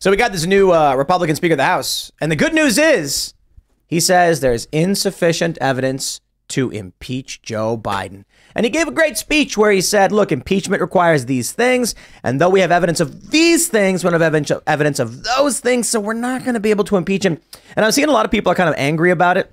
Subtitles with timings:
[0.00, 2.78] So we got this new uh, Republican Speaker of the House, and the good news
[2.78, 3.34] is
[3.88, 8.24] he says there's insufficient evidence to impeach Joe Biden.
[8.54, 11.96] And he gave a great speech where he said, look, impeachment requires these things.
[12.22, 15.88] And though we have evidence of these things, we don't have evidence of those things.
[15.88, 17.38] So we're not going to be able to impeach him.
[17.76, 19.52] And I'm seeing a lot of people are kind of angry about it.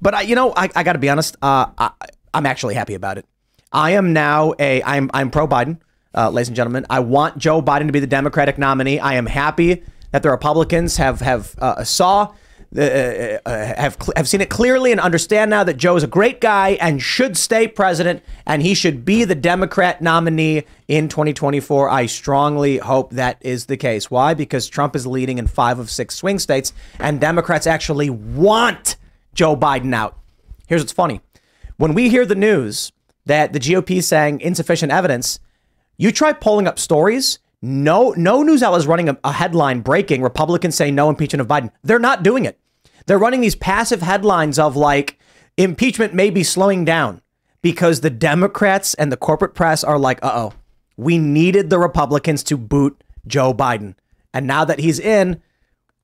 [0.00, 1.36] But I, you know, I, I got to be honest.
[1.42, 1.90] Uh, I,
[2.32, 3.26] I'm actually happy about it.
[3.72, 5.78] I am now a, I'm, I'm pro Biden,
[6.16, 6.86] uh, ladies and gentlemen.
[6.88, 8.98] I want Joe Biden to be the Democratic nominee.
[8.98, 12.32] I am happy that the Republicans have, have uh, saw
[12.76, 16.40] uh, uh, have have seen it clearly and understand now that Joe is a great
[16.40, 21.88] guy and should stay president and he should be the Democrat nominee in 2024.
[21.88, 24.10] I strongly hope that is the case.
[24.10, 24.34] Why?
[24.34, 28.96] Because Trump is leading in 5 of 6 swing states and Democrats actually want
[29.32, 30.18] Joe Biden out.
[30.66, 31.20] Here's what's funny.
[31.76, 32.90] When we hear the news
[33.26, 35.38] that the GOP saying insufficient evidence,
[35.98, 40.22] you try pulling up stories no, no news outlet is running a, a, headline breaking
[40.22, 41.70] Republicans say no impeachment of Biden.
[41.82, 42.60] They're not doing it.
[43.06, 45.18] They're running these passive headlines of like
[45.56, 47.22] impeachment may be slowing down
[47.62, 50.52] because the Democrats and the corporate press are like, uh oh,
[50.96, 53.94] we needed the Republicans to boot Joe Biden.
[54.34, 55.42] And now that he's in,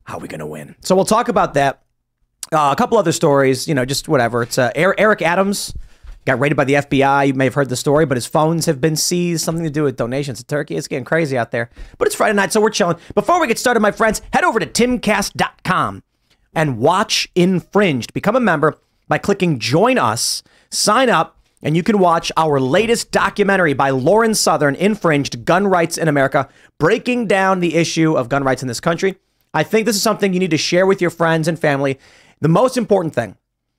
[0.04, 0.74] how are we going to win?
[0.80, 1.82] So we'll talk about that.
[2.50, 4.42] Uh, a couple other stories, you know, just whatever.
[4.42, 5.74] It's uh, Eric Adams
[6.24, 7.28] got raided by the FBI.
[7.28, 9.82] You may have heard the story, but his phones have been seized, something to do
[9.82, 10.76] with donations to Turkey.
[10.76, 11.70] It's getting crazy out there.
[11.98, 12.98] But it's Friday night, so we're chilling.
[13.14, 16.02] Before we get started, my friends, head over to timcast.com
[16.54, 18.12] and watch Infringed.
[18.12, 23.10] Become a member by clicking Join Us, sign up, and you can watch our latest
[23.12, 26.48] documentary by Lauren Southern, Infringed Gun Rights in America,
[26.78, 29.16] breaking down the issue of gun rights in this country.
[29.54, 31.98] I think this is something you need to share with your friends and family.
[32.40, 33.36] The most important thing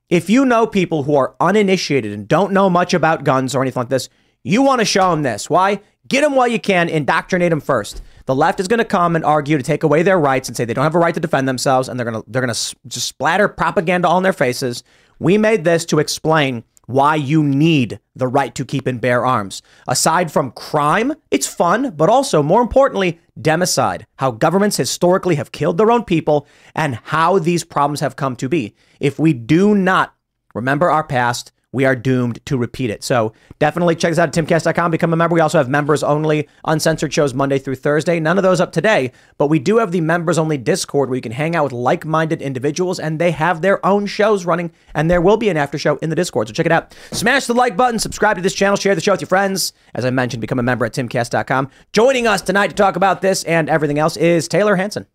[0.09, 3.81] if you know people who are uninitiated and don't know much about guns or anything
[3.81, 4.09] like this,
[4.43, 5.49] you want to show them this.
[5.49, 5.81] Why?
[6.07, 8.01] Get them while you can, indoctrinate them first.
[8.25, 10.65] The left is going to come and argue to take away their rights and say
[10.65, 12.75] they don't have a right to defend themselves, and they're going to they're going to
[12.87, 14.83] just splatter propaganda on their faces.
[15.19, 19.61] We made this to explain why you need the right to keep and bear arms.
[19.87, 25.77] Aside from crime, it's fun, but also, more importantly, democide, how governments historically have killed
[25.77, 28.75] their own people and how these problems have come to be.
[28.99, 30.13] If we do not
[30.53, 33.03] remember our past, we are doomed to repeat it.
[33.03, 34.91] So definitely check us out at timcast.com.
[34.91, 35.33] Become a member.
[35.33, 38.19] We also have members only uncensored shows Monday through Thursday.
[38.19, 41.21] None of those up today, but we do have the members only Discord where you
[41.21, 45.11] can hang out with like minded individuals and they have their own shows running and
[45.11, 46.47] there will be an after show in the Discord.
[46.47, 46.95] So check it out.
[47.11, 49.73] Smash the like button, subscribe to this channel, share the show with your friends.
[49.95, 51.69] As I mentioned, become a member at timcast.com.
[51.91, 55.07] Joining us tonight to talk about this and everything else is Tayler Hansen.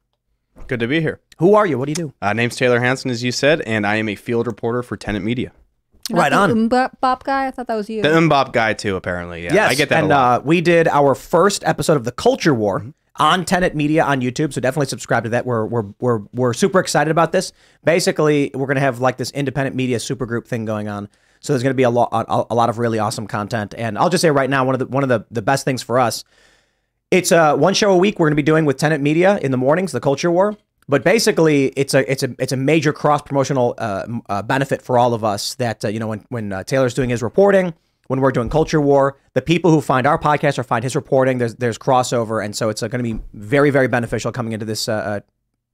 [0.66, 1.20] Good to be here.
[1.38, 1.78] Who are you?
[1.78, 2.14] What do you do?
[2.20, 5.22] Uh, name's Tayler Hansen, as you said, and I am a field reporter for Tenet
[5.22, 5.52] Media.
[6.10, 6.68] Right on.
[6.68, 7.46] MMMBop guy?
[7.46, 8.02] I thought that was you.
[8.02, 9.44] The MMMBop guy too, apparently.
[9.44, 10.40] Yeah, yes, I get that and a lot.
[10.40, 12.86] Uh, we did our first episode of the Culture War
[13.16, 15.44] on Tenet Media on YouTube, so definitely subscribe to that.
[15.44, 17.52] We're we're we're we're super excited about this.
[17.84, 21.08] Basically, we're gonna have like this independent media supergroup thing going on.
[21.40, 23.74] So there's gonna be a lot a, a lot of really awesome content.
[23.76, 25.82] And I'll just say right now, one of the one of the the best things
[25.82, 26.24] for us.
[27.10, 29.50] It's uh, one show a week we're going to be doing with Tenet Media in
[29.50, 30.58] the mornings, the Culture War.
[30.88, 34.98] But basically, it's a it's a it's a major cross promotional uh, uh, benefit for
[34.98, 35.54] all of us.
[35.56, 37.74] That uh, you know when when uh, Tayler's doing his reporting,
[38.06, 41.38] when we're doing Culture War, the people who find our podcast or find his reporting,
[41.38, 44.88] there's there's crossover, and so it's going to be very very beneficial coming into this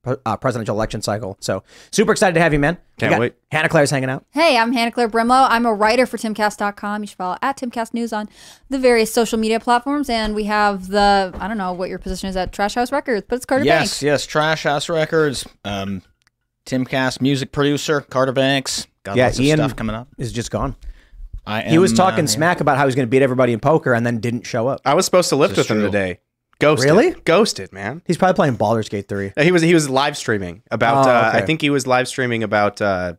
[0.07, 1.37] uh, presidential election cycle.
[1.41, 2.79] So super excited to have you, man.
[2.99, 3.35] Can't wait.
[3.51, 4.25] Hannah Claire's hanging out.
[4.31, 5.47] Hey, I'm Hannah Claire Brimelow.
[5.51, 7.03] I'm a writer for timcast.com.
[7.03, 8.29] You should follow at timcast news on
[8.69, 10.09] the various social media platforms.
[10.09, 13.27] And we have the, I don't know what your position is at Trash House Records,
[13.29, 14.03] but it's Carter yes, Banks.
[14.03, 15.47] Yes, yes, Trash House Records.
[15.65, 16.03] Um,
[16.67, 18.87] Timcast music producer, Carter Banks.
[19.03, 20.09] Got yeah, lots Ian stuff coming up.
[20.17, 20.77] Is just gone.
[21.47, 23.93] I he was talking uh, smack about how he's going to beat everybody in poker
[23.93, 24.81] and then didn't show up.
[24.85, 26.21] I was supposed to lift with is him today.
[26.59, 26.85] Ghosted.
[26.91, 27.11] Really?
[27.25, 28.03] Ghosted, man.
[28.07, 29.33] He's probably playing Baldur's Gate 3.
[29.37, 31.07] Uh, He was he was live streaming about.
[31.07, 33.15] Oh, uh, I think he was live streaming about uh,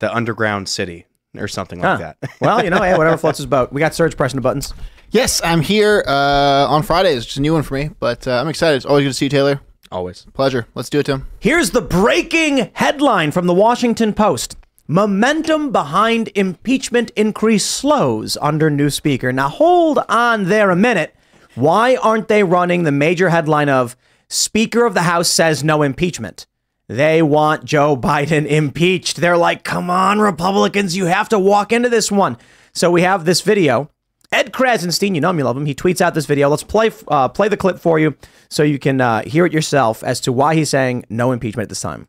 [0.00, 1.06] the underground city
[1.36, 2.16] or something like that.
[2.40, 3.72] well, you know, hey, whatever floats his boat.
[3.72, 4.72] We got Serge pressing the buttons.
[5.10, 7.24] Yes, I'm here uh, on Fridays.
[7.24, 8.76] Just a new one for me, but uh, I'm excited.
[8.76, 9.60] It's always good to see you, Tayler.
[9.92, 10.26] Always.
[10.32, 10.66] Pleasure.
[10.74, 11.26] Let's do it, Tim.
[11.38, 14.56] Here's the breaking headline from the Washington Post.
[14.88, 19.32] Momentum behind impeachment increase slows under new speaker.
[19.32, 21.14] Now hold on there a minute.
[21.54, 23.96] Why aren't they running the major headline of
[24.28, 26.46] Speaker of the House says no impeachment.
[26.88, 29.18] They want Joe Biden impeached.
[29.18, 32.36] They're like, come on, Republicans, you have to walk into this one.
[32.72, 33.90] So we have this video.
[34.32, 35.66] Ed Krasenstein, you know him, you love him.
[35.66, 36.48] He tweets out this video.
[36.48, 38.16] Let's play uh, play the clip for you
[38.48, 41.68] so you can uh, hear it yourself as to why he's saying no impeachment at
[41.68, 42.08] this time.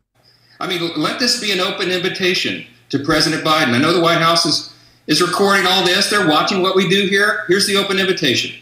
[0.58, 3.74] I mean, let this be an open invitation to President Biden.
[3.74, 4.74] I know the White House is,
[5.06, 6.10] is recording all this.
[6.10, 7.44] They're watching what we do here.
[7.46, 8.60] Here's the open invitation.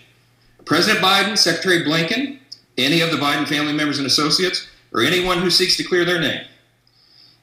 [0.64, 2.38] President Biden, Secretary Blinken,
[2.78, 6.20] any of the Biden family members and associates, or anyone who seeks to clear their
[6.20, 6.44] name.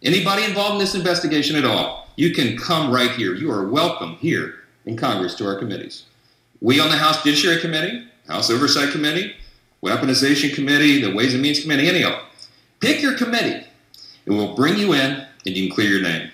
[0.02, 3.36] Anybody involved in this investigation at all, you can come right here.
[3.36, 6.06] You are welcome here in Congress to our committees.
[6.60, 9.36] We on the House Judiciary Committee, House Oversight Committee,
[9.84, 12.22] Weaponization Committee, the Ways and Means Committee, any of them.
[12.80, 13.66] Pick your committee,
[14.26, 16.32] and we'll bring you in, and you can clear your name.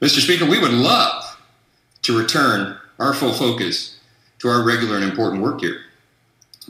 [0.00, 0.20] Mr.
[0.20, 1.36] Speaker, we would love
[2.02, 3.98] to return our full focus
[4.38, 5.80] to our regular and important work here.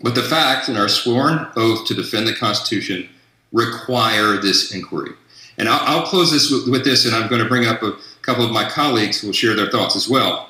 [0.02, 3.08] But the facts and our sworn oath to defend the Constitution
[3.52, 5.12] require this inquiry.
[5.58, 7.96] And I'll, I'll close this with, with, this, and I'm going to bring up a
[8.22, 10.48] couple of my colleagues who will share their thoughts as well.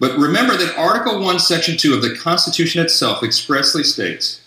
[0.00, 4.40] But remember that Article 1, Section 2 of the Constitution itself expressly states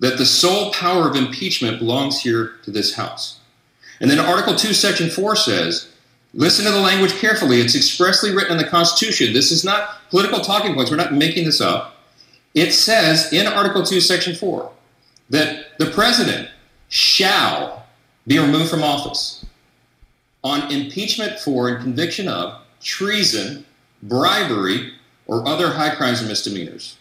[0.00, 3.40] that the sole power of impeachment belongs here to this House.
[4.00, 5.92] And then Article 2, Section 4 says,
[6.32, 7.60] listen to the language carefully.
[7.60, 9.32] It's expressly written in the Constitution.
[9.32, 10.90] This is not political talking points.
[10.90, 11.93] We're not making this up.
[12.54, 14.70] It says in Article 2, Section 4
[15.30, 16.48] that the president
[16.88, 17.86] shall
[18.26, 19.44] be removed from office
[20.44, 23.64] on impeachment for and conviction of treason,
[24.02, 24.92] bribery,
[25.26, 26.96] or other high crimes and misdemeanors.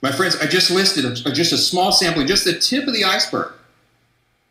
[0.00, 3.52] My friends, I just listed just a small sampling, just the tip of the iceberg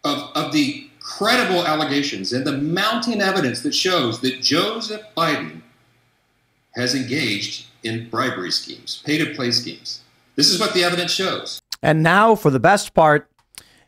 [0.03, 5.61] of, of the credible allegations and the mounting evidence that shows that Joseph Biden
[6.75, 10.01] has engaged in bribery schemes, pay to play schemes.
[10.35, 11.61] This is what the evidence shows.
[11.81, 13.27] And now for the best part.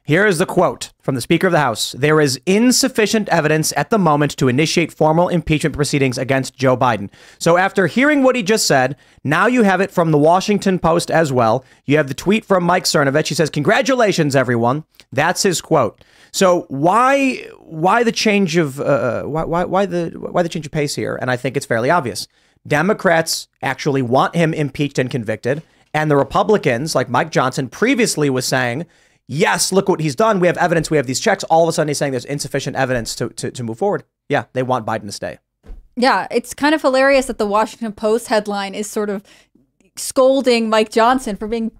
[0.06, 1.94] Here is the quote from the Speaker of the House.
[1.94, 7.10] There is insufficient evidence at the moment to initiate formal impeachment proceedings against Joe Biden.
[7.40, 11.10] So, after hearing what he just said, now you have it from the Washington Post
[11.10, 11.64] as well.
[11.86, 13.30] You have the tweet from Mike Cernovich.
[13.30, 14.84] He says, Congratulations, everyone.
[15.14, 16.04] That's his quote.
[16.34, 20.74] So, why why the change of uh, why, why why the why the change of
[20.74, 21.18] pace here?
[21.22, 22.28] And I think it's fairly obvious.
[22.68, 25.64] Democrats actually want him impeached and convicted.
[25.94, 28.86] And the Republicans, like Mike Johnson, previously was saying,
[29.28, 30.40] yes, look what he's done.
[30.40, 30.90] We have evidence.
[30.90, 31.44] We have these checks.
[31.46, 34.04] All of a sudden, he's saying there's insufficient evidence to, to, to move forward.
[34.30, 35.38] Yeah, they want Biden to stay.
[35.96, 39.24] Yeah, it's kind of hilarious that the Washington Post headline is sort of
[39.96, 41.72] scolding Mike Johnson for being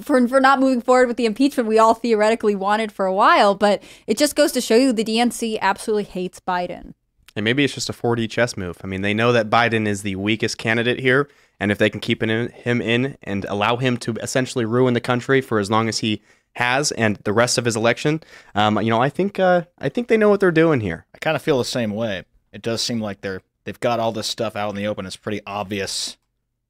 [0.00, 3.54] for for not moving forward with the impeachment we all theoretically wanted for a while,
[3.54, 6.94] but it just goes to show you the DNC absolutely hates Biden.
[7.36, 8.78] And maybe it's just a 4D chess move.
[8.82, 11.28] I mean, they know that Biden is the weakest candidate here,
[11.60, 15.00] and if they can keep in, him in and allow him to essentially ruin the
[15.00, 16.22] country for as long as he
[16.52, 18.22] has and the rest of his election,
[18.54, 21.06] um, you know, I think uh, I think they know what they're doing here.
[21.14, 22.24] I kind of feel the same way.
[22.52, 25.06] It does seem like they're they've got all this stuff out in the open.
[25.06, 26.16] It's pretty obvious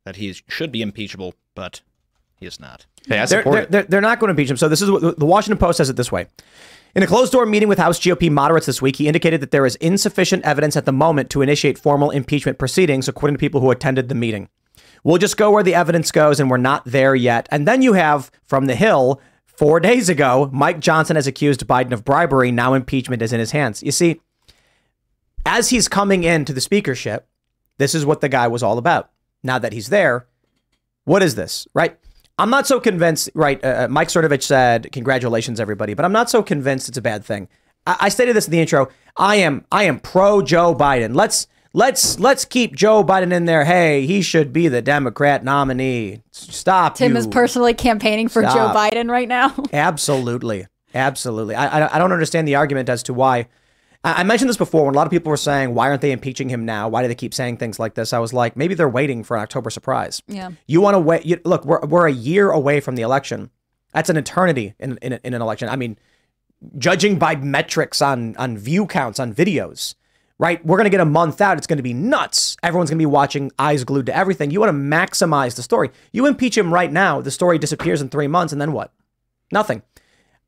[0.04, 1.82] that he should be impeachable, but
[2.36, 2.86] he is not.
[3.06, 4.56] Hey, they're, they're, they're, they're, not going to impeach him.
[4.56, 6.26] So this is what the Washington Post says it this way.
[6.94, 9.66] In a closed door meeting with House GOP moderates this week, he indicated that there
[9.66, 13.70] is insufficient evidence at the moment to initiate formal impeachment proceedings, according to people who
[13.70, 14.48] attended the meeting.
[15.04, 17.48] We'll just go where the evidence goes, and we're not there yet.
[17.50, 19.20] And then you have from the Hill
[19.58, 22.52] Four days ago, Mike Johnson has accused Biden of bribery.
[22.52, 23.82] Now impeachment is in his hands.
[23.82, 24.20] You see,
[25.44, 27.26] as he's coming into the speakership,
[27.76, 29.10] this is what the guy was all about.
[29.42, 30.28] Now that he's there,
[31.06, 31.98] what is this, right?
[32.38, 33.58] I'm not so convinced, right?
[33.64, 37.24] Uh, uh Mike Cernovich said, "Congratulations, everybody," but I'm not so convinced it's a bad
[37.24, 37.48] thing.
[37.84, 38.88] I, I stated this in the intro.
[39.16, 41.16] I am, I am pro Joe Biden.
[41.16, 43.64] Let's let's let's keep Joe Biden in there.
[43.64, 46.22] Hey, he should be the Democrat nominee.
[46.32, 46.96] Stop.
[46.96, 47.18] Tim you.
[47.18, 48.54] is personally campaigning for Stop.
[48.54, 49.54] Joe Biden right now.
[49.72, 51.54] Absolutely, absolutely.
[51.54, 53.48] I, I, I don't understand the argument as to why.
[54.02, 56.12] I, I mentioned this before when a lot of people were saying, "Why aren't they
[56.12, 56.88] impeaching him now?
[56.88, 59.36] Why do they keep saying things like this?" I was like, maybe they're waiting for
[59.36, 60.20] an October surprise.
[60.26, 60.50] Yeah.
[60.66, 61.24] You want to wait?
[61.24, 63.50] You, look, we're we're a year away from the election.
[63.92, 65.68] That's an eternity in in, in an election.
[65.68, 65.96] I mean,
[66.76, 69.94] judging by metrics on on view counts on videos
[70.38, 70.64] right?
[70.64, 71.58] We're going to get a month out.
[71.58, 72.56] It's going to be nuts.
[72.62, 74.50] Everyone's going to be watching, eyes glued to everything.
[74.50, 75.90] You want to maximize the story.
[76.12, 78.92] You impeach him right now, the story disappears in three months, and then what?
[79.52, 79.82] Nothing.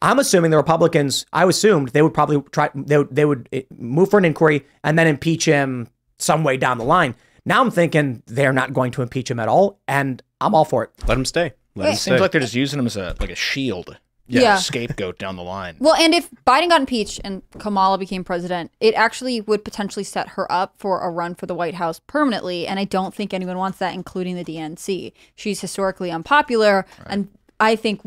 [0.02, 3.62] I'm assuming the Republicans, I assumed they would probably try, they would, they would eh,
[3.76, 7.14] move for an inquiry and then impeach him some way down the line.
[7.44, 10.84] Now I'm thinking they're not going to impeach him at all, and I'm all for
[10.84, 10.90] it.
[11.06, 11.52] Let him stay.
[11.74, 13.98] Let it him seems like they're just using him as a like a shield
[14.30, 14.56] yeah, yeah.
[14.56, 15.76] scapegoat down the line.
[15.78, 20.28] Well, and if Biden got impeached and Kamala became president, it actually would potentially set
[20.30, 22.66] her up for a run for the White House permanently.
[22.66, 25.12] And I don't think anyone wants that, including the DNC.
[25.34, 27.06] She's historically unpopular, right.
[27.08, 28.00] and I think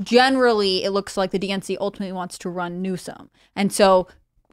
[0.00, 3.30] generally it looks like the DNC ultimately wants to run Newsom.
[3.54, 4.08] And so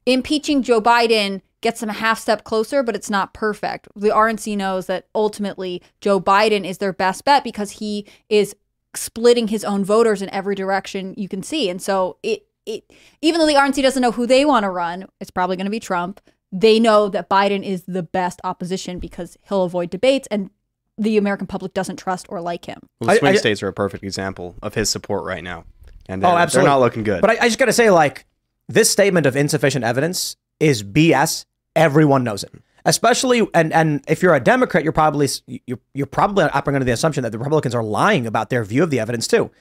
[0.05, 3.87] impeaching Joe Biden gets them a half step closer, but it's not perfect.
[3.95, 8.55] The RNC knows that ultimately Joe Biden is their best bet because he is
[8.95, 11.69] splitting his own voters in every direction you can see.
[11.69, 12.91] And so it it
[13.21, 15.71] even though the RNC doesn't know who they want to run, it's probably going to
[15.71, 16.19] be Trump.
[16.51, 20.49] They know that Biden is the best opposition because he'll avoid debates and
[20.97, 22.79] the American public doesn't trust or like him.
[22.99, 25.65] Well, the swing I- I- states are a perfect example of his support right now,
[26.09, 26.65] and Oh, they're, absolutely.
[26.65, 27.21] they're not looking good.
[27.21, 28.25] But I, I just got to say, like,
[28.67, 31.45] this statement of insufficient evidence is BS.
[31.75, 32.51] Everyone knows it.
[32.87, 36.93] Especially, and and if you're a Democrat, you're probably you're you're probably operating under the
[36.93, 39.51] assumption that the Republicans are lying about their view of the evidence too,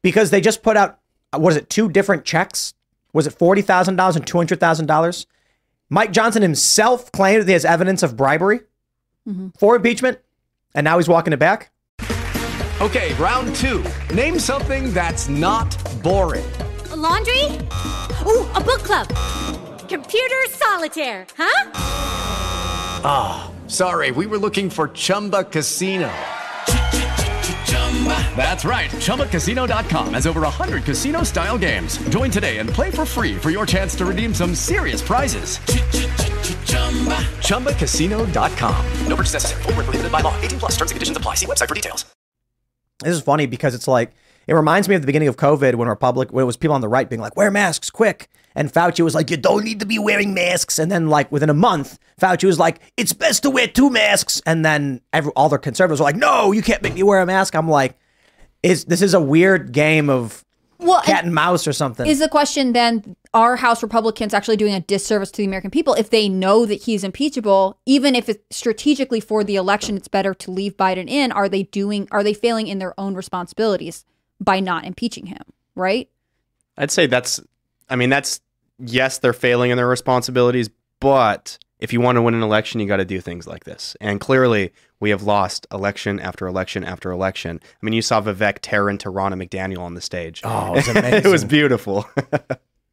[0.00, 1.00] because they just put out
[1.32, 2.74] uh, what is it two different checks?
[3.12, 5.26] Was it forty thousand dollars and two hundred thousand dollars?
[5.90, 8.60] Mike Johnson himself claimed that he has evidence of bribery
[9.28, 9.48] mm-hmm.
[9.58, 10.20] for impeachment,
[10.72, 11.72] and now he's walking it back.
[12.80, 13.84] Okay, round two.
[14.14, 16.46] Name something that's not boring.
[16.94, 17.42] laundry?
[18.24, 19.08] Ooh, a book club.
[19.88, 22.47] Computer solitaire, huh?
[23.04, 26.10] Ah, sorry, we were looking for Chumba Casino.
[28.36, 28.90] That's right.
[28.90, 31.98] ChumbaCasino.com has over 100 casino style games.
[32.10, 35.58] Join today and play for free for your chance to redeem some serious prizes.
[37.48, 38.86] ChumbaCasino.com.
[39.06, 39.62] No purchase necessary.
[39.64, 40.40] Where prohibited by law.
[40.40, 41.34] 18 plus terms and conditions apply.
[41.34, 42.04] See website for details.
[43.00, 44.12] This is funny because it's like
[44.46, 46.80] it reminds me of the beginning of COVID when Republic when it was people on
[46.80, 48.28] the right being like, wear masks quick.
[48.58, 50.80] And Fauci was like, you don't need to be wearing masks.
[50.80, 54.42] And then like within a month, Fauci was like, it's best to wear two masks.
[54.46, 57.26] And then every, all their conservatives were like, no, you can't make me wear a
[57.26, 57.54] mask.
[57.54, 57.96] I'm like,
[58.64, 60.44] is this is a weird game of
[60.78, 62.04] Well, cat and mouse or something?
[62.04, 65.94] Is the question then are House Republicans actually doing a disservice to the American people
[65.94, 70.34] if they know that he's impeachable, even if it's strategically for the election it's better
[70.34, 74.04] to leave Biden in, are they doing are they failing in their own responsibilities
[74.40, 75.42] by not impeaching him,
[75.76, 76.10] right?
[76.76, 77.40] I'd say that's,
[77.88, 78.40] I mean, that's,
[78.78, 80.70] yes, they're failing in their responsibilities,
[81.00, 83.96] but if you want to win an election, you got to do things like this.
[84.00, 87.60] And clearly, we have lost election after election after election.
[87.62, 90.40] I mean, you saw Vivek tear into Ronna McDaniel on the stage.
[90.44, 92.08] Oh, it was it was beautiful.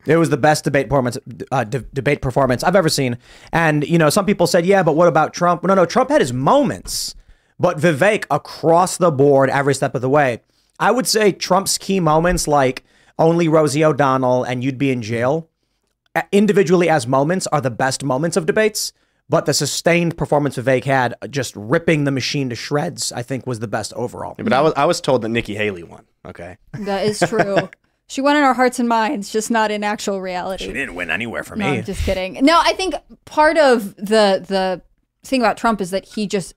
[0.07, 1.17] It was the best debate performance,
[1.51, 3.17] uh, de- debate performance I've ever seen.
[3.51, 6.21] And you know, some people said, "Yeah, but what about Trump?" No, no, Trump had
[6.21, 7.15] his moments,
[7.59, 10.41] but Vivek across the board, every step of the way.
[10.79, 12.83] I would say Trump's key moments, like
[13.17, 15.49] only Rosie O'Donnell and you'd be in jail,
[16.31, 18.93] individually as moments, are the best moments of debates.
[19.27, 23.59] But the sustained performance Vivek had, just ripping the machine to shreds, I think was
[23.59, 24.35] the best overall.
[24.37, 26.05] but I was, I was told that Nikki Haley won.
[26.23, 26.57] Okay.
[26.73, 27.69] That is true.
[28.07, 30.65] she won in our hearts and minds, just not in actual reality.
[30.65, 31.77] She didn't win anywhere for No, me.
[31.79, 32.33] I'm just kidding.
[32.45, 32.93] No, I think
[33.25, 34.81] part of the the
[35.25, 36.53] thing about Trump is that he just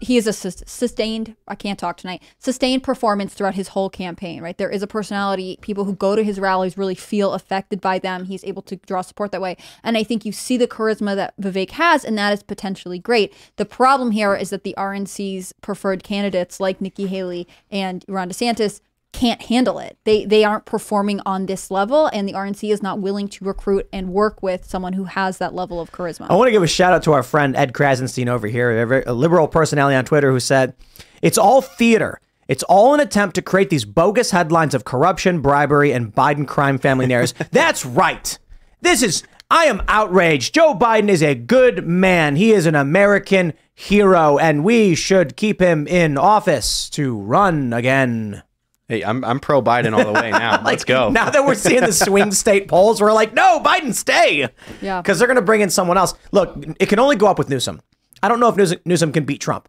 [0.00, 4.42] he is a sus- sustained I can't talk tonight sustained performance throughout his whole campaign.
[4.42, 5.58] Right, there is a personality.
[5.60, 8.24] People who go to his rallies really feel affected by them.
[8.24, 11.34] He's able to draw support that way, and I think you see the charisma that
[11.40, 13.32] Vivek has, and that is potentially great.
[13.56, 18.80] The problem here is that the RNC's preferred candidates like Nikki Haley and Ron DeSantis
[19.12, 19.96] can't handle it.
[20.04, 23.88] They they aren't performing on this level, and the RNC is not willing to recruit
[23.92, 26.26] and work with someone who has that level of charisma.
[26.30, 28.86] I want to give a shout out to our friend Ed Krasenstein over here, a,
[28.86, 30.74] very- a liberal personality on Twitter, who said,
[31.22, 32.20] It's all theater.
[32.48, 36.78] It's all an attempt to create these bogus headlines of corruption, bribery, and Biden crime
[36.78, 37.34] family narratives.
[37.50, 38.38] That's right.
[38.80, 40.54] This is, I am outraged.
[40.54, 42.36] Joe Biden is a good man.
[42.36, 48.42] He is an American hero, and we should keep him in office to run again.
[48.88, 50.62] Hey, I'm, I'm pro Biden all the way now.
[50.64, 51.10] Let's go.
[51.10, 54.48] Now that we're seeing the swing state polls, we're like, no, Biden, stay.
[54.80, 55.02] Yeah.
[55.02, 56.14] Because they're going to bring in someone else.
[56.32, 57.82] Look, it can only go up with Newsom.
[58.22, 59.68] I don't know if Newsom, Newsom can beat Trump.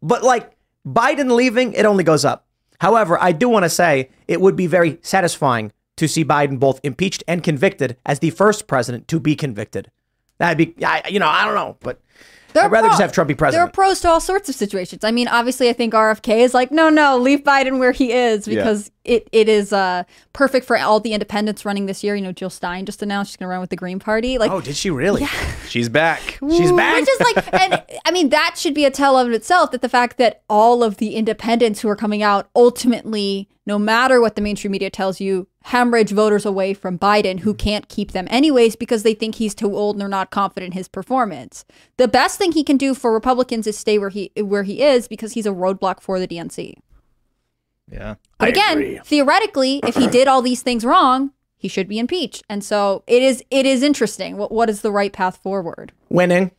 [0.00, 0.52] But like
[0.86, 2.46] Biden leaving, it only goes up.
[2.80, 6.80] However, I do want to say it would be very satisfying to see Biden both
[6.84, 9.90] impeached and convicted as the first president to be convicted.
[10.38, 12.00] That'd be, I, you know, I don't know, but
[12.52, 13.60] There I'd rather just have Trump be president.
[13.60, 15.04] There are pros to all sorts of situations.
[15.04, 18.46] I mean, obviously, I think RFK is like, no, no, leave Biden where he is
[18.46, 22.14] because it, it is uh, perfect for all the independents running this year.
[22.14, 24.38] You know, Jill Stein just announced she's going to run with the Green Party.
[24.38, 25.22] Like, oh, did she really?
[25.22, 25.28] Yeah.
[25.68, 26.38] She's back.
[26.50, 27.00] She's back.
[27.00, 29.88] Which is like, and I mean, that should be a tell of itself that the
[29.88, 34.42] fact that all of the independents who are coming out ultimately, no matter what the
[34.42, 39.02] mainstream media tells you, hemorrhage voters away from Biden who can't keep them anyways because
[39.02, 41.64] they think he's too old and they're not confident in his performance.
[41.96, 45.08] The best thing he can do for Republicans is stay where he where he is
[45.08, 46.74] because he's a roadblock for the DNC.
[47.92, 48.14] Yeah.
[48.38, 52.42] But again, theoretically, if he did all these things wrong, he should be impeached.
[52.48, 54.36] And so it is it is interesting.
[54.36, 55.92] What what is the right path forward?
[56.08, 56.50] Winning.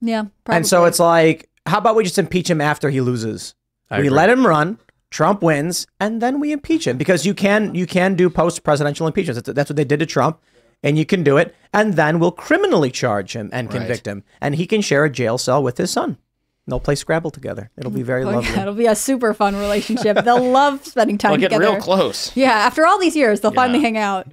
[0.00, 0.24] Yeah.
[0.46, 3.54] And so it's like, how about we just impeach him after he loses?
[3.90, 4.16] I we agree.
[4.16, 4.78] let him run.
[5.10, 9.06] Trump wins, and then we impeach him because you can you can do post presidential
[9.06, 9.40] impeachments.
[9.40, 10.40] That's, that's what they did to Trump,
[10.82, 13.78] and you can do it, and then we'll criminally charge him and Right.
[13.78, 16.18] convict him, and he can share a jail cell with his son.
[16.66, 17.70] They'll play Scrabble together.
[17.76, 18.50] It'll be very Oh, lovely.
[18.52, 20.24] yeah, it'll be a super fun relationship.
[20.24, 21.58] They'll love spending time together.
[21.58, 21.94] They'll get together.
[21.94, 22.34] real close.
[22.36, 24.28] Yeah, after all these years, they'll finally hang out.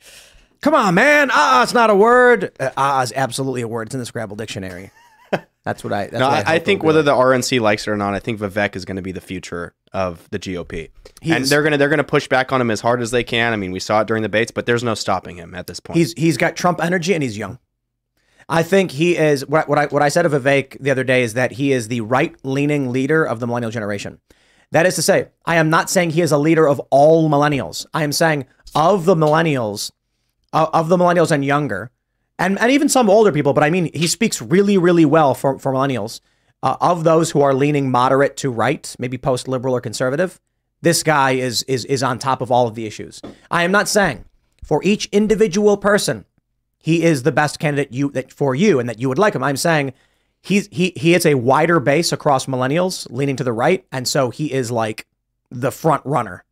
[0.61, 1.29] Come on, man.
[1.31, 2.51] Ah, it's not a word.
[2.59, 3.87] Uh, ah is absolutely a word.
[3.87, 4.91] It's in the Scrabble dictionary.
[5.63, 6.03] That's what I.
[6.07, 7.05] That's no, what I, I think whether like.
[7.05, 9.75] the RNC likes it or not, I think Vivek is going to be the future
[9.93, 10.89] of the GOP,
[11.21, 13.53] and they're gonna they're gonna push back on him as hard as they can.
[13.53, 15.79] I mean, we saw it during the debates, but there's no stopping him at this
[15.79, 15.97] point.
[15.97, 17.59] He's he's got Trump energy and he's young.
[18.51, 21.23] I think he is what, what I what I said of Vivek the other day
[21.23, 24.19] is that he is the right leaning leader of the millennial generation.
[24.71, 27.85] That is to say, I am not saying he is a leader of all millennials.
[27.93, 29.91] I am saying of the millennials,
[30.51, 31.91] uh, of the millennials and younger,
[32.37, 33.53] and and even some older people.
[33.53, 36.19] But I mean, he speaks really really well for for millennials.
[36.63, 40.41] Uh, of those who are leaning moderate to right, maybe post liberal or conservative,
[40.81, 43.21] this guy is is is on top of all of the issues.
[43.49, 44.25] I am not saying
[44.61, 46.25] for each individual person
[46.81, 49.43] he is the best candidate you that for you and that you would like him.
[49.43, 49.93] I'm saying
[50.41, 54.29] he's he he hits a wider base across millennials leaning to the right, and so
[54.29, 55.07] he is like
[55.49, 56.43] the front runner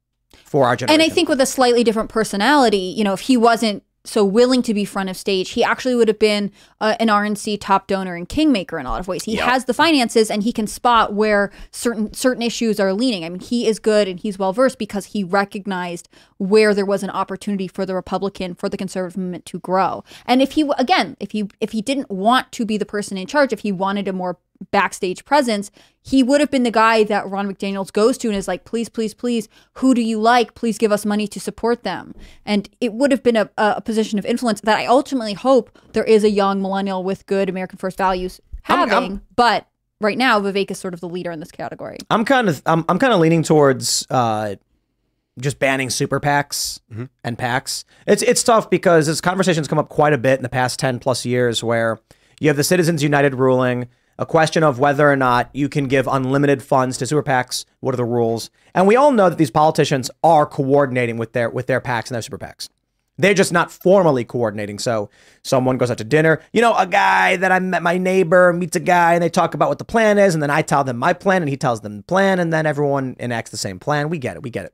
[0.45, 1.01] for our generation.
[1.01, 4.61] And I think with a slightly different personality, you know, if he wasn't so willing
[4.63, 8.15] to be front of stage, he actually would have been uh, an RNC top donor
[8.15, 9.23] and kingmaker in a lot of ways.
[9.25, 9.45] He Yep.
[9.45, 13.25] has the finances and he can spot where certain certain issues are leaning.
[13.25, 17.03] I mean, he is good and he's well versed because he recognized where there was
[17.03, 20.03] an opportunity for the Republican for the conservative movement to grow.
[20.25, 23.27] And if he again, if he if he didn't want to be the person in
[23.27, 24.37] charge, if he wanted a more
[24.71, 28.47] backstage presence, he would have been the guy that Ron McDaniels goes to and is
[28.47, 30.53] like, please, please, please, who do you like?
[30.55, 32.13] Please give us money to support them.
[32.45, 36.03] And it would have been a, a position of influence that I ultimately hope there
[36.03, 38.93] is a young millennial with good American first values I'm- having.
[39.11, 39.67] I'm- but
[40.01, 41.97] right now, Vivek is sort of the leader in this category.
[42.09, 44.55] I'm kind of I'm, I'm kind of leaning towards uh,
[45.39, 46.79] just banning super PACs
[47.23, 47.85] and PACs.
[48.07, 50.99] It's it's tough because this conversation's come up quite a bit in the past ten
[50.99, 51.99] plus years, where
[52.39, 53.87] you have the Citizens United ruling,
[54.19, 57.63] a question of whether or not you can give unlimited funds to super PACs.
[57.79, 58.51] What are the rules?
[58.75, 62.15] And we all know that these politicians are coordinating with their with their PACs and
[62.15, 62.67] their super PACs.
[63.17, 64.77] They're just not formally coordinating.
[64.77, 65.09] So
[65.43, 66.41] someone goes out to dinner.
[66.51, 69.53] You know, a guy that I met, my neighbor meets a guy, and they talk
[69.53, 71.81] about what the plan is, and then I tell them my plan, and he tells
[71.81, 74.09] them the plan, and then everyone enacts the same plan.
[74.09, 74.43] We get it.
[74.43, 74.73] We get it.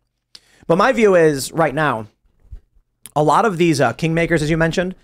[0.67, 2.07] But my view is right now,
[3.15, 4.95] a lot of these uh, kingmakers, as you mentioned,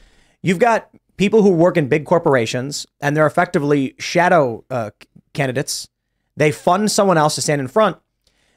[0.41, 0.89] you've got
[1.21, 4.89] people who work in big corporations, and they're effectively shadow uh,
[5.34, 5.88] candidates.
[6.36, 7.97] They fund someone else to stand in front.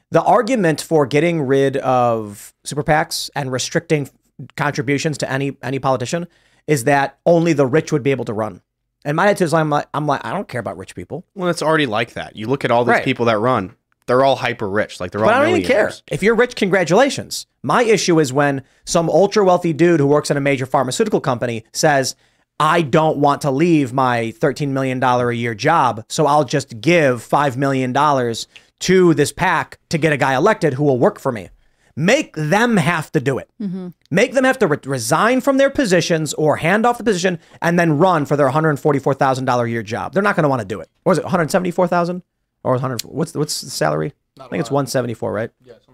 [0.09, 4.09] The argument for getting rid of super PACs and restricting
[4.57, 6.25] contributions to any any politician
[6.65, 8.61] is that only the rich would be able to run.
[9.03, 11.23] And my attitude is I'm like, I'm like I don't care about rich people.
[11.35, 12.35] Well, it's already like that.
[12.35, 13.03] You look at all these Right.
[13.05, 13.75] people that run;
[14.07, 14.99] they're all hyper rich.
[14.99, 15.41] Like they're But all.
[15.41, 15.93] I don't even care.
[16.09, 17.45] If you're rich, congratulations.
[17.61, 21.63] My issue is when some ultra wealthy dude who works in a major pharmaceutical company
[21.73, 22.15] says,
[22.59, 27.21] I don't want to leave my $13 million a year job, so I'll just give
[27.21, 31.49] $5 million to this PAC to get a guy elected who will work for me.
[31.97, 33.49] Make them have to do it.
[33.61, 33.89] Mm-hmm.
[34.11, 37.79] Make them have to re- resign from their positions or hand off the position and
[37.79, 40.13] then run for their $144,000 a year job.
[40.13, 40.89] They're not going to want to do it.
[41.05, 42.21] Or is it 174,000
[42.63, 44.13] or 100 what's the, what's the salary?
[44.39, 45.51] I think it's 174, right?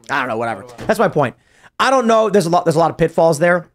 [0.09, 0.65] I don't know, whatever.
[0.87, 1.35] That's my point.
[1.79, 2.29] I don't know.
[2.31, 3.67] There's a lot there's a lot of pitfalls there.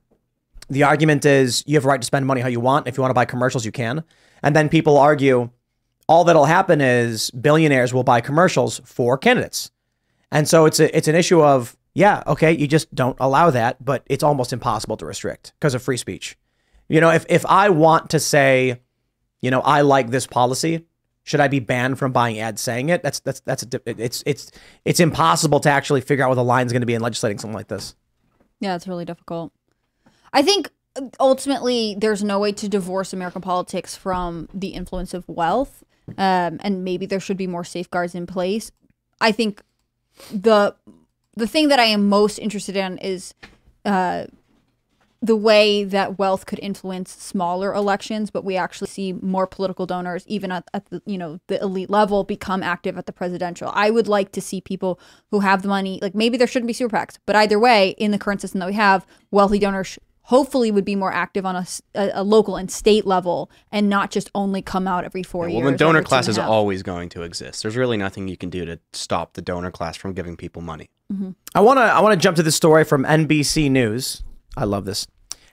[0.68, 2.88] The argument is you have a right to spend money how you want.
[2.88, 4.04] If you want to buy commercials, you can.
[4.42, 5.50] And then people argue
[6.08, 9.70] all that'll happen is billionaires will buy commercials for candidates.
[10.30, 13.82] And so it's a it's an issue of yeah, okay, you just don't allow that,
[13.82, 16.36] but it's almost impossible to restrict because of free speech.
[16.88, 18.82] You know, if if I want to say,
[19.40, 20.84] you know, I like this policy,
[21.22, 23.02] should I be banned from buying ads saying it?
[23.02, 24.50] That's that's that's a, it's it's
[24.84, 27.56] it's impossible to actually figure out what the line's going to be in legislating something
[27.56, 27.96] like this.
[28.60, 29.52] Yeah, it's really difficult.
[30.36, 35.26] I think uh, ultimately there's no way to divorce American politics from the influence of
[35.26, 35.82] wealth,
[36.18, 38.70] um, and maybe there should be more safeguards in place.
[39.18, 39.62] I think
[40.30, 40.76] the
[41.36, 43.32] the thing that I am most interested in is
[43.86, 44.26] uh,
[45.22, 50.26] the way that wealth could influence smaller elections, but we actually see more political donors,
[50.26, 53.70] even at, at the you know the elite level, become active at the presidential.
[53.72, 56.74] I would like to see people who have the money, like maybe there shouldn't be
[56.74, 60.70] super PACs, but either way, in the current system that we have, wealthy donors hopefully
[60.70, 64.86] would be more active on a local and state level, and not just only come
[64.86, 65.62] out every four Well, years.
[65.62, 67.62] Well, the donor class is always going to exist.
[67.62, 70.90] There's really nothing you can do to stop the donor class from giving people money.
[71.12, 71.30] Mm-hmm.
[71.54, 74.24] I want to I want to jump to this story from NBC News.
[74.56, 75.06] I love this.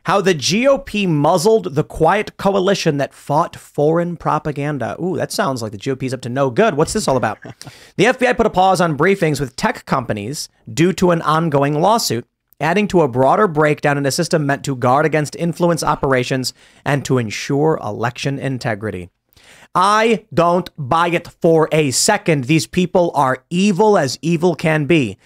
[0.06, 4.98] How the GOP muzzled the quiet coalition that fought foreign propaganda.
[5.02, 6.76] Ooh, that sounds like the GOP's up to no good.
[6.76, 7.40] What's this all about?
[7.96, 12.28] the FBI put a pause on briefings with tech companies due to an ongoing lawsuit,
[12.60, 16.54] adding to a broader breakdown in a system meant to guard against influence operations
[16.86, 19.10] and to ensure election integrity.
[19.76, 22.46] I don't buy it for a second.
[22.46, 25.18] These people are evil as evil can be.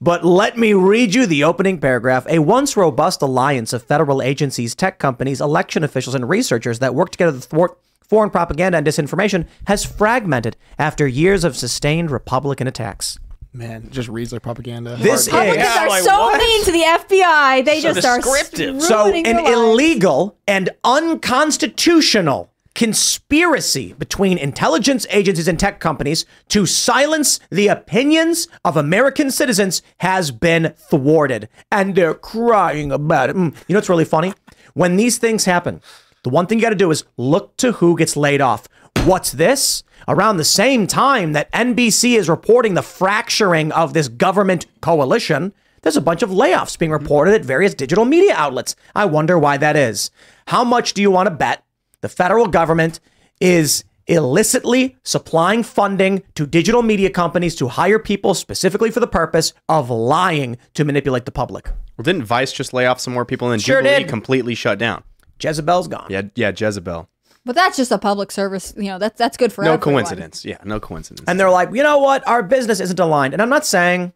[0.00, 2.26] But let me read you the opening paragraph.
[2.26, 7.10] A once robust alliance of federal agencies, tech companies, election officials, and researchers that work
[7.10, 13.18] together to thwart foreign propaganda and disinformation has fragmented after years of sustained Republican attacks.
[13.52, 14.96] Man, just reads like propaganda.
[14.96, 17.64] This Republicans is are so mean to the FBI.
[17.64, 19.50] They just are ruining So, their an lives.
[19.50, 28.76] illegal and unconstitutional conspiracy between intelligence agencies and tech companies to silence the opinions of
[28.76, 31.48] American citizens has been thwarted.
[31.72, 33.36] And they're crying about it.
[33.36, 33.54] Mm.
[33.66, 34.32] You know what's really funny?
[34.74, 35.82] When these things happen,
[36.22, 38.68] the one thing you got to do is look to who gets laid off.
[39.06, 39.82] What's this?
[40.06, 45.96] Around the same time that NBC is reporting the fracturing of this government coalition, there's
[45.96, 48.76] a bunch of layoffs being reported at various digital media outlets.
[48.94, 50.10] I wonder why that is.
[50.48, 51.64] How much do you want to bet
[52.02, 53.00] the federal government
[53.40, 59.52] is illicitly supplying funding to digital media companies to hire people specifically for the purpose
[59.68, 61.68] of lying to manipulate the public?
[61.96, 64.08] Well, didn't Vice just lay off some more people and then Sure Jubilee did.
[64.08, 65.02] completely shut down?
[65.42, 66.06] Jezebel's gone.
[66.10, 67.08] Yeah, yeah, Jezebel.
[67.44, 68.74] But that's just a public service.
[68.76, 70.02] You know, that's that's good for no everyone.
[70.04, 70.44] coincidence.
[70.44, 71.24] Yeah, no coincidence.
[71.26, 72.26] And they're like, you know what?
[72.28, 73.32] Our business isn't aligned.
[73.32, 74.12] And I'm not saying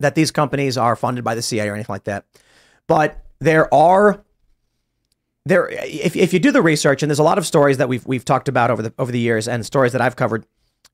[0.00, 2.26] that these companies are funded by the CIA or anything like that,
[2.86, 4.22] but there are
[5.44, 8.06] there if, if you do the research and there's a lot of stories that we've
[8.06, 10.46] we've talked about over the over the years and stories that I've covered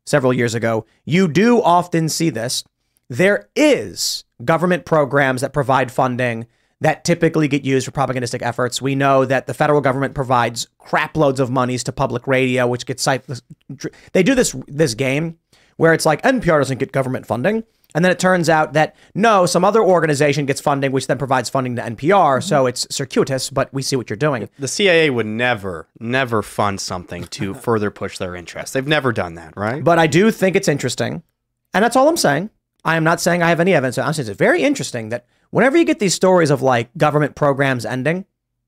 [0.06, 2.64] several years ago, you do often see this.
[3.08, 6.46] There is government programs that provide funding
[6.84, 8.82] that typically get used for propagandistic efforts.
[8.82, 12.84] We know that the federal government provides crap loads of monies to public radio, which
[12.84, 13.02] gets
[14.12, 15.38] they do this this game
[15.76, 17.64] where it's like NPR doesn't get government funding.
[17.94, 21.48] And then it turns out that no, some other organization gets funding, which then provides
[21.48, 22.38] funding to NPR.
[22.38, 22.48] Mm-hmm.
[22.48, 24.50] So it's circuitous, but we see what you're doing.
[24.58, 28.74] The CIA would never, never fund something to further push their interests.
[28.74, 29.82] They've never done that, right?
[29.82, 31.22] But I do think it's interesting.
[31.72, 32.50] And that's all I'm saying.
[32.84, 33.96] I am not saying I have any evidence.
[33.96, 37.86] I'm saying it's very interesting that whenever you get these stories of like government programs
[37.86, 38.24] ending,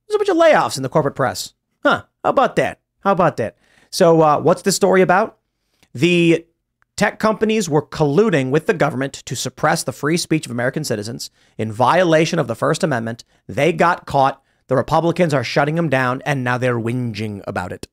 [0.07, 1.53] there's a bunch of layoffs in the corporate press.
[1.83, 2.05] Huh.
[2.23, 2.81] How about that?
[3.01, 3.57] How about that?
[3.91, 5.39] So, uh, what's the story about?
[5.95, 6.47] The
[6.97, 11.29] tech companies were colluding with the government to suppress the free speech of American citizens
[11.59, 13.25] in violation of the First Amendment.
[13.49, 14.41] They got caught.
[14.69, 17.89] The Republicans are shutting them down, and now they're whinging about it.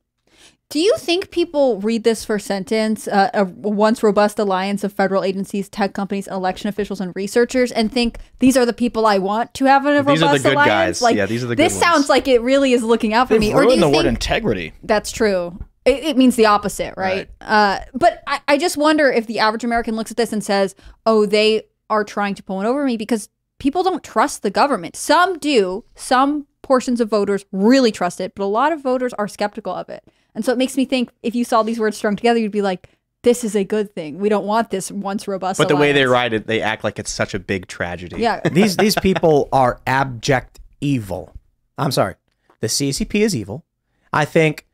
[0.70, 5.22] Do you think people read this first sentence, uh, a once robust alliance of federal
[5.22, 9.54] agencies, tech companies, election officials, and researchers, and think these are the people I want
[9.54, 10.98] to have in a These are robust the good alliance?
[10.98, 11.02] guys.
[11.02, 11.94] Like, Yeah, these are the This good ones.
[11.94, 13.54] sounds like it really is looking out for They've me.
[13.54, 14.72] Or do you the word think integrity.
[14.82, 15.56] that's true?
[15.84, 17.28] It, it means the opposite, right?
[17.42, 20.74] Uh, but I, I just wonder if the average American looks at this and says,
[21.04, 23.28] "Oh, they are trying to pull one over me," because
[23.60, 24.96] people don't trust the government.
[24.96, 25.84] Some do.
[25.94, 29.90] Some portions of voters really trust it, but a lot of voters are skeptical of
[29.90, 30.02] it.
[30.34, 32.62] And so it makes me think if you saw these words strung together, you'd be
[32.62, 32.88] like,
[33.22, 34.18] this is a good thing.
[34.18, 35.58] We don't want this once robust.
[35.58, 38.20] But the way they write it, they act like it's such a big tragedy.
[38.20, 38.40] Yeah.
[38.52, 41.32] these these people are abject evil.
[41.78, 42.14] I'm sorry.
[42.60, 43.64] The CCP is evil.
[44.12, 44.66] I think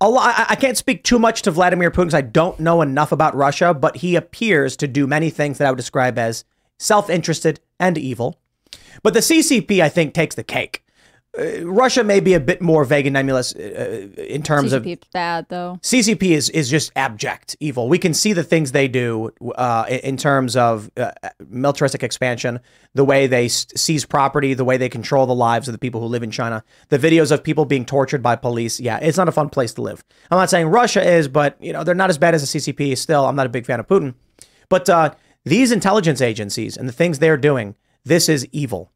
[0.00, 2.82] a lot, I I can't speak too much to Vladimir Putin because I don't know
[2.82, 6.44] enough about Russia, but he appears to do many things that I would describe as
[6.78, 8.40] self-interested and evil.
[9.02, 10.81] But the CCP, I think, takes the cake.
[11.38, 14.92] Uh, Russia may be a bit more vague and nebulous uh, in terms of CCP
[14.92, 15.78] is bad though.
[15.80, 17.88] CCP is is just abject evil.
[17.88, 21.12] We can see the things they do uh, in- in terms of uh,
[21.48, 22.60] militaristic expansion,
[22.94, 26.06] the way they seize property, the way they control the lives of the people who
[26.06, 28.78] live in China, the videos of people being tortured by police.
[28.78, 30.04] Yeah, it's not a fun place to live.
[30.30, 32.98] I'm not saying Russia is, but you know they're not as bad as the CCP.
[32.98, 34.14] Still, I'm not a big fan of Putin.
[34.68, 35.14] But uh,
[35.44, 38.92] these intelligence agencies and the things they're doing, this is evil.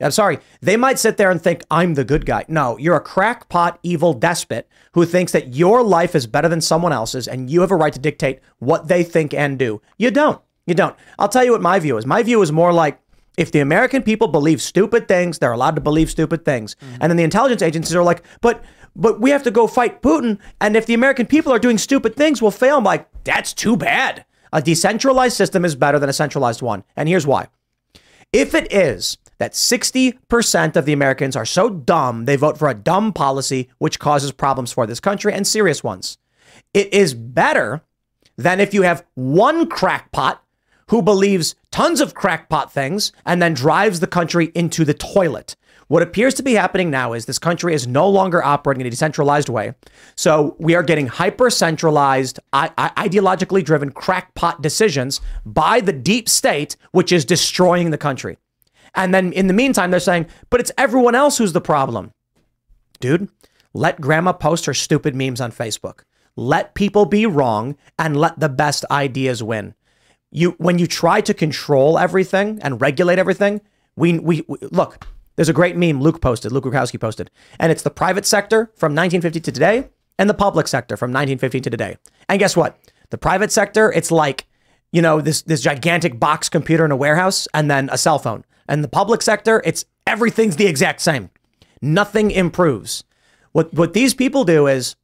[0.00, 0.38] I'm sorry.
[0.60, 2.44] They might sit there and think, I'm the good guy.
[2.48, 6.92] No, you're a crackpot, evil despot who thinks that your life is better than someone
[6.92, 9.82] else's and you have a right to dictate what they think and do.
[9.98, 10.40] You don't.
[10.66, 10.96] You don't.
[11.18, 12.06] I'll tell you what my view is.
[12.06, 13.00] My view is more like
[13.36, 16.74] if the American people believe stupid things, they're allowed to believe stupid things.
[16.76, 16.96] Mm-hmm.
[17.00, 18.62] And then the intelligence agencies are like, but
[18.96, 20.38] but we have to go fight Putin.
[20.60, 22.78] And if the American people are doing stupid things, we'll fail.
[22.78, 24.24] I'm like, that's too bad.
[24.52, 26.82] A decentralized system is better than a centralized one.
[26.96, 27.48] And here's why.
[28.32, 32.74] If it is that 60% of the Americans are so dumb, they vote for a
[32.74, 36.18] dumb policy which causes problems for this country and serious ones,
[36.74, 37.80] it is better
[38.36, 40.44] than if you have one crackpot
[40.90, 45.56] who believes tons of crackpot things and then drives the country into the toilet.
[45.88, 48.90] What appears to be happening now is this country is no longer operating in a
[48.90, 49.72] decentralized way.
[50.16, 57.10] So we are getting hyper centralized, ideologically driven crackpot decisions by the deep state, which
[57.10, 58.36] is destroying the country.
[58.94, 62.12] And then in the meantime, they're saying, but it's everyone else who's the problem.
[63.00, 63.28] Dude,
[63.72, 66.00] let grandma post her stupid memes on Facebook.
[66.36, 69.74] Let people be wrong and let the best ideas win.
[70.30, 73.60] You when you try to control everything and regulate everything,
[73.96, 75.04] we we, we look,
[75.36, 78.94] there's a great meme Luke posted, Luke Rudkowski posted, and it's the private sector from
[78.94, 81.96] 1950 to today and the public sector from 1950 to today.
[82.28, 82.78] And guess what?
[83.08, 84.46] The private sector, it's like,
[84.92, 88.44] you know, this this gigantic box computer in a warehouse and then a cell phone.
[88.70, 91.28] And the public sector, it's everything's the exact same.
[91.82, 93.04] Nothing improves.
[93.52, 94.94] What what these people do is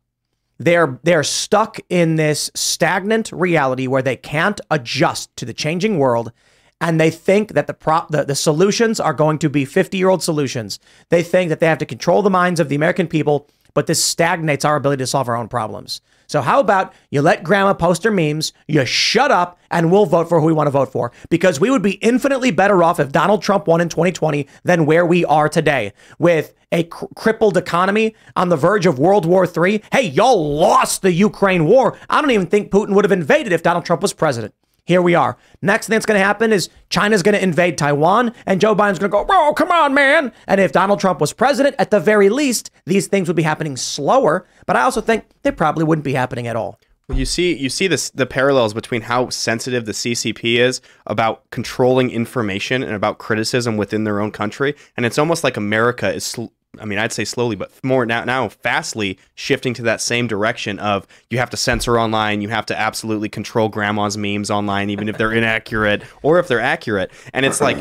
[0.59, 6.33] they're they're stuck in this stagnant reality where they can't adjust to the changing world
[6.81, 10.09] and they think that the prop the, the solutions are going to be 50 year
[10.09, 10.79] old solutions
[11.11, 14.03] they think that they have to control the minds of the american people but this
[14.03, 18.03] stagnates our ability to solve our own problems so how about you let grandma post
[18.03, 21.13] her memes you shut up and we'll vote for who we want to vote for
[21.29, 25.05] because we would be infinitely better off if donald trump won in 2020 than where
[25.05, 29.83] we are today with a cr- crippled economy on the verge of World War III.
[29.93, 31.97] Hey, y'all lost the Ukraine war.
[32.11, 34.53] I don't even think Putin would have invaded if Donald Trump was president.
[34.87, 35.37] Here we are.
[35.63, 39.01] Next thing that's going to happen is China's going to invade Taiwan, and Joe Biden's
[39.01, 41.99] going to go, "Oh, come on, man!" And if Donald Trump was president, at the
[41.99, 44.47] very least, these things would be happening slower.
[44.65, 46.79] But I also think they probably wouldn't be happening at all.
[47.09, 51.51] Well, you see, you see this the parallels between how sensitive the CCP is about
[51.51, 56.37] controlling information and about criticism within their own country, and it's almost like America is.
[56.77, 60.27] Sl- I mean, I'd say slowly, but more now, now fastly shifting to that same
[60.27, 64.91] direction of you have to censor online, you have to absolutely control grandma's memes online,
[64.91, 67.11] even if they're inaccurate or if they're accurate.
[67.33, 67.79] And it's like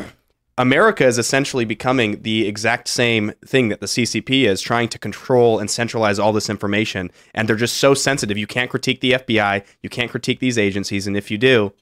[0.58, 5.58] America is essentially becoming the exact same thing that the CCP is trying to control
[5.58, 7.10] and centralize all this information.
[7.34, 8.38] And they're just so sensitive.
[8.38, 11.06] You can't critique the FBI, you can't critique these agencies.
[11.06, 11.72] And if you do,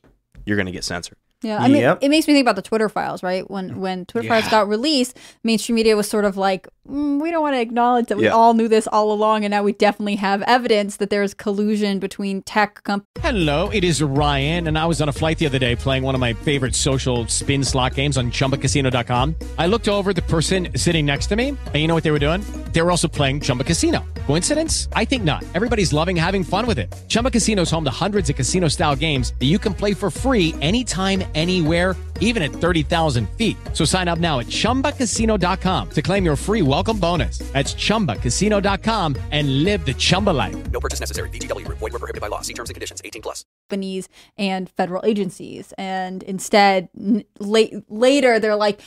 [0.44, 1.18] you're going to get censored.
[1.42, 1.98] Yeah, I mean, Yep.
[2.00, 3.48] it makes me think about the Twitter files, right?
[3.50, 7.30] When when Twitter files got released, mainstream media was sort of like, mm, Mm, we
[7.30, 8.30] don't want to acknowledge that we Yeah.
[8.32, 12.42] all knew this all along, and now we definitely have evidence that there's collusion between
[12.42, 13.08] tech companies.
[13.22, 16.14] Hello, it is Ryan, and I was on a flight the other day playing one
[16.14, 19.34] of my favorite social spin slot games on chumbacasino.com.
[19.58, 22.10] I looked over at the person sitting next to me, and you know what they
[22.10, 22.42] were doing?
[22.72, 24.04] They were also playing Chumba Casino.
[24.26, 24.88] Coincidence?
[24.94, 25.42] I think not.
[25.54, 26.94] Everybody's loving having fun with it.
[27.08, 30.10] Chumba Casino is home to hundreds of casino style games that you can play for
[30.10, 33.56] free anytime, anywhere, even at 30,000 feet.
[33.72, 37.38] So sign up now at chumbacasino.com to claim your free welcome bonus.
[37.52, 40.56] That's chumbacasino.com and live the Chumba life.
[40.72, 41.28] No purchase necessary.
[41.30, 41.78] VGW Group.
[41.78, 42.40] Void were prohibited by law.
[42.40, 43.00] See terms and conditions.
[43.04, 43.44] 18 plus.
[43.68, 45.72] companies and federal agencies.
[45.78, 48.80] And instead, n- late, later, they're like,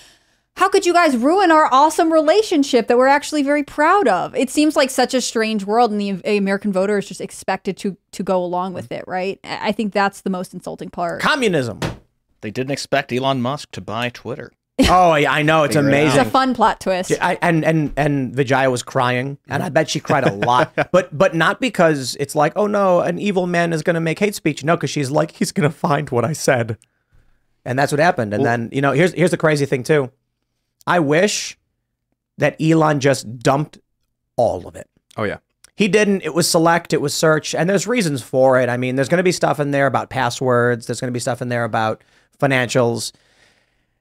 [0.58, 4.36] how could you guys ruin our awesome relationship that we're actually very proud of?
[4.36, 7.96] It seems like such a strange world, and the American voter is just expected to
[8.12, 9.40] to go along with it, right?
[9.44, 11.22] I I think that's the most insulting part.
[11.22, 11.80] Communism.
[12.42, 14.52] They didn't expect Elon Musk to buy Twitter.
[14.90, 16.20] Oh, yeah, I know it's Figure it amazing.
[16.20, 17.12] It's a fun plot twist.
[17.20, 20.72] I, and and and Vijaya was crying, and I bet she cried a lot.
[20.92, 24.20] but but not because it's like, oh no, an evil man is going to make
[24.20, 24.64] hate speech.
[24.64, 26.78] No, because she's like, he's going to find what I said,
[27.66, 28.36] and that's what happened.
[28.36, 30.12] And then you know, here's here's the crazy thing too.
[30.86, 31.58] I wish
[32.38, 33.80] that Elon just dumped
[34.36, 34.88] all of it.
[35.18, 35.38] Oh yeah.
[35.76, 36.22] He didn't.
[36.22, 38.68] It was select, it was search, and there's reasons for it.
[38.70, 41.20] I mean, there's going to be stuff in there about passwords, there's going to be
[41.20, 42.04] stuff in there about
[42.40, 43.12] financials.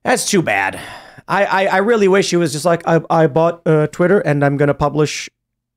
[0.07, 0.81] That's too bad.
[1.27, 4.45] I, I, I really wish he was just like, I, I bought uh, Twitter and
[4.45, 5.29] I'm going to publish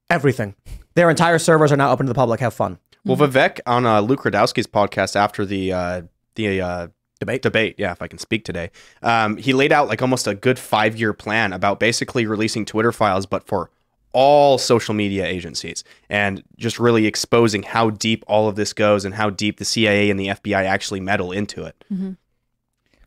[0.08, 0.54] everything.
[0.94, 2.39] Their entire servers are now open to the public.
[2.39, 2.78] Have fun.
[3.04, 6.02] Well, Vivek on uh, Luke Rudkowski's podcast after the uh,
[6.36, 6.88] the uh,
[7.20, 8.70] debate, debate, yeah, if I can speak today,
[9.02, 12.92] um, he laid out like almost a good five year plan about basically releasing Twitter
[12.92, 13.72] files, but for
[14.12, 19.15] all social media agencies, and just really exposing how deep all of this goes and
[19.15, 21.84] how deep the CIA and the FBI actually meddle into it.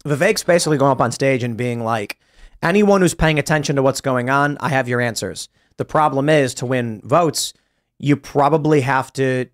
[0.04, 2.18] Vivek's basically going up on stage and being like,
[2.62, 5.48] anyone who's paying attention to what's going on, I have your answers.
[5.76, 7.52] The problem is to win votes,
[7.98, 9.46] you probably have to,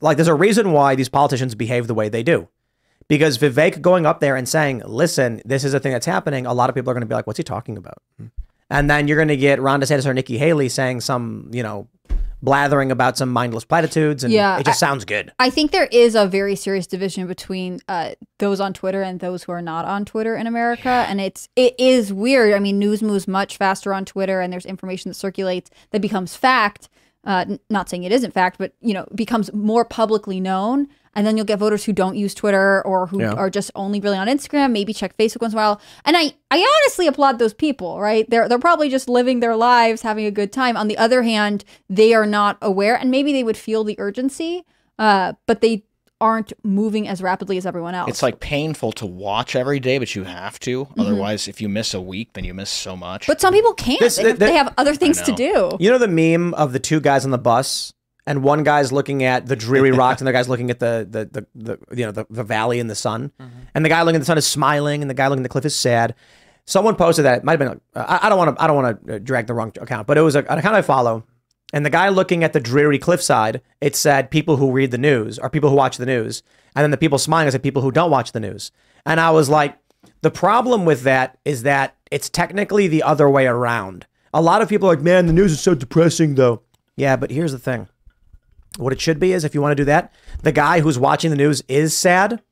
[0.00, 2.48] like, there's a reason why these politicians behave the way they do.
[3.08, 6.54] Because Vivek going up there and saying, listen, this is a thing that's happening, a
[6.54, 7.98] lot of people are going to be like, what's he talking about?
[8.70, 11.88] And then you're going to get Ron DeSantis or Nikki Haley saying some, you know,
[12.42, 14.24] blathering about some mindless platitudes.
[14.24, 15.32] And Yeah, it just I- sounds good.
[15.38, 19.44] I think there is a very serious division between uh, those on Twitter and those
[19.44, 22.54] who are not on Twitter in America, and it's it is weird.
[22.54, 26.34] I mean, news moves much faster on Twitter, and there's information that circulates that becomes
[26.36, 26.88] fact.
[27.22, 30.88] Uh, n- not saying it isn't fact, but you know, becomes more publicly known.
[31.14, 33.32] And then you'll get voters who don't use Twitter or who Yeah.
[33.32, 35.80] are just only really on Instagram, maybe check Facebook once in a while.
[36.04, 38.28] And I, I honestly applaud those people, right?
[38.30, 40.76] They're they're probably just living their lives, having a good time.
[40.76, 44.64] On the other hand, they are not aware, and maybe they would feel the urgency,
[45.00, 45.82] uh, but they
[46.20, 48.10] aren't moving as rapidly as everyone else.
[48.10, 50.86] It's like painful to watch every day, but you have to.
[50.98, 53.26] Otherwise, if you miss a week, then you miss so much.
[53.26, 53.98] but some people can't.
[54.00, 55.70] This- they, have, the- they have other things to do.
[55.80, 57.94] You know the meme of the two guys on the bus,
[58.30, 61.24] and one guy's looking at the dreary rocks, and the guy's looking at the the
[61.40, 63.32] the, the you know the, the valley and the sun,
[63.74, 65.48] and the guy looking at the sun is smiling, and the guy looking at the
[65.48, 66.14] cliff is sad.
[66.64, 67.80] Someone posted that it might have been.
[67.92, 68.62] Uh, I, I don't want to.
[68.62, 70.82] I don't want to drag the wrong account, but it was a, an account I
[70.82, 71.24] follow,
[71.72, 75.38] and the guy looking at the dreary cliffside, it said people who read the news
[75.40, 76.44] or people who watch the news,
[76.76, 78.70] and then the people smiling it said people who don't watch the news,
[79.04, 79.76] and I was like,
[80.20, 84.06] the problem with that is that it's technically the other way around.
[84.32, 86.62] A lot of people are like, man, the news is so depressing, though.
[86.94, 87.88] Yeah, but here's the thing.
[88.80, 90.12] What it should be is if you want to do that,
[90.42, 92.42] the guy who's watching the news is sad,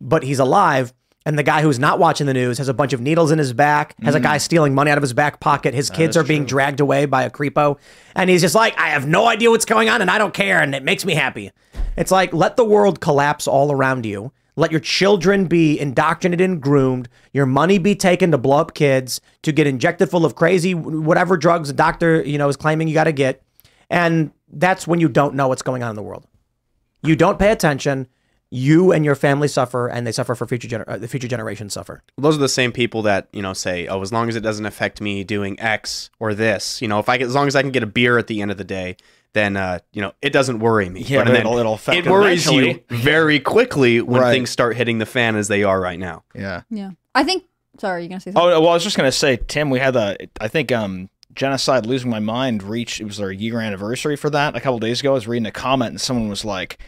[0.00, 0.92] but he's alive.
[1.24, 3.52] And the guy who's not watching the news has a bunch of needles in his
[3.52, 4.24] back, has a mm.
[4.24, 5.72] guy stealing money out of his back pocket.
[5.72, 7.78] His kids are being dragged away by a creepo.
[8.16, 10.60] And he's just like, I have no idea what's going on and I don't care.
[10.60, 11.52] And it makes me happy.
[11.96, 14.32] It's like, let the world collapse all around you.
[14.56, 17.08] Let your children be indoctrinated and groomed.
[17.32, 21.36] Your money be taken to blow up kids, to get injected full of crazy whatever
[21.36, 23.42] drugs a doctor, you know, is claiming you got to get.
[23.92, 26.26] And that's when you don't know what's going on in the world.
[27.04, 28.08] You don't pay attention.
[28.50, 31.72] You and your family suffer, and they suffer for future gener- uh, the future generations
[31.72, 32.02] suffer.
[32.18, 34.66] Those are the same people that you know say, "Oh, as long as it doesn't
[34.66, 37.62] affect me doing X or this, you know, if I get, as long as I
[37.62, 38.96] can get a beer at the end of the day,
[39.32, 42.10] then uh, you know, it doesn't worry me." Yeah, but then it'll- it'll affect it
[42.10, 44.32] worries you very quickly when Right.
[44.32, 46.22] things start hitting the fan as they are right now.
[46.34, 46.62] yeah.
[46.70, 46.90] Yeah.
[47.14, 47.44] I think.
[47.78, 48.52] Sorry, you gonna say something?
[48.52, 49.70] Oh well, I was just gonna say, Tim.
[49.70, 50.28] We had the.
[50.42, 53.00] I think um, genocide, losing my mind, reached.
[53.00, 55.10] It was their year anniversary for that a couple days ago.
[55.12, 56.78] I was reading a comment, and someone was like,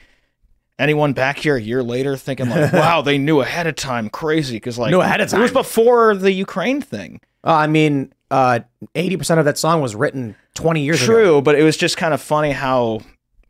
[0.78, 4.56] "Anyone back here a year later thinking like, wow, they knew ahead of time, crazy?"
[4.56, 5.62] Because like Knew ahead of It was time.
[5.62, 7.20] before the Ukraine thing.
[7.46, 8.60] Uh, I mean, uh,
[8.94, 11.12] eighty percent of that song was written twenty years ago.
[11.12, 13.00] True, but it was just kind of funny how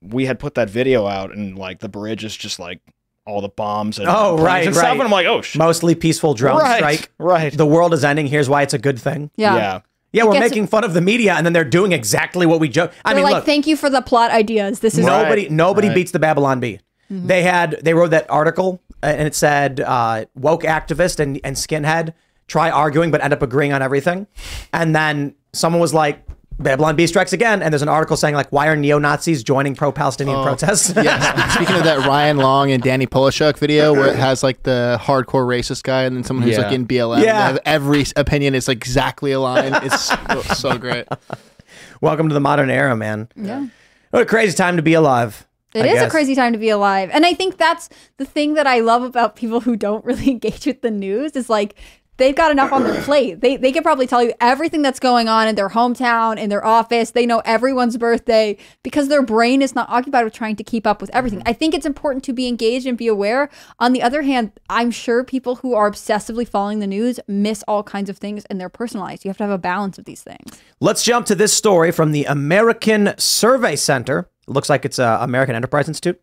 [0.03, 2.81] we had put that video out, and like the bridge is just like
[3.27, 4.81] all the bombs and Oh, planes right, and right.
[4.83, 5.59] stuff, and I'm like, oh shit.
[5.59, 7.11] Mostly peaceful drone Right, strike.
[7.17, 7.51] right.
[7.57, 8.27] The world is ending.
[8.27, 9.31] Here's why it's a good thing.
[9.37, 9.55] Yeah.
[9.57, 9.81] Yeah.
[10.15, 12.61] Yeah, It we're gets- making fun of the media, and then they're doing exactly what
[12.61, 12.93] we joke.
[13.05, 14.79] I They're mean, like, look, thank you for the plot ideas.
[14.81, 15.95] This is nobody nobody Right.
[15.97, 16.79] beats the Babylon Bee.
[17.13, 17.27] Mm-hmm.
[17.27, 21.57] They had they wrote that article uh, and it said uh, woke activist and, and
[21.57, 22.15] skinhead
[22.47, 24.27] try arguing but end up agreeing on everything.
[24.73, 26.25] And then someone was like,
[26.59, 27.63] Babylon Bee strikes again.
[27.63, 30.93] And there's an article saying like, why are neo Nazis joining pro Palestinian oh, protests?
[30.97, 31.49] yeah.
[31.49, 35.47] Speaking of that Ryan Long and Danny Polishchuk video where it has like the hardcore
[35.47, 36.65] racist guy and then someone who's Yeah.
[36.65, 37.23] like in BLM.
[37.23, 37.33] Yeah.
[37.33, 39.77] They have Every opinion is like exactly aligned.
[39.83, 41.07] It's so, so great.
[42.01, 43.29] Welcome to the modern era, man.
[43.37, 43.67] Yeah.
[44.11, 45.47] What a crazy time to be alive.
[45.75, 47.11] It I is a crazy time to be alive.
[47.13, 50.67] And I think that's the thing that I love about people who don't really engage
[50.67, 51.75] with the news is like
[52.17, 53.41] they've got enough on their plate.
[53.41, 56.65] They they can probably tell you everything that's going on in their hometown, in their
[56.65, 57.11] office.
[57.11, 61.01] They know everyone's birthday because their brain is not occupied with trying to keep up
[61.01, 61.43] with everything.
[61.47, 63.51] I think it's important to be engaged and be aware.
[63.79, 67.83] On the other hand, I'm sure people who are obsessively following the news miss all
[67.83, 69.25] kinds of things in their personal lives.
[69.25, 70.63] You have to have a balance of these things.
[70.81, 74.29] Let's jump to this story from the American Survey Center.
[74.47, 76.21] It looks like it's uh, American Enterprise Institute.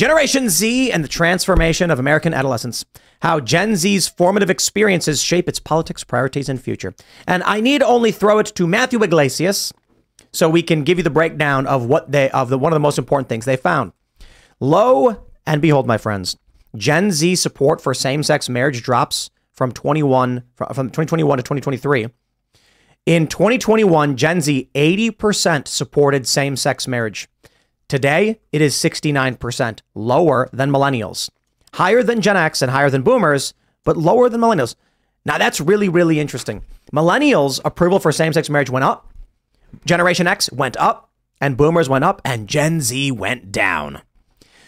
[0.00, 2.86] Generation Z and the transformation of American adolescence.
[3.20, 6.94] How Gen Z's formative experiences shape its politics, priorities, and future.
[7.26, 9.74] And I need only throw it to Matthew Yglesias
[10.32, 12.80] so we can give you the breakdown of what they of the one of the
[12.80, 13.92] most important things they found.
[14.58, 16.34] Lo and behold, my friends,
[16.74, 22.06] Gen Z support for same-sex marriage drops from 21 from from 2021 to 2023.
[23.04, 27.28] In 2021, Gen Z 80% supported same sex marriage.
[27.90, 31.28] Today, it is 69%, lower than millennials,
[31.72, 34.76] higher than Gen X and higher than boomers, but lower than millennials.
[35.24, 36.62] Now, that's really, really interesting.
[36.92, 39.12] Millennials' approval for same sex marriage went up,
[39.86, 44.02] Generation X went up, and boomers went up, and Gen Z went down.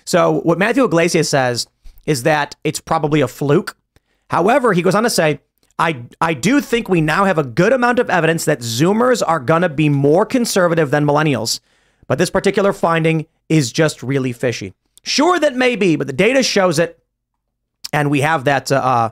[0.05, 1.69] So, what Matthew Yglesias says
[2.07, 3.77] is that it's probably a fluke.
[4.31, 5.39] However, he goes on to say,
[5.79, 9.39] I, I do think we now have a good amount of evidence that Zoomers are
[9.39, 11.61] going to be more conservative than millennials.
[12.13, 14.75] But this particular finding is just really fishy.
[15.03, 17.03] Sure, that may be, but the data shows it.
[17.91, 19.11] And we have that uh, uh,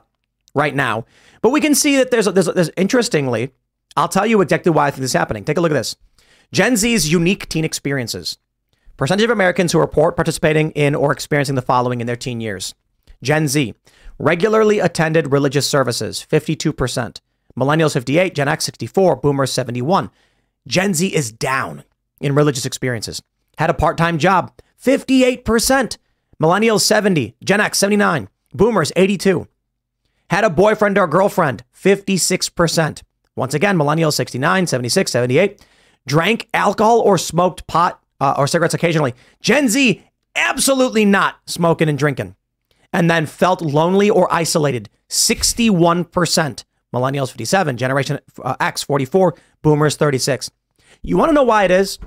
[0.53, 1.05] right now.
[1.41, 3.53] But we can see that there's, there's, there's, interestingly,
[3.97, 5.43] I'll tell you exactly why I think this is happening.
[5.43, 5.95] Take a look at this
[6.51, 8.37] Gen Z's unique teen experiences.
[8.97, 12.75] Percentage of Americans who report participating in or experiencing the following in their teen years
[13.23, 13.73] Gen Z,
[14.19, 17.19] regularly attended religious services, 52%.
[17.57, 18.35] Millennials, 58.
[18.35, 19.15] Gen X, 64.
[19.15, 20.11] Boomers, 71.
[20.67, 21.83] Gen Z is down
[22.21, 23.21] in religious experiences.
[23.57, 24.53] Had a part time job,
[24.83, 25.97] 58%.
[26.41, 29.47] Millennials 70, Gen X 79, Boomers 82.
[30.31, 33.03] Had a boyfriend or girlfriend 56%.
[33.35, 35.65] Once again, Millennials 69, 76, 78.
[36.07, 39.13] Drank alcohol or smoked pot uh, or cigarettes occasionally.
[39.41, 40.03] Gen Z,
[40.35, 42.35] absolutely not smoking and drinking.
[42.91, 46.63] And then felt lonely or isolated 61%.
[46.93, 50.49] Millennials 57, Generation uh, X 44, Boomers 36.
[51.03, 51.99] You want to know why it is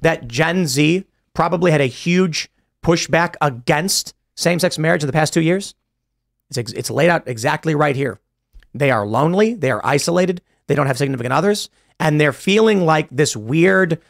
[0.00, 2.48] that Gen Z probably had a huge
[2.82, 5.74] pushback against same sex marriage in the past two years?
[6.48, 8.20] It's, ex- it's laid out exactly right here.
[8.72, 13.08] They are lonely, they are isolated, they don't have significant others, and they're feeling like
[13.10, 14.00] this weird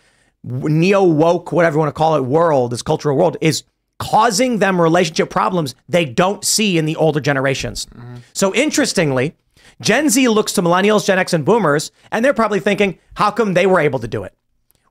[0.42, 3.64] neo woke, whatever you want to call it, world, this cultural world is
[3.98, 7.86] causing them relationship problems they don't see in the older generations.
[7.86, 8.16] Mm-hmm.
[8.34, 9.34] So interestingly,
[9.80, 13.54] Gen Z looks to millennials, Gen X, and boomers, and they're probably thinking, how come
[13.54, 14.34] they were able to do it?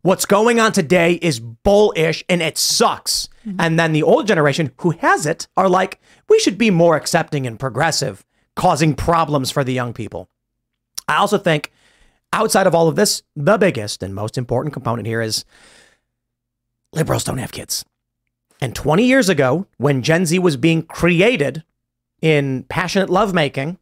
[0.01, 3.27] What's going on today is bullish and it sucks.
[3.45, 3.59] Mm-hmm.
[3.59, 7.47] And then the old generation who has it are like, we should be more accepting
[7.47, 8.23] and progressive,
[8.55, 10.29] causing problems for the young people.
[11.07, 11.71] I also think
[12.31, 15.43] outside of all of this, the biggest and most important component here is
[16.93, 17.83] liberals don't have kids.
[18.61, 21.63] And 20 years ago, when Gen Z was being created
[22.21, 23.79] in passionate lovemaking,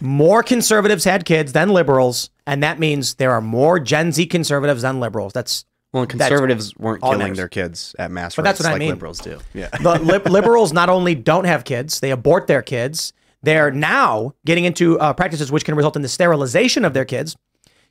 [0.00, 2.30] more conservatives had kids than liberals.
[2.46, 5.32] And that means there are more Gen Z conservatives than liberals.
[5.32, 7.36] That's Well, that's conservatives weren't killing matters.
[7.36, 8.90] their kids at mass But that's rates what I mean.
[8.90, 9.38] liberals do.
[9.54, 9.68] Yeah.
[9.82, 13.12] the lib- liberals not only don't have kids, they abort their kids.
[13.42, 17.36] They're now getting into uh, practices which can result in the sterilization of their kids.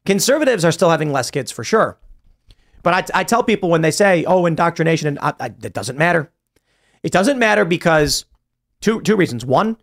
[0.06, 1.98] Conservatives are still having less kids for sure.
[2.84, 5.98] But I, I tell people when they say, oh, indoctrination, and I, I, it doesn't
[5.98, 6.32] matter.
[7.04, 8.26] It doesn't matter because
[8.82, 9.46] two, two reasons.
[9.46, 9.78] One,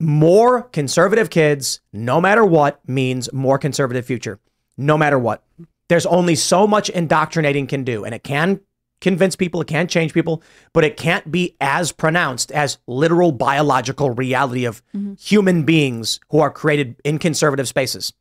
[0.00, 4.40] more conservative kids, no matter what, means more conservative future,
[4.76, 5.44] no matter what.
[5.88, 8.60] There's only so much indoctrinating can do, and it can
[9.00, 10.42] convince people, it can change people,
[10.72, 15.14] but it can't be as pronounced as literal biological reality of mm-hmm.
[15.14, 18.12] human beings who are created in conservative spaces.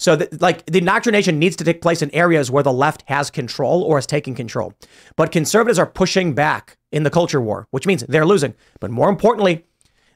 [0.00, 3.30] So, that, like, the indoctrination needs to take place in areas where the left has
[3.30, 4.72] control or is taking control.
[5.16, 8.54] But conservatives are pushing back in the culture war, which means they're losing.
[8.78, 9.66] But more importantly,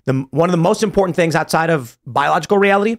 [0.05, 2.97] the one of the most important things outside of biological reality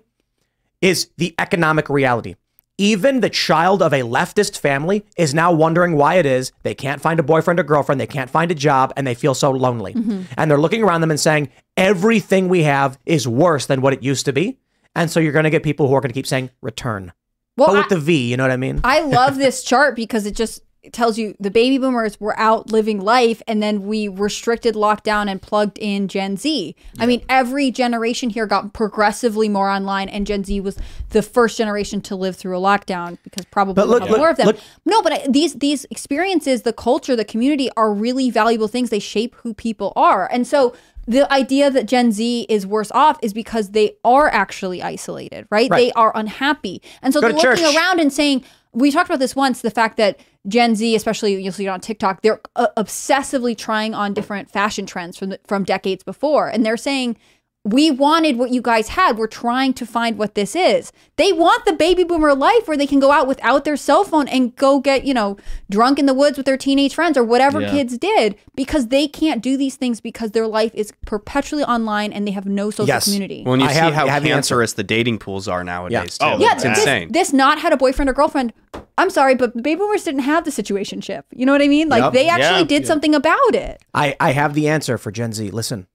[0.81, 2.35] is the economic reality.
[2.79, 7.01] Even the child of a leftist family is now wondering why it is they can't
[7.01, 9.93] find a boyfriend or girlfriend, they can't find a job, and they feel so lonely.
[9.93, 10.25] Mhm.
[10.37, 14.01] And they're looking around them and saying, everything we have is worse than what it
[14.01, 14.57] used to be.
[14.95, 17.13] And so you're going to get people who are going to keep saying return.
[17.57, 18.81] Well, but with I- the V, you know what I mean?
[18.83, 22.99] I love this chart because it just tells you the baby boomers were out living
[22.99, 26.75] life and then we restricted lockdown and plugged in Gen Z.
[26.99, 30.77] I mean, every generation here got progressively more online and Gen Z was
[31.11, 34.47] the first generation to live through a lockdown because probably look- look- more of them.
[34.47, 38.89] look- no, but I- these these experiences, the culture, the community are really valuable things.
[38.89, 40.29] They shape who people are.
[40.31, 40.73] And so
[41.07, 45.69] the idea that Gen Z is worse off is because they are actually isolated, right?
[45.69, 45.77] Right.
[45.77, 46.81] They are unhappy.
[47.01, 47.75] And so Go they're looking church.
[47.75, 50.17] around and saying, we talked about this once, the fact that
[50.47, 54.85] Gen Z, especially you'll see it on TikTok, they're uh, obsessively trying on different fashion
[54.85, 56.49] trends from the, from decades before.
[56.49, 57.17] And they're saying,
[57.65, 59.17] we wanted what you guys had.
[59.17, 60.91] We're trying to find what this is.
[61.15, 64.27] They want the baby boomer life where they can go out without their cell phone
[64.27, 65.37] and go get, you know,
[65.69, 67.71] drunk in the woods with their teenage friends or whatever Yeah.
[67.71, 72.27] kids did because they can't do these things because their life is perpetually online and
[72.27, 73.43] they have no social community.
[73.45, 74.55] When you I see have- how have the answer.
[74.55, 76.35] cancerous the dating pools are nowadays, Yeah.
[76.35, 76.43] too.
[76.43, 77.11] Oh, it's this, insane.
[77.13, 78.51] This not had a boyfriend or girlfriend.
[78.97, 81.23] I'm sorry, but the baby boomers didn't have the situation situationship.
[81.31, 81.87] You know what I mean?
[81.89, 82.13] Like Yep.
[82.13, 82.67] they actually Yeah.
[82.67, 82.87] did Yeah.
[82.87, 83.81] something about it.
[83.93, 85.49] I, I have the answer for Gen Z.
[85.51, 85.87] Listen,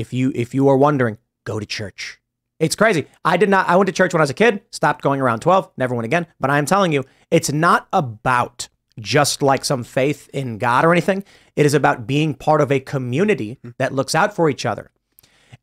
[0.00, 2.18] if you if you are wondering, go to church.
[2.58, 3.06] It's crazy.
[3.24, 3.68] I did not.
[3.68, 4.62] I went to church when I was a kid.
[4.70, 5.70] Stopped going around twelve.
[5.76, 6.26] Never went again.
[6.38, 10.92] But I am telling you, it's not about just like some faith in God or
[10.92, 11.24] anything.
[11.56, 13.70] It is about being part of a community hmm.
[13.78, 14.90] that looks out for each other.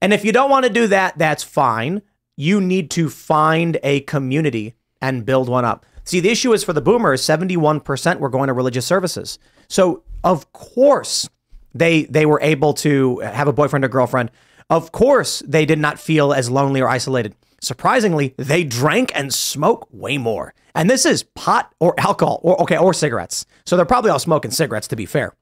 [0.02, 2.02] And if you don't want to do that, that's fine.
[2.36, 5.86] You need to find a community and build one up.
[6.04, 9.40] See, the issue is for the boomers, 71% were going to religious services.
[9.68, 11.30] So, of course,
[11.78, 14.32] they they were able to have a boyfriend or girlfriend.
[14.70, 17.36] Of course, they did not feel as lonely or isolated.
[17.62, 20.54] Surprisingly, they drank and smoked way more.
[20.76, 23.46] And this is pot or alcohol or okay, or cigarettes.
[23.66, 25.34] So they're probably all smoking cigarettes to be fair.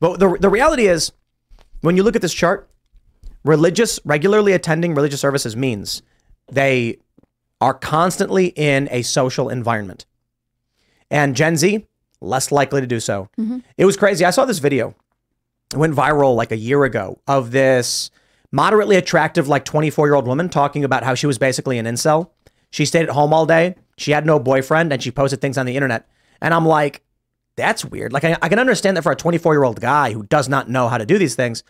[0.00, 1.12] But the the reality is
[1.82, 2.68] when you look at this chart,
[3.44, 6.02] religious regularly attending religious services means
[6.50, 6.98] they
[7.60, 10.06] are constantly in a social environment.
[11.10, 11.86] And Gen Z
[12.20, 13.28] less likely to do so.
[13.38, 13.58] Mm-hmm.
[13.76, 14.24] It was crazy.
[14.24, 14.94] I saw this video.
[15.74, 18.10] Went viral like a year ago of this
[18.52, 22.30] moderately attractive, like 24 year old woman talking about how she was basically an incel.
[22.70, 23.76] She stayed at home all day.
[23.96, 26.08] She had no boyfriend and she posted things on the internet.
[26.40, 27.02] And I'm like,
[27.56, 28.12] that's weird.
[28.12, 30.68] Like I, I can understand that for a 24 year old guy who does not
[30.68, 31.62] know how to do these things,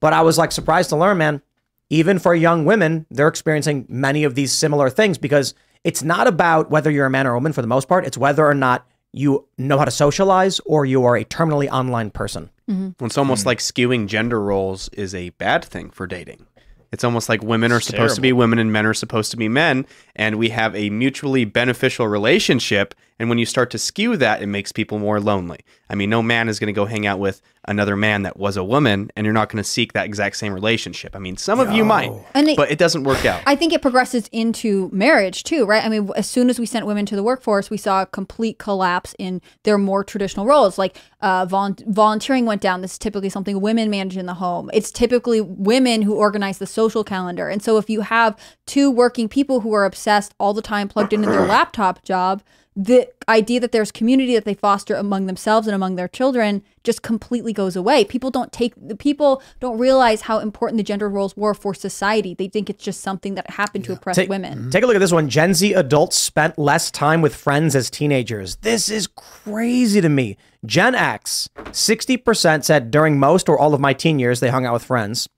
[0.00, 1.42] but I was like surprised to learn, man.
[1.90, 6.70] Even for young women, they're experiencing many of these similar things because it's not about
[6.70, 8.06] whether you're a man or a woman for the most part.
[8.06, 12.10] It's whether or not you know how to socialize or you are a terminally online
[12.10, 12.50] person.
[12.70, 13.04] Mm-hmm.
[13.04, 13.48] It's almost hmm.
[13.48, 16.46] like skewing gender roles is a bad thing for dating.
[16.92, 19.38] It's almost like women are It's supposed to be women and men are supposed to
[19.38, 22.94] be men, and we have a mutually beneficial relationship.
[23.18, 25.60] And when you start to skew that, it makes people more lonely.
[25.88, 28.56] I mean, no man is going to go hang out with another man that was
[28.56, 31.14] a woman, and you're not going to seek that exact same relationship.
[31.14, 33.40] I mean, some of you might, And it- but it doesn't work out.
[33.46, 35.84] I think it progresses into marriage too, right?
[35.84, 38.58] I mean, as soon as we sent women to the workforce, we saw a complete
[38.58, 40.76] collapse in their more traditional roles.
[40.76, 42.80] Like uh, volun- volunteering went down.
[42.80, 44.68] This is typically something women manage in the home.
[44.72, 47.48] It's typically women who organize the social calendar.
[47.48, 48.36] And so if you have
[48.66, 52.42] two working people who are obsessed all the time, plugged into their laptop job,
[52.74, 57.02] the idea that there's community that they foster among themselves and among their children just
[57.02, 58.04] completely goes away.
[58.04, 62.34] People don't take the people don't realize how important the gender roles were for society.
[62.34, 64.58] They think it's just something that happened to oppress Take, women.
[64.58, 64.70] Mm-hmm.
[64.70, 65.28] take a look at this one.
[65.28, 68.56] Gen Z adults spent less time with friends as teenagers.
[68.56, 70.38] This is crazy to me.
[70.64, 74.72] Gen X, 60% said during most or all of my teen years, they hung out
[74.72, 75.28] with friends.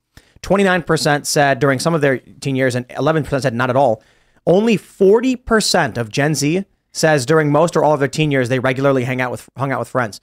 [0.42, 4.02] 29% said during some of their teen years, and 11% said not at all.
[4.46, 6.64] Only 40% of Gen Z
[6.94, 9.72] says during most or all of their teen years, they regularly hang out with hung
[9.72, 10.20] out with friends.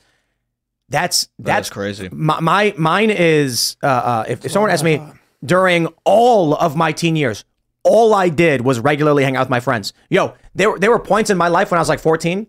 [0.89, 2.09] That's that's crazy.
[2.11, 5.01] My, my mine is uh, uh, if, if someone asked me
[5.45, 7.45] during all of my teen years,
[7.83, 9.93] all I did was regularly hang out with my friends.
[10.09, 12.47] Yo, there were there were points in my life when I was like 14,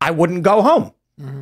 [0.00, 0.92] I wouldn't go home.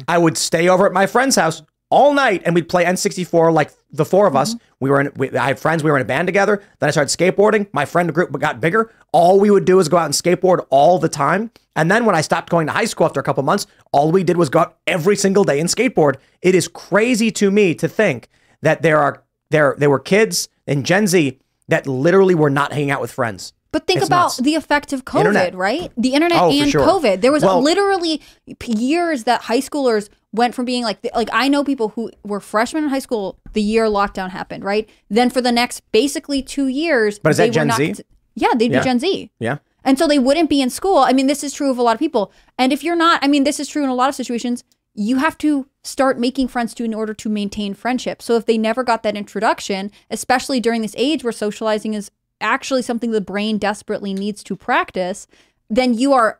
[0.06, 1.62] I would stay over at my friend's house
[1.92, 4.54] all night and we'd play N64 like the four of us.
[4.54, 4.64] Mm-hmm.
[4.80, 6.62] We were in we, I had friends, we were in a band together.
[6.80, 7.68] Then I started skateboarding.
[7.72, 8.90] My friend group got bigger.
[9.12, 11.50] All we would do is go out and skateboard all the time.
[11.76, 14.24] And then when I stopped going to high school after a couple months, all we
[14.24, 16.16] did was go out every single day and skateboard.
[16.40, 18.28] It is crazy to me to think
[18.62, 21.38] that there are there there were kids in Gen Z
[21.68, 23.52] that literally were not hanging out with friends.
[23.70, 24.36] But think It's about nuts.
[24.38, 25.54] the effect of COVID, Internet.
[25.54, 25.90] right?
[25.96, 26.86] The internet Oh, and sure.
[26.86, 27.22] COVID.
[27.22, 28.20] There was Well- literally
[28.66, 32.84] years that high schoolers went from being like like I know people who were freshmen
[32.84, 34.88] in high school the year lockdown happened, right?
[35.10, 37.94] Then for the next basically 2 years But is they that were Gen not Z?
[38.34, 38.80] Yeah, they'd Yeah.
[38.80, 39.30] be Gen Z.
[39.38, 39.58] Yeah.
[39.84, 40.98] And so they wouldn't be in school.
[40.98, 42.32] I mean, this is true of a lot of people.
[42.56, 44.62] And if you're not, I mean, this is true in a lot of situations.
[44.94, 48.22] You have to start making friends too in order to maintain friendship.
[48.22, 52.10] So if they never got that introduction, especially during this age where socializing is
[52.40, 55.26] actually something the brain desperately needs to practice,
[55.68, 56.38] then you are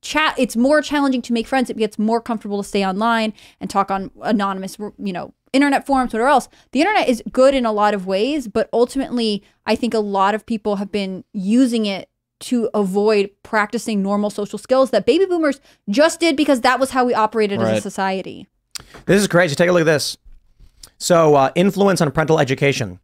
[0.00, 3.68] chat it's more challenging to make friends it gets more comfortable to stay online and
[3.68, 7.72] talk on anonymous you know internet forums whatever else the internet is good in a
[7.72, 12.08] lot of ways but ultimately i think a lot of people have been using it
[12.38, 17.04] to avoid practicing normal social skills that baby boomers just did because that was how
[17.04, 18.46] we operated as a society
[19.06, 19.56] This is crazy.
[19.56, 20.16] Take a look at this.
[20.98, 23.00] So, uh, influence on parental education.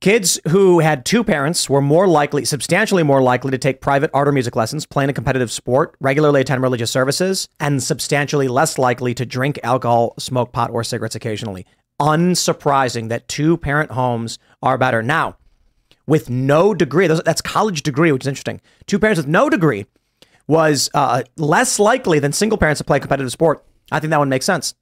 [0.00, 4.28] Kids who had two parents were more likely, substantially more likely to take private art
[4.28, 8.78] or music lessons, play in a competitive sport, regularly attend religious services, and substantially less
[8.78, 11.66] likely to drink alcohol, smoke pot, or cigarettes occasionally.
[12.00, 15.02] Unsurprising that two parent homes are better.
[15.02, 15.36] Now,
[16.06, 18.60] with no degree, that's college degree, which is interesting.
[18.86, 19.86] Two parents with no degree
[20.46, 23.64] was uh, less likely than single parents to play competitive sport.
[23.90, 24.76] I think that one makes sense.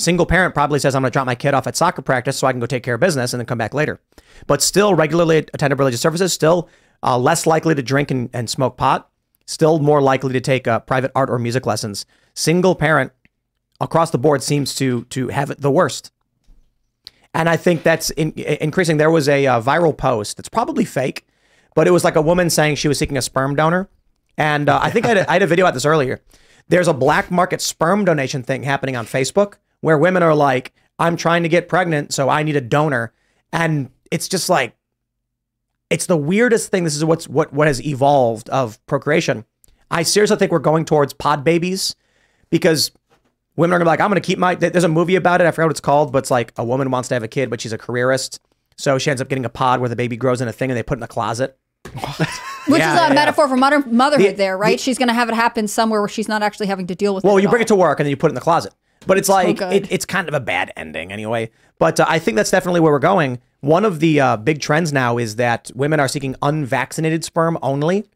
[0.00, 2.46] Single parent probably says, I'm going to drop my kid off at soccer practice so
[2.46, 4.00] I can go take care of business and then come back later.
[4.46, 6.70] But still, regularly attended religious services, still
[7.02, 9.10] uh, less likely to drink and, and smoke pot,
[9.46, 12.06] still more likely to take uh, private art or music lessons.
[12.34, 13.12] Single parent
[13.78, 16.12] across the board seems to to have it the worst.
[17.34, 18.96] And I think that's in, increasing.
[18.96, 21.26] There was a uh, viral post that's probably fake,
[21.74, 23.90] but it was like a woman saying she was seeking a sperm donor.
[24.38, 26.22] And uh, I think I had, a, I had a video about this earlier.
[26.68, 31.16] There's a black market sperm donation thing happening on Facebook where women are like, I'm
[31.16, 33.12] trying to get pregnant, so I need a donor.
[33.52, 34.74] And it's just like,
[35.88, 36.84] it's the weirdest thing.
[36.84, 39.44] This is what's what what has evolved of procreation.
[39.90, 41.96] I seriously think we're going towards pod babies
[42.50, 42.92] because
[43.56, 44.54] women are gonna be like, I'm gonna keep my.
[44.54, 45.46] There's a movie about it.
[45.46, 47.50] I forgot what it's called, but it's like a woman wants to have a kid,
[47.50, 48.38] but she's a careerist,
[48.76, 50.76] so she ends up getting a pod where the baby grows in a thing and
[50.78, 51.56] they put it in a closet.
[51.92, 53.14] which Yeah, is a yeah, yeah.
[53.14, 56.00] metaphor for mother- motherhood The- there right the- she's going to have it happen somewhere
[56.02, 57.64] where she's not actually having to deal with Well, you bring all.
[57.64, 58.74] it to work and then you put it in the closet.
[59.06, 59.72] But it's like good.
[59.72, 61.50] it, it's kind of a bad ending anyway.
[61.78, 63.40] But uh, I think that's definitely where we're going.
[63.60, 68.06] One of the uh, big trends now is that women are seeking unvaccinated sperm only.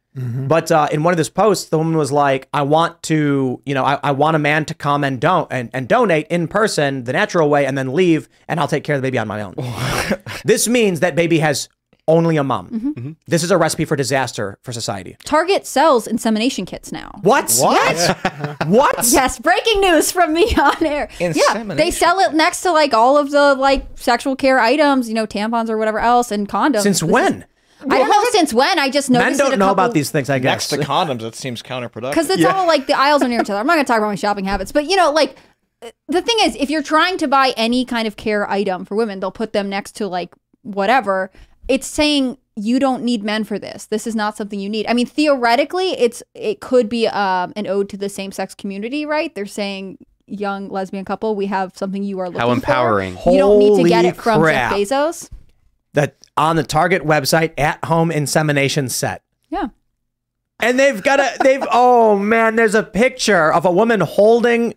[0.47, 3.74] But uh, in one of these posts, the woman was like, "I want to, you
[3.74, 7.03] know, I, I want a man to come and don't and, and donate in person
[7.03, 9.43] the natural way, and then leave, and I'll take care of the baby on my
[9.43, 9.57] own."
[10.45, 11.68] this means that baby has
[12.07, 12.69] only a mom.
[12.69, 13.13] Mm-hmm.
[13.27, 15.17] This is a recipe for disaster for society.
[15.25, 17.55] target sells insemination kits now What?
[17.59, 18.57] Yes.
[18.67, 19.07] What?
[19.11, 21.09] Yes, breaking news from me on air.
[21.19, 25.15] Yeah, they sell it next to like all of the like sexual care items, you
[25.15, 26.83] know, tampons or whatever else, and condoms.
[26.83, 27.45] Since This is- when?
[27.91, 28.79] I don't know since when.
[28.79, 31.21] I just noticed Men don't a know about these things, I guess Next to condoms,
[31.23, 32.11] it seems counterproductive.
[32.13, 33.61] because it's all like the aisles are near each other.
[33.61, 35.37] I'm not going to talk about my shopping habits, but you know, like
[36.09, 39.21] the thing is, if you're trying to buy any kind of care item for women,
[39.21, 40.33] they'll put them next to like
[40.63, 41.31] whatever.
[41.69, 43.87] It's saying you don't need men for this.
[43.87, 44.87] This is not something you need.
[44.87, 49.07] I mean, theoretically, it's it could be um, an ode to the same sex community,
[49.07, 49.35] right?
[49.35, 52.47] They're saying young lesbian couple, we have something you are looking for.
[52.47, 53.17] How empowering.
[53.17, 53.33] for.
[53.33, 54.73] You don't need to get it from crap.
[54.73, 55.31] Jeff Bezos.
[55.95, 59.23] That on the Target website, at home insemination set.
[59.49, 59.69] Yeah.
[60.61, 64.75] And they've got a they've oh man, there's a picture of a woman holding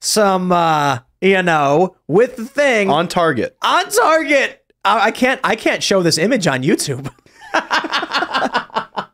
[0.00, 3.56] some uh you know with the thing on Target.
[3.62, 4.61] on Target.
[4.84, 7.12] I I can't I can't show this image on YouTube.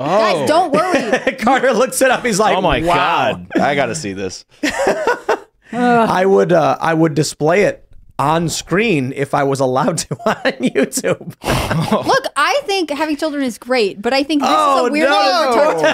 [0.00, 0.04] Oh.
[0.06, 1.36] Guys, don't worry.
[1.40, 2.24] Carter looks it up.
[2.24, 3.32] He's like, oh my wow.
[3.34, 3.48] god.
[3.60, 4.44] I got to see this.
[5.72, 7.84] I would uh, I would display it
[8.16, 11.34] on screen if I was allowed to on YouTube.
[12.06, 15.08] Look, I think having children is great, but I think this Oh, is a weird
[15.08, 15.18] no.
[15.18, 15.88] way to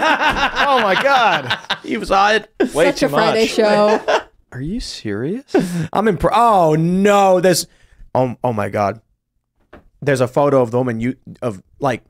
[0.68, 1.58] oh my god.
[1.82, 2.50] you saw it.
[2.74, 3.50] Way Such too a Friday much.
[3.50, 4.20] show.
[4.52, 5.56] Are you serious?
[5.94, 7.66] I'm imp- Oh no, there's
[8.14, 9.00] oh oh my god.
[10.00, 12.02] There's a photo of the woman you of like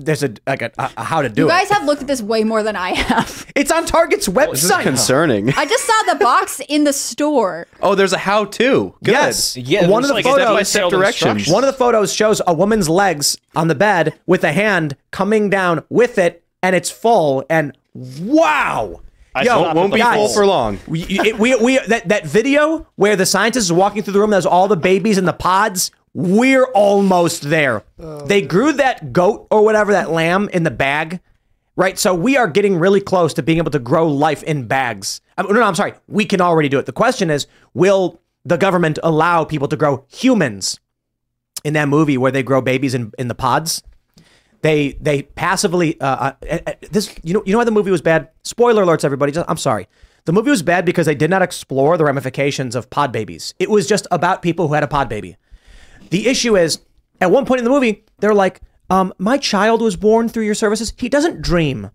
[0.00, 1.50] there's a like a, a how to do You it.
[1.50, 3.46] guys have looked at this way more than I have.
[3.56, 4.50] it's on Target's website.
[4.52, 4.82] This is website.
[4.84, 5.50] concerning.
[5.54, 7.66] I just saw the box in the store.
[7.82, 8.94] Oh, there's a how-to.
[9.02, 9.10] Good.
[9.12, 9.56] Yes.
[9.56, 11.48] Yeah, one of there's the like photos step-by-step directions.
[11.48, 15.50] One of the photos shows a woman's legs on the bed with a hand coming
[15.50, 17.44] down with it, and it's full.
[17.50, 19.00] And wow,
[19.34, 20.34] I yo, stopped Won't be the full full.
[20.34, 20.78] for long.
[20.86, 24.30] we, it- we, we that that video where the scientist is walking through the room,
[24.30, 25.90] there's all the babies in the pods.
[26.14, 27.84] We're almost there.
[27.98, 28.46] They oh.
[28.46, 31.20] grew that goat or whatever that lamb in the bag,
[31.76, 31.98] right?
[31.98, 35.20] So we are getting really close to being able to grow life in bags.
[35.36, 35.92] I mean, no, no, I'm sorry.
[36.08, 36.86] We can already do it.
[36.86, 40.80] The question is, will the government allow people to grow humans
[41.62, 43.82] in that movie where they grow babies in, in the pods?
[44.62, 48.02] They they passively uh, uh, uh, this you know you know why the movie was
[48.02, 48.28] bad.
[48.42, 49.32] Spoiler alerts, everybody.
[49.32, 49.86] Just, I'm sorry.
[50.24, 53.54] The movie was bad because they did not explore the ramifications of pod babies.
[53.58, 55.36] It was just about people who had a pod baby.
[56.10, 56.80] The issue is,
[57.20, 60.54] at one point in the movie, they're like, um, "My child was born through your
[60.54, 60.92] services.
[60.96, 61.90] He doesn't dream,"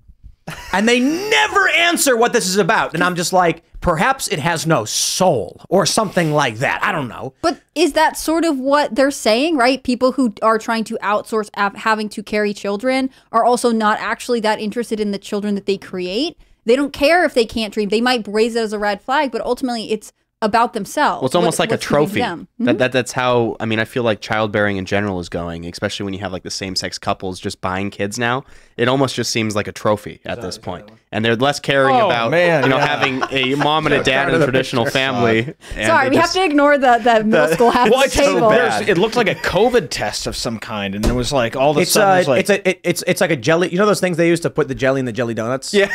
[0.74, 2.94] and they never answer what this is about.
[2.94, 6.80] And I'm just like, perhaps it has no soul or something like that.
[6.84, 7.34] I don't know.
[7.41, 9.84] But is that sort of what they're saying, right?
[9.84, 14.39] People who are trying to outsource av- having to carry children are also not actually
[14.41, 16.38] that interested in the children that they create.
[16.66, 17.89] They don't care if they can't dream.
[17.89, 20.14] They might raise it as a red flag, but ultimately it's
[20.44, 21.22] about themselves.
[21.22, 22.48] Well, it's almost What- like a what's feeding trophy.
[22.60, 26.04] That, that that's how I mean I feel like childbearing in general is going, especially
[26.06, 28.44] when you have like the same sex couples just buying kids now.
[28.78, 32.08] It almost just seems like a trophy at this point, and they're less caring Oh,
[32.08, 32.88] about man, you know yeah.
[32.88, 35.54] having a mom and a dad in a traditional family.
[35.76, 38.16] and Sorry, we just- have to ignore the, the middle school half Well, the it's
[38.16, 38.50] so table.
[38.50, 38.89] bad.
[38.89, 41.78] It looked like a COVID test of some kind, and it was like all of
[41.78, 43.70] a It's sudden uh, it was like, it's a, it, it's it's like a jelly.
[43.70, 45.74] You know those things they used to put the jelly in the jelly donuts.
[45.74, 45.89] Yeah.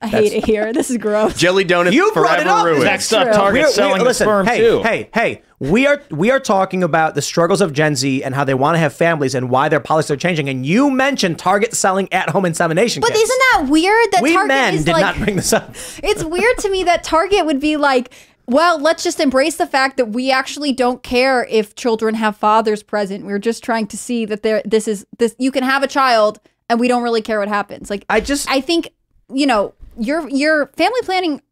[0.00, 0.72] I hate it here.
[0.78, 1.34] This is gross.
[1.34, 2.64] Jelly donuts You brought it forever up.
[2.66, 2.84] ruined.
[2.84, 3.32] next up, true.
[3.32, 4.82] Target We're- selling we- the listen, sperm hey, too.
[4.82, 8.44] Hey, hey, we are we are talking about the struggles of Gen Z and how
[8.44, 10.48] they want to have families and why their policies are changing.
[10.48, 13.22] And you mentioned Target selling at-home insemination But kits.
[13.22, 15.70] isn't that weird that we Target men is did like not bring this up.
[16.04, 18.14] it's weird to me that Target would be like,
[18.46, 22.84] well, let's just embrace the fact that we actually don't care if children have fathers
[22.84, 23.26] present.
[23.26, 26.38] We're just trying to see that there this is this you can have a child
[26.70, 27.90] and we don't really care what happens.
[27.90, 28.90] Like I just I think,
[29.34, 31.42] you know, your your family planning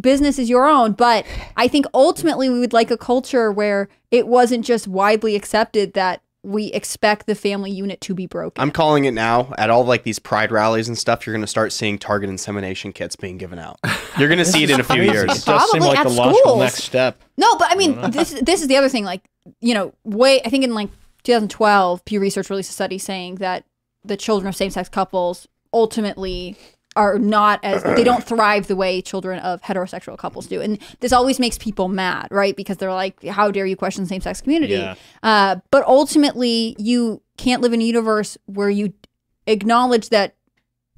[0.00, 1.26] business is your own, but
[1.56, 6.22] I think ultimately we would like a culture where it wasn't just widely accepted that
[6.44, 8.62] we expect the family unit to be broken.
[8.62, 9.52] I'm calling it now.
[9.58, 12.92] At all like these pride rallies and stuff, you're going to start seeing Target insemination
[12.92, 13.78] kits being given out.
[14.18, 15.44] You're going to see it in a few It years.
[15.44, 17.20] does seem Probably like at the logical next step.
[17.36, 19.04] No, but I mean, this this is the other thing.
[19.04, 19.28] Like,
[19.60, 20.90] you know, way I think in like
[21.24, 23.64] 2012, Pew Research released a study saying that
[24.04, 26.56] the children of same-sex couples ultimately
[26.98, 31.12] are not as they don't thrive the way children of heterosexual couples do, and this
[31.12, 32.56] always makes people mad, right?
[32.56, 34.96] Because they're like, "How dare you question the same-sex community?" Yeah.
[35.22, 38.92] Uh, but ultimately, you can't live in a universe where you
[39.46, 40.34] acknowledge that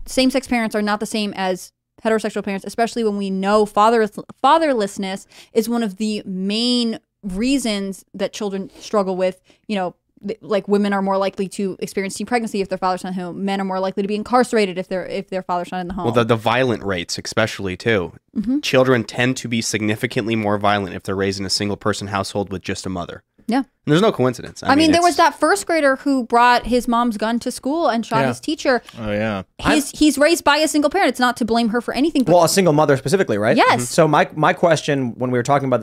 [0.06, 1.72] same-sex parents are not the same as
[2.02, 4.06] heterosexual parents, especially when we know father
[4.42, 9.42] fatherlessness is one of the main reasons that children struggle with.
[9.68, 9.94] You know,
[10.42, 13.44] like women are more likely to experience teen pregnancy if their father's not home.
[13.44, 15.94] Men are more likely to be incarcerated if their if their father's not in the
[15.94, 16.04] home.
[16.04, 18.12] Well, the, the violent rates, especially too.
[18.36, 18.62] Mhm.
[18.62, 22.52] Children tend to be significantly more violent if they're raised in a single person household
[22.52, 23.22] with just a mother.
[23.46, 23.58] Yeah.
[23.58, 24.62] And there's no coincidence.
[24.62, 28.06] I, mean, there was that first grader who brought his mom's gun to school and
[28.06, 28.28] shot Yeah.
[28.28, 28.82] his teacher.
[28.98, 29.42] Oh yeah.
[29.58, 31.08] He's he's raised by a single parent.
[31.08, 32.22] It's not to blame her for anything.
[32.24, 33.56] But Well, a single mother specifically, right?
[33.56, 33.80] Yes.
[33.82, 33.86] Mhm.
[33.86, 35.82] So my my question when we were talking about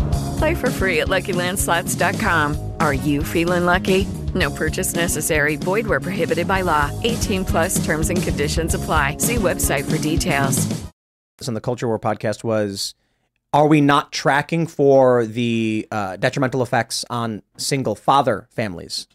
[0.41, 2.73] Play for free at LuckyLandSlots.com.
[2.79, 4.05] Are you feeling lucky?
[4.33, 5.55] No purchase necessary.
[5.55, 6.89] Void where prohibited by law.
[7.03, 9.17] 18 plus terms and conditions apply.
[9.17, 10.65] See website for details.
[11.37, 12.95] this on the Culture War podcast was
[13.53, 19.05] are we not tracking for the uh, detrimental effects on single father families?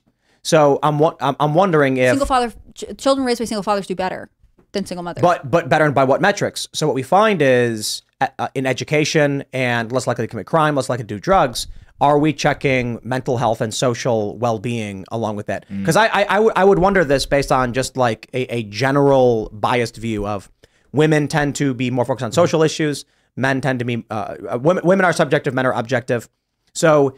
[0.44, 3.88] So I'm wa- I'm, I'm wondering if single father ch- children raised by single fathers
[3.88, 4.30] do better
[4.70, 5.22] than single mothers.
[5.22, 6.68] But but better and by what metrics?
[6.72, 10.88] So what we find is uh, in education and less likely to commit crime, less
[10.88, 11.66] likely to do drugs.
[12.00, 15.64] Are we checking mental health and social well-being along with that?
[15.68, 19.96] Because I I, I, would wonder this based on just like a, a general biased
[19.96, 20.50] view of
[20.92, 23.06] women tend to be more focused on social issues.
[23.34, 24.84] Men tend to be uh, uh, women.
[24.86, 25.54] Women are subjective.
[25.54, 26.28] Men are objective.
[26.74, 27.16] So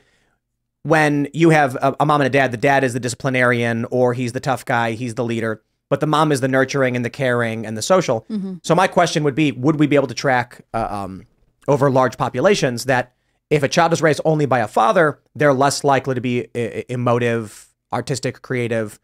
[0.83, 4.15] when you have a, a mom and a dad, the dad is the disciplinarian or
[4.15, 7.11] he's the tough guy, he's the leader, but the mom is the nurturing and the
[7.11, 8.27] caring and the social.
[8.31, 8.61] Mhm.
[8.63, 11.27] So my question would be, would we be able to track uh, um,
[11.67, 13.13] over large populations that
[13.51, 16.49] if a child is raised only by a father, they're less likely to be
[16.89, 18.99] emotive, artistic, creative,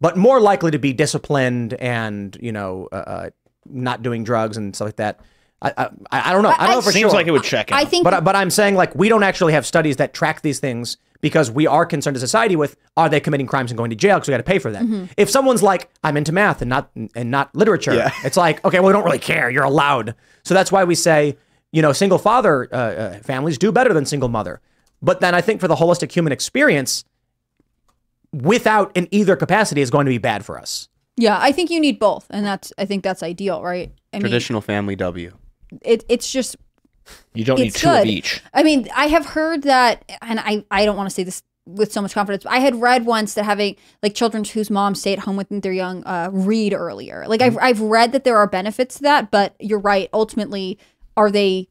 [0.00, 3.30] but more likely to be disciplined and you know uh, uh,
[3.66, 5.20] not doing drugs and stuff like that.
[5.62, 6.54] I, I, I don't know.
[6.58, 7.18] I, don't know for Seems sure.
[7.18, 7.78] like it would check out.
[7.78, 10.58] I think- but but I'm saying like we don't actually have studies that track these
[10.58, 13.90] things because we are concerned as a society with are they committing crimes and going
[13.90, 14.82] to jail because we got to pay for that.
[14.82, 15.08] Mhm.
[15.16, 18.10] If someone's like I'm into math and not and not literature, Yeah.
[18.24, 19.50] it's like okay, well we don't really care.
[19.50, 20.14] You're allowed.
[20.44, 21.36] So that's why we say
[21.72, 24.60] you know single father uh, uh, families do better than single mother.
[25.02, 27.04] But then I think for the holistic human experience,
[28.32, 30.88] without in either capacity is going to be bad for us.
[31.16, 33.92] yeah, I think you need both, and that's I think that's ideal, right?
[34.12, 35.36] I mean, Traditional family W.
[35.82, 36.56] it, it's just
[37.34, 38.00] You don't need two good.
[38.00, 38.42] of each.
[38.52, 41.92] I mean, I have heard that, and I, I don't want to say this with
[41.92, 42.44] so much confidence.
[42.44, 45.48] But I had read once that having like children whose moms stay at home with
[45.50, 47.24] their young uh, read earlier.
[47.28, 50.08] Like I've I've read that there are benefits to that, but you're right.
[50.12, 50.78] Ultimately,
[51.16, 51.68] are they,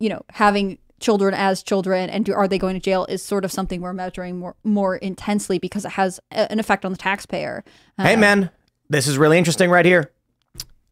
[0.00, 3.44] you know, having children as children and do, are they going to jail is sort
[3.44, 6.98] of something we're measuring more more intensely because it has a, an effect on the
[6.98, 7.62] taxpayer.
[7.98, 8.50] Hey, Uh, man,
[8.88, 10.10] this is really interesting right here.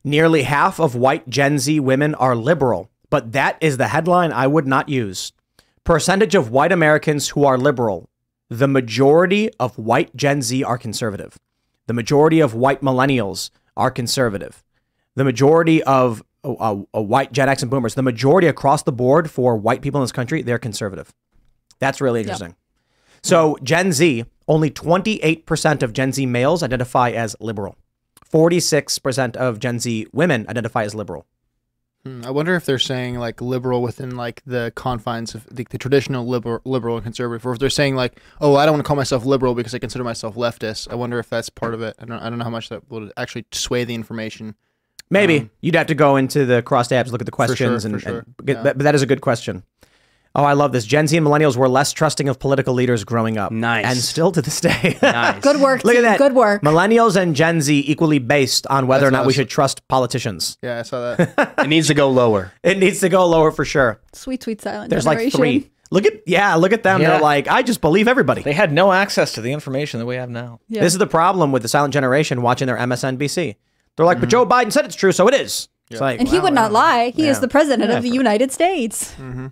[0.04, 4.48] Nearly half of white Gen Z women are liberal, but that is the headline I
[4.48, 5.32] would not use.
[5.84, 8.10] Percentage of white Americans who are liberal.
[8.48, 11.38] The majority of white Gen Z are conservative.
[11.86, 14.64] The majority of white millennials are conservative.
[15.14, 19.30] The majority of uh, uh, white Gen X and boomers, the majority across the board
[19.30, 21.14] for white people in this country, they're conservative.
[21.78, 22.56] That's really interesting.
[23.22, 27.76] So, Gen Z, only 28% of Gen Z males identify as liberal.
[28.32, 31.26] 46% of Gen Z women identify as liberal.
[32.04, 35.78] Hmm, I wonder if they're saying like liberal within like the confines of the, the
[35.78, 38.86] traditional liberal, liberal and conservative, or if they're saying like, oh, I don't want to
[38.86, 40.90] call myself liberal because I consider myself leftist.
[40.90, 41.96] I wonder if that's part of it.
[41.98, 44.54] I don't, I don't know how much that would actually sway the information.
[45.10, 47.82] Maybe you'd have to go into the cross tabs, look at the Um, sure, questions,
[47.84, 48.18] for and, sure.
[48.18, 49.62] and get- but, but that is a good question.
[50.36, 50.84] Oh, I love this.
[50.84, 53.52] Gen Z and millennials were less trusting of political leaders growing up.
[53.52, 53.84] Nice.
[53.84, 54.98] And still to this day.
[55.02, 55.40] nice.
[55.40, 55.84] Good work.
[55.84, 56.18] Look at that.
[56.18, 56.62] Good work.
[56.62, 60.58] Millennials and Gen Z equally based on whether That's or not we should trust politicians.
[60.60, 61.54] Yeah, I saw that.
[61.64, 62.52] It needs to go lower.
[62.62, 64.00] It needs to go lower for sure.
[64.12, 65.40] Sweet, sweet silent There's generation.
[65.40, 65.70] like three.
[65.90, 67.00] Look at yeah, look at them.
[67.00, 67.10] Yeah.
[67.10, 68.42] They're like, I just believe everybody.
[68.42, 70.58] They had no access to the information that we have now.
[70.68, 70.82] Yeah.
[70.82, 73.54] This is the problem with the silent generation watching their MSNBC.
[73.96, 74.30] They're like, but mm-hmm.
[74.30, 75.68] Joe Biden said it's true, so it is.
[75.90, 77.10] It's like, and he would not lie.
[77.10, 79.12] He is the president Yeah, of the for- United States.
[79.12, 79.46] Mm-hmm.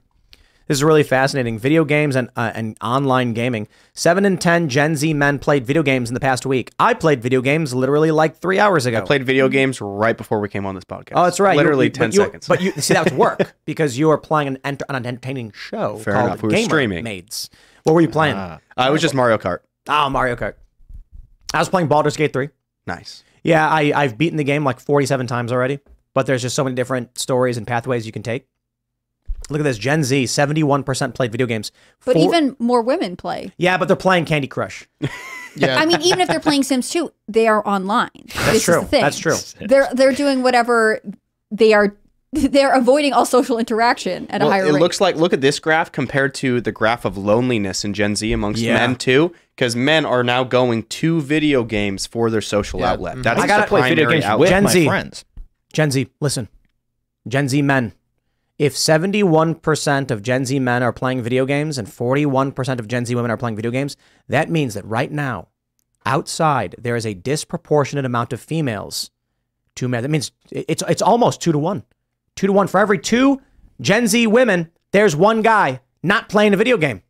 [0.73, 1.59] This is really fascinating.
[1.59, 3.69] Video games and uh, and online gaming.
[3.93, 6.71] Seven in ten Gen Z men played video games in the past week.
[6.79, 8.97] I played video games literally like three hours ago.
[8.97, 11.13] I played video games right before we came on this podcast.
[11.13, 11.59] Oh, that's right.
[11.59, 12.49] Literally you- 10 but you- seconds.
[12.49, 15.99] But you see, that was work because you were playing an, enter, an entertaining show
[15.99, 16.43] Fair called enough.
[16.43, 17.05] We were Gamer streaming.
[17.05, 17.51] Maids.
[17.83, 18.37] What were you playing?
[18.37, 19.59] Uh, I was just Mario Kart.
[19.91, 20.55] oh, Mario Kart.
[21.53, 22.49] I was playing Baldur's Gate 3.
[22.87, 23.25] Nice.
[23.43, 25.81] Yeah, I, I've beaten the game like 47 times already,
[26.15, 28.47] but there's just so many different stories and pathways you can take.
[29.53, 31.71] Look at this Gen Z, 71% played video games.
[32.05, 33.53] But Four- even more women play.
[33.59, 34.89] Yeah, but they're playing Candy Crush.
[35.55, 35.77] Yeah.
[35.77, 38.09] I mean, even if they're playing Sims 2, they are online.
[38.35, 38.77] That's this true.
[38.77, 39.03] Is the thing.
[39.03, 39.37] That's true.
[39.61, 41.01] They're they're doing whatever
[41.51, 41.95] they are.
[42.33, 44.77] They're avoiding all social interaction at Well, a higher level.
[44.77, 44.81] it rate.
[44.83, 48.33] looks like look at this graph compared to the graph of loneliness in Gen Z
[48.33, 48.77] amongst Yeah.
[48.77, 52.93] men too, because men are now going to video games for their social Yeah.
[52.93, 53.17] outlet.
[53.19, 53.23] Mhm.
[53.25, 54.41] That's I gotta the play video games outlet.
[54.41, 54.87] with Gen my Z.
[54.87, 55.25] friends.
[55.75, 56.49] Gen Z, listen.
[57.29, 57.93] Gen Z men.
[58.63, 63.13] If 71% of Gen Z men are playing video games and 41% of Gen Z
[63.13, 63.97] women are playing video games,
[64.29, 65.49] that means that right now,
[66.07, 69.11] outside, there is a disproportionate amount of females
[69.75, 70.03] to men.
[70.03, 71.83] That means it's it's almost two to one.
[72.37, 73.43] Two to one for every two
[73.81, 77.03] Gen Z women, there's one guy not playing a video game.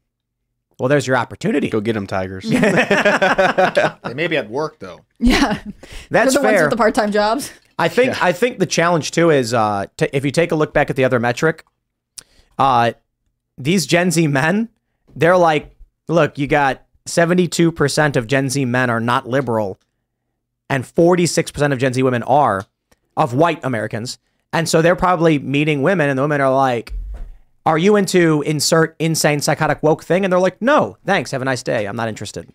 [0.78, 1.68] Well, there's your opportunity.
[1.68, 2.44] Go get them, Tigers.
[2.48, 5.04] they may be at work though.
[5.18, 5.62] Yeah.
[6.08, 7.52] That's They're the ones with the part-time jobs.
[7.82, 10.72] I think I think the challenge too is uh, t- if you take a look
[10.72, 11.64] back at the other metric,
[12.58, 12.92] uh,
[13.58, 14.68] these Gen Z men,
[15.16, 15.74] they're like,
[16.06, 19.80] look, you got seventy two percent of Gen Z men are not liberal,
[20.70, 22.66] and forty six percent of Gen Z women are,
[23.16, 24.18] of white Americans,
[24.52, 26.92] and so they're probably meeting women, and the women are like,
[27.66, 31.32] "Are you into insert insane psychotic woke thing?" And they're like, "No, thanks.
[31.32, 31.86] Have a nice day.
[31.86, 32.48] I'm not interested."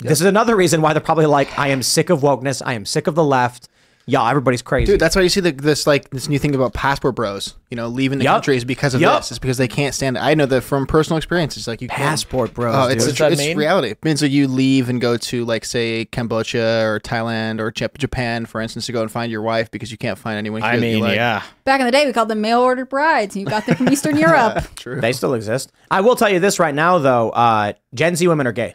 [0.00, 2.60] This is another reason why they're probably like, "I am sick of wokeness.
[2.64, 3.68] I am sick of the left."
[4.10, 4.92] Yeah, everybody's crazy.
[4.92, 7.54] Dude, that's why you see the, this like this new thing about passport bros.
[7.70, 8.36] You know, leaving the Yup.
[8.36, 9.18] country is because of Yup.
[9.20, 9.30] this.
[9.32, 10.20] It's because they can't stand it.
[10.20, 11.58] I know that from personal experience.
[11.58, 13.12] It's like you Passport bros, Oh, it's dude.
[13.12, 13.58] it's, What's it's mean?
[13.58, 13.90] reality.
[13.90, 18.46] It means that you leave and go to like say Cambodia or Thailand or Japan,
[18.46, 20.62] for instance, to go and find your wife because you can't find anyone.
[20.62, 21.16] Here I that you mean, like.
[21.16, 21.42] yeah.
[21.64, 24.16] Back in the day, we called them mail order brides, you got them from Eastern
[24.18, 24.64] Europe.
[24.76, 25.02] True.
[25.02, 25.70] They still exist.
[25.90, 27.28] I will tell you this right now, though.
[27.28, 28.74] Uh, Gen Z women are gay.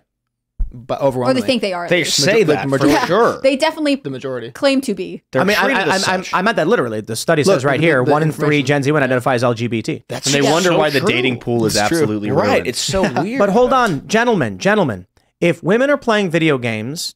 [0.75, 1.87] But Or they think they are.
[1.87, 2.15] They least.
[2.15, 3.39] say the that for majority- sure.
[3.43, 4.49] They definitely the majority.
[4.51, 5.21] claim to be.
[5.31, 6.33] They're I mean, I, treated I, as I, such.
[6.33, 7.01] I, I meant that literally.
[7.01, 9.35] The study Look, says right the- here the one in three Gen Z women identify
[9.35, 10.03] as LGBT.
[10.07, 11.99] That's and they just wonder so why the dating pool is It's true.
[11.99, 12.47] absolutely Right.
[12.53, 12.67] ruined.
[12.67, 13.37] It's so weird.
[13.37, 15.05] But hold on, gentlemen, gentlemen.
[15.39, 17.13] If women are playing video games,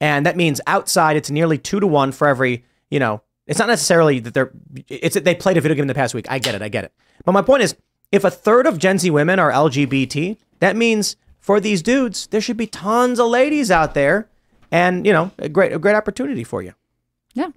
[0.00, 2.64] and that means outside, it's nearly two to one for every.
[2.90, 4.50] You know, it's not necessarily that they're.
[4.88, 6.26] It's that they played a video game in the past week.
[6.28, 6.60] I get it.
[6.60, 6.92] I get it.
[7.24, 7.74] But my point is,
[8.10, 12.40] if a third of Gen Z women are LGBT, that means for these dudes, there
[12.40, 14.30] should be tons of ladies out there,
[14.70, 16.72] and you know, a great, a great opportunity for you.
[17.34, 17.48] Yeah.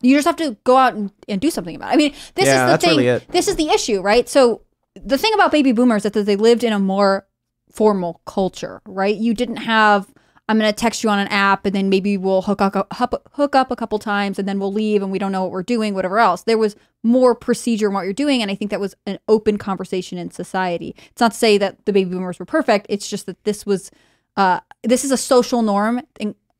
[0.00, 1.94] You just have to go out and, and do something about it.
[1.94, 2.98] I mean, this Yeah, is the thing.
[2.98, 3.20] really.
[3.28, 4.28] This is the issue, right?
[4.28, 4.62] So
[4.94, 7.26] the thing about baby boomers is that they lived in a more
[7.70, 9.14] formal culture, right?
[9.16, 10.08] You didn't have
[10.48, 13.54] I'm going to text you on an app and then maybe we'll hook up, hook,
[13.54, 15.94] up a couple times and then we'll leave and we don't know what we're doing,
[15.94, 16.42] whatever else.
[16.42, 18.42] There was more procedure in what you're doing.
[18.42, 20.94] And I think that was an open conversation in society.
[21.10, 22.86] It's not to say that the baby boomers were perfect.
[22.88, 23.90] It's just that this was,
[24.36, 26.02] uh, this is a social norm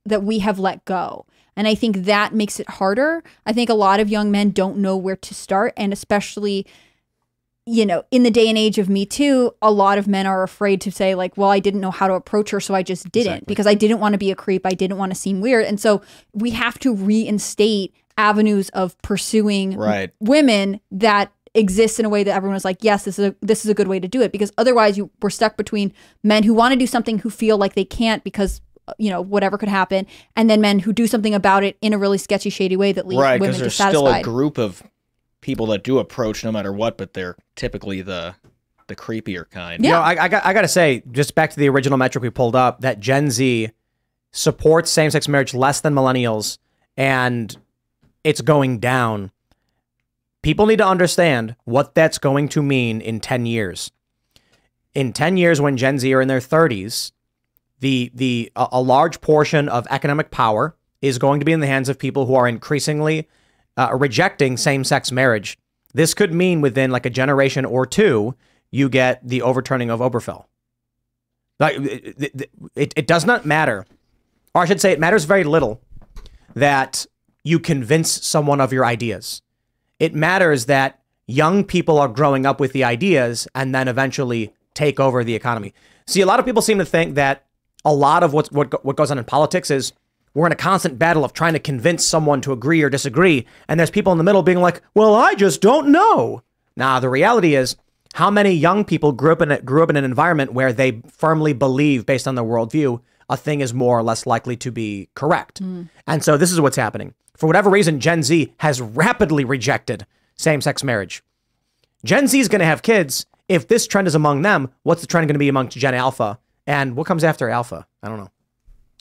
[0.07, 1.27] that we have let go.
[1.57, 3.23] And I think that makes it harder.
[3.45, 5.75] I think a lot of young men don't know where to start.
[5.77, 6.67] And especially,
[7.65, 10.43] you know, in the day and age of Me Too, a lot of men are
[10.43, 13.11] afraid to say, like, well, I didn't know how to approach her, so I just
[13.13, 14.67] didn't because I didn't want to be a creep.
[14.67, 15.67] I didn't want to seem weird.
[15.67, 16.03] And so
[16.33, 20.11] we have to reinstate avenues of pursuing Right.
[20.21, 23.65] women that exists in a way that everyone is like, yes, this is a this
[23.65, 24.33] is a good way to do it.
[24.33, 25.93] Because otherwise you we're stuck between
[26.23, 29.21] men who want to do something who feel like they can't because uh, you know,
[29.21, 30.05] whatever could happen,
[30.35, 33.07] and then men who do something about it in a really sketchy, shady way that
[33.07, 34.83] leaves right, women because there's still a group of
[35.43, 38.35] people that do approach no matter what, but they're typically the
[38.87, 39.85] the creepier kind.
[39.85, 42.23] You know, I, I got I got to say, just back to the original metric
[42.23, 43.71] we pulled up, that Gen Z
[44.31, 46.57] supports same-sex marriage less than millennials,
[46.97, 47.55] and
[48.25, 49.31] it's going down.
[50.41, 53.91] People need to understand what that's going to mean in ten years.
[54.95, 57.13] In ten years, when Gen Z are in their thirties,
[57.81, 61.67] the the a, a large portion of economic power is going to be in the
[61.67, 63.29] hands of people who are increasingly
[63.77, 65.59] uh, rejecting same-sex marriage.
[65.95, 68.35] This could mean within like a generation or two,
[68.71, 70.47] you get the overturning of Obergefell.
[71.61, 73.87] Like it, it, it, it does not matter,
[74.55, 75.81] or I should say, it matters very little
[76.55, 77.07] that
[77.45, 79.43] you convince someone of your ideas.
[79.99, 84.99] It matters that young people are growing up with the ideas and then eventually take
[84.99, 85.75] over the economy.
[86.07, 87.47] See, a lot of people seem to think that
[87.85, 89.93] a lot of what's, what what goes on in politics is
[90.35, 93.79] we're in a constant battle of trying to convince someone to agree or disagree, and
[93.79, 96.43] there's people in the middle being like, "Well, I just don't know."
[96.77, 97.77] Nah, the reality is,
[98.15, 101.03] how many young people grew up in a, grew up in an environment where they
[101.09, 105.09] firmly believe, based on their worldview, a thing is more or less likely to be
[105.15, 105.59] correct.
[105.59, 105.85] Hmm.
[106.07, 107.15] And so this is what's happening.
[107.37, 110.07] For whatever reason, Gen Z has rapidly rejected
[110.37, 111.23] same-sex marriage.
[112.05, 113.27] Gen Z is going to have kids.
[113.49, 116.39] If this trend is among them, what's the trend going to be amongst Gen Alpha?
[116.67, 117.87] And what comes after Alpha?
[118.03, 118.31] I don't know.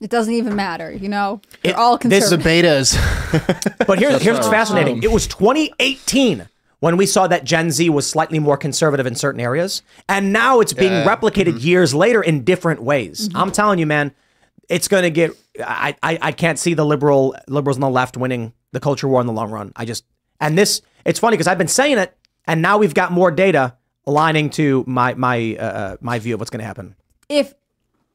[0.02, 1.40] It doesn't even matter, you know.
[1.64, 2.98] They're It- all this is a betas.
[3.88, 4.96] But here's, here's what's fascinating.
[4.98, 6.48] Um, It was 2018
[6.80, 9.82] when we saw that Gen Z was slightly more conservative in certain areas.
[10.10, 11.06] And now it's being Yeah.
[11.16, 13.30] replicated years later in different ways.
[13.36, 14.12] I'm telling you, man,
[14.70, 15.32] it's going to get,
[15.64, 19.22] I, I, I can't see the liberal liberals on the left winning the culture war
[19.22, 19.72] in the long run.
[19.76, 20.04] I just,
[20.40, 23.76] and this, it's funny because I've been saying it and now we've got more data
[24.08, 26.96] aligning to my, my, uh, uh, my view of what's going to happen.
[27.30, 27.54] if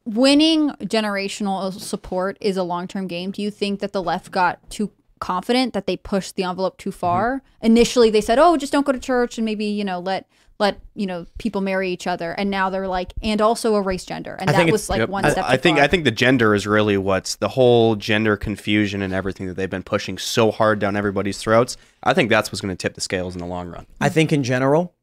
[0.07, 4.91] winning generational support is a long-term game, do you think that the left got too
[5.19, 6.99] confident that they pushed the envelope too mm-hmm.
[6.99, 7.41] far.
[7.61, 10.27] Initially, they said, "Oh, just don't go to church and maybe you know let."
[10.59, 14.35] Let you know people marry each other, and now they're like, and also erase gender,
[14.39, 15.09] and that was like Yep.
[15.09, 15.45] one I- step.
[15.47, 15.83] I, think far.
[15.83, 19.69] I think the gender is really what's the whole gender confusion and everything that they've
[19.69, 21.77] been pushing so hard down everybody's throats.
[22.01, 23.85] I think that's what's going to tip the scales in the long run.
[24.01, 24.95] I think in general,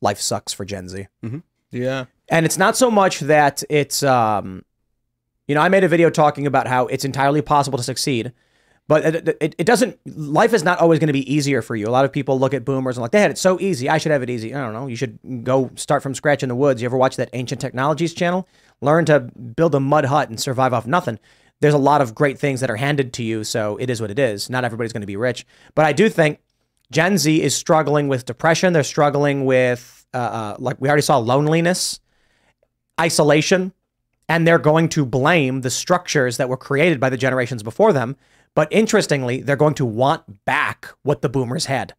[0.00, 1.06] life sucks for Gen Z.
[1.24, 1.38] Mm-hmm.
[1.70, 2.06] Yeah.
[2.30, 4.62] And it's not so much that it's, um,
[5.46, 8.32] you know, I made a video talking about how it's entirely possible to succeed,
[8.86, 11.88] but it, it, it doesn't, life is not always going to be easier for you.
[11.88, 13.88] A lot of people look at boomers and like, they had it so easy.
[13.88, 14.54] I should have it easy.
[14.54, 14.86] I don't know.
[14.86, 16.82] You should go start from scratch in the woods.
[16.82, 18.46] You ever watch that Ancient Technologies channel?
[18.80, 21.18] Learn to build a mud hut and survive off nothing.
[21.60, 24.10] There's a lot of great things that are handed to you, so it is what
[24.10, 24.48] it is.
[24.48, 25.46] Not everybody's going to be rich.
[25.74, 26.40] But I do think
[26.90, 28.74] Gen Z is struggling with depression.
[28.74, 32.00] They're struggling with, uh, uh, like we already saw, loneliness
[33.00, 33.72] isolation
[34.28, 38.16] and they're going to blame the structures that were created by the generations before them.
[38.54, 41.94] But interestingly, they're going to want back what the boomers had,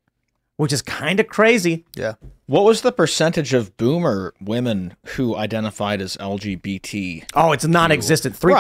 [0.58, 1.86] which is kind of crazy.
[1.96, 2.16] Yeah.
[2.46, 7.26] What was the percentage of boomer women who identified as LGBT?
[7.36, 8.36] Oh, it's non-existent.
[8.36, 8.56] Three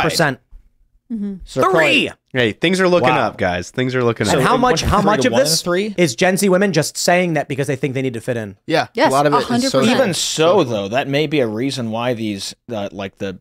[1.10, 1.41] percent.
[1.45, 1.72] So Three.
[1.72, 3.28] probably- Hey, things are looking Wow.
[3.30, 3.72] up, guys.
[3.72, 4.43] Things are looking and up.
[4.43, 4.82] how much?
[4.82, 5.95] How much of this three?
[5.97, 8.55] is Gen Z women just saying that because they think they need to fit in?
[8.68, 8.88] Yeah.
[8.93, 11.89] Yes, a lot of it is so Even so, though, that may be a reason
[11.89, 13.39] why these, uh, like the,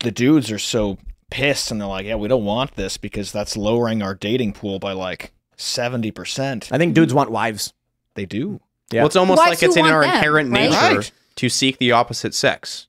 [0.00, 0.98] the dudes are so
[1.30, 4.80] pissed, and they're like, "Yeah, we don't want this because that's lowering our dating pool
[4.80, 7.72] by like seventy percent." I think dudes want wives.
[8.14, 8.60] They do.
[8.92, 10.70] Well, it's almost Why like it's in our them, inherent right?
[10.70, 11.12] nature Right.
[11.36, 12.86] to seek the opposite sex.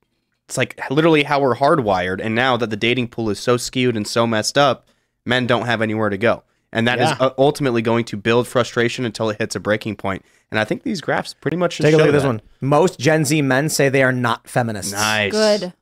[0.47, 2.21] It's like literally how we're hardwired.
[2.23, 4.87] And now that the dating pool is so skewed and so messed up,
[5.25, 6.43] men don't have anywhere to go.
[6.71, 7.17] And that is Yeah.
[7.19, 10.23] uh, ultimately going to build frustration until it hits a breaking point.
[10.51, 12.27] And I think these graphs pretty much should Take a look at this that.
[12.29, 12.41] one.
[12.61, 14.91] Most Gen Z men say they are not feminists.
[14.91, 15.31] Nice.
[15.31, 15.73] good.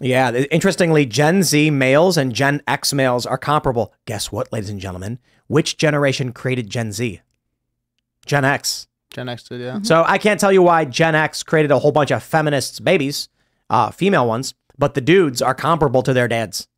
[0.00, 0.30] Yeah.
[0.50, 3.92] Interestingly, Gen Z males and Gen X males are comparable.
[4.06, 5.18] Guess what, ladies and gentlemen?
[5.48, 7.20] Which generation created Gen Z?
[8.24, 8.86] Gen X.
[9.12, 9.80] Gen X did, yeah.
[9.82, 13.28] So I can't tell you why Gen X created a whole bunch of feminists babies,
[13.70, 16.68] uh, female ones, but the dudes are comparable to their dads.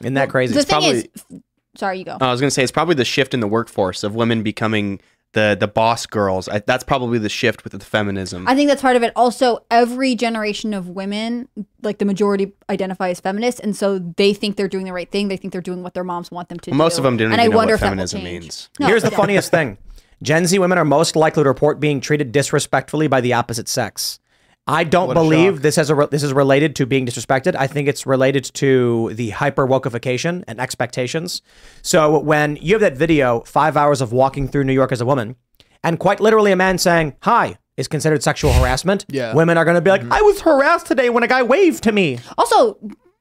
[0.00, 0.54] Isn't that crazy?
[0.54, 0.98] The It's thing probably-
[1.32, 1.42] is,
[1.76, 2.16] sorry, you go.
[2.20, 5.00] I was going to say it's probably the shift in the workforce of women becoming
[5.32, 6.46] the the boss girls.
[6.46, 8.46] I, that's probably the shift with the feminism.
[8.46, 9.12] I think that's part of it.
[9.16, 11.48] Also, every generation of women,
[11.82, 15.28] like the majority, identify as feminists, and so they think they're doing the right thing.
[15.28, 16.84] They think they're doing what their moms want them to Well, do.
[16.84, 18.42] most of them didn't and even I know wonder what if feminism change.
[18.42, 18.68] means.
[18.78, 19.16] No, Here's the yeah.
[19.16, 19.78] funniest thing
[20.22, 24.18] Gen Z women are most likely to report being treated disrespectfully by the opposite sex.
[24.66, 25.62] I don't What believe shock.
[25.62, 27.56] this has a re- this is related to being disrespected.
[27.56, 31.42] I think it's related to the hyper wokeification and expectations.
[31.82, 35.06] So when you have that video, five hours of walking through New York as a
[35.06, 35.34] woman,
[35.82, 39.04] and quite literally a man saying "Hi" is considered sexual harassment.
[39.08, 39.34] Yeah.
[39.34, 40.12] women are going to be like, mm-hmm.
[40.12, 42.78] "I was harassed today when a guy waved to me." Also,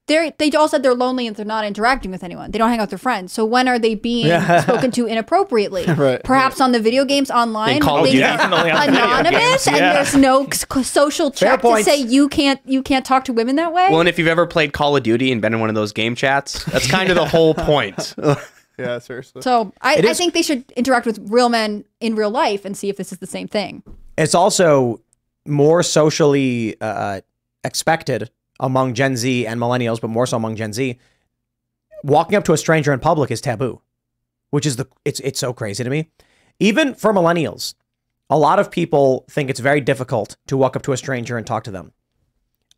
[0.08, 2.52] they they all said they're lonely and they're not interacting with anyone.
[2.52, 3.32] They don't hang out with their friends.
[3.34, 4.62] So when are they being Yeah.
[4.64, 5.86] spoken to inappropriately?
[6.02, 6.24] Right.
[6.24, 8.20] Perhaps on the video games online, In Call they- Duty.
[8.24, 10.49] Definitely on video anonymous, games, and there's no
[10.84, 13.88] social check to say you can't you can't talk to women that way.
[13.89, 15.91] well, and if you've ever played Call of Duty and been in one of those
[15.93, 18.16] game chats, that's kind of the whole point.
[18.80, 19.43] Yeah, seriously.
[19.43, 22.89] so I, I think they should interact with real men in real life and see
[22.89, 23.84] if this is the same thing.
[24.18, 25.02] It's also
[25.45, 27.22] more socially uh,
[27.64, 28.32] expected
[28.62, 30.97] among Gen Z and millennials, but more so among Gen Z.
[32.03, 33.82] Walking up to a stranger in public is taboo,
[34.51, 36.09] which is the it's it's so crazy to me.
[36.59, 37.74] Even for millennials,
[38.30, 41.45] a lot of people think it's very difficult to walk up to a stranger and
[41.45, 41.91] talk to them.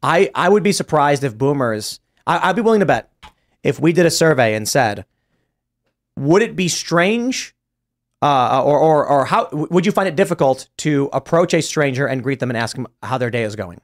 [0.02, 2.00] I I would be surprised if boomers.
[2.26, 3.12] I, I'd be willing to bet
[3.64, 5.06] if we did a survey and said,
[6.18, 7.56] would it be strange
[8.22, 12.24] uh, or, or, or how would you find it difficult to approach a stranger and
[12.24, 13.82] greet them and ask them how their day is going?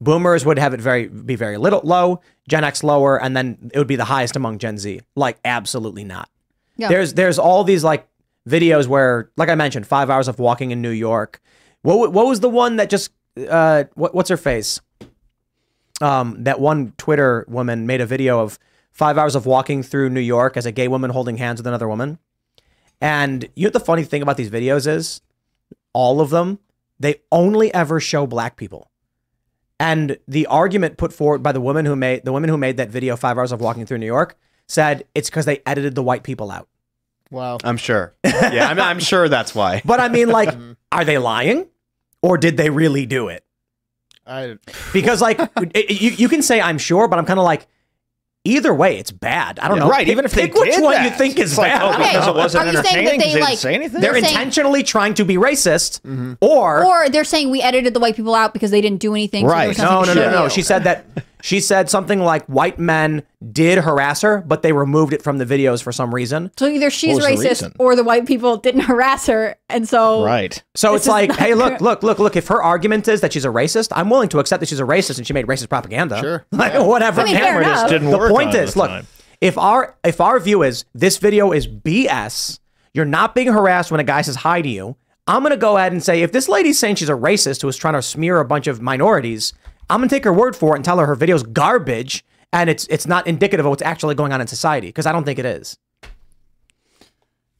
[0.00, 3.78] Boomers would have it very be very little low, Gen X lower, and then it
[3.78, 5.00] would be the highest among Gen Z.
[5.14, 6.30] Like absolutely not.
[6.76, 6.88] Yeah.
[6.88, 8.08] There's there's all these like
[8.48, 11.40] videos where, like I mentioned, five hours of walking in New York.
[11.82, 13.10] What what was the one that just
[13.48, 14.80] uh what what's her face?
[16.00, 18.58] Um, that one Twitter woman made a video of
[18.90, 21.88] five hours of walking through New York as a gay woman holding hands with another
[21.88, 22.18] woman.
[23.02, 25.20] And you know what the funny thing about these videos is?
[25.92, 26.58] All of them,
[26.98, 28.89] they only ever show black people.
[29.80, 32.90] And the argument put forward by the woman who made the women who made that
[32.90, 34.36] video, five hours of walking through New York,
[34.68, 36.68] said it's because they edited the white people out.
[37.30, 37.56] Wow.
[37.64, 38.14] I'm sure.
[38.22, 39.80] Yeah, I'm, I'm sure that's why.
[39.86, 40.72] But I mean, like, mm-hmm.
[40.92, 41.66] are they lying,
[42.20, 43.42] or did they really do it?
[44.26, 44.58] I
[44.92, 45.40] Because like,
[45.74, 47.66] it- you you can say I'm sure, but I'm kind of like,
[48.44, 49.58] either way, it's bad.
[49.58, 49.90] I don't Yeah, know.
[49.90, 51.04] right, even if they pick which one that.
[51.04, 51.82] you think is It's like, bad.
[51.82, 53.58] oh, I because it wasn't Are you saying that entertaining, they, 'cause they didn't like-
[53.58, 54.00] say anything?
[54.00, 56.32] They're They're saying- intentionally trying to be racist, mm-hmm.
[56.40, 59.44] or, Or they're saying we edited the white people out because they didn't do anything.
[59.44, 59.68] so there Right.
[59.68, 60.48] was no, nothing no, no, no.
[60.48, 61.04] She said that
[61.42, 63.22] She said something like white men
[63.52, 66.50] did harass her, but they removed it from the videos for some reason.
[66.58, 70.24] So either she's What the racist or the white people didn't harass her, and so
[70.24, 70.62] Right.
[70.74, 72.36] So it's like, hey, look, look, look, look.
[72.36, 74.84] If her argument is that she's a racist, I'm willing to accept that she's a
[74.84, 76.20] racist and she made racist propaganda.
[76.20, 76.46] Sure.
[76.52, 77.22] Like whatever.
[77.22, 77.88] I mean, fair enough.
[77.88, 79.06] didn't the work point on it is, at the look, time.
[79.40, 82.58] if our if our view is this video is BS,
[82.92, 84.96] you're not being harassed when a guy says hi to you.
[85.26, 87.76] I'm gonna go ahead and say if this lady's saying she's a racist who is
[87.76, 89.52] trying to smear a bunch of minorities,
[89.90, 92.86] I'm gonna take her word for it and tell her her video's garbage and it's
[92.88, 95.44] it's not indicative of what's actually going on in society because I don't think it
[95.46, 95.78] is.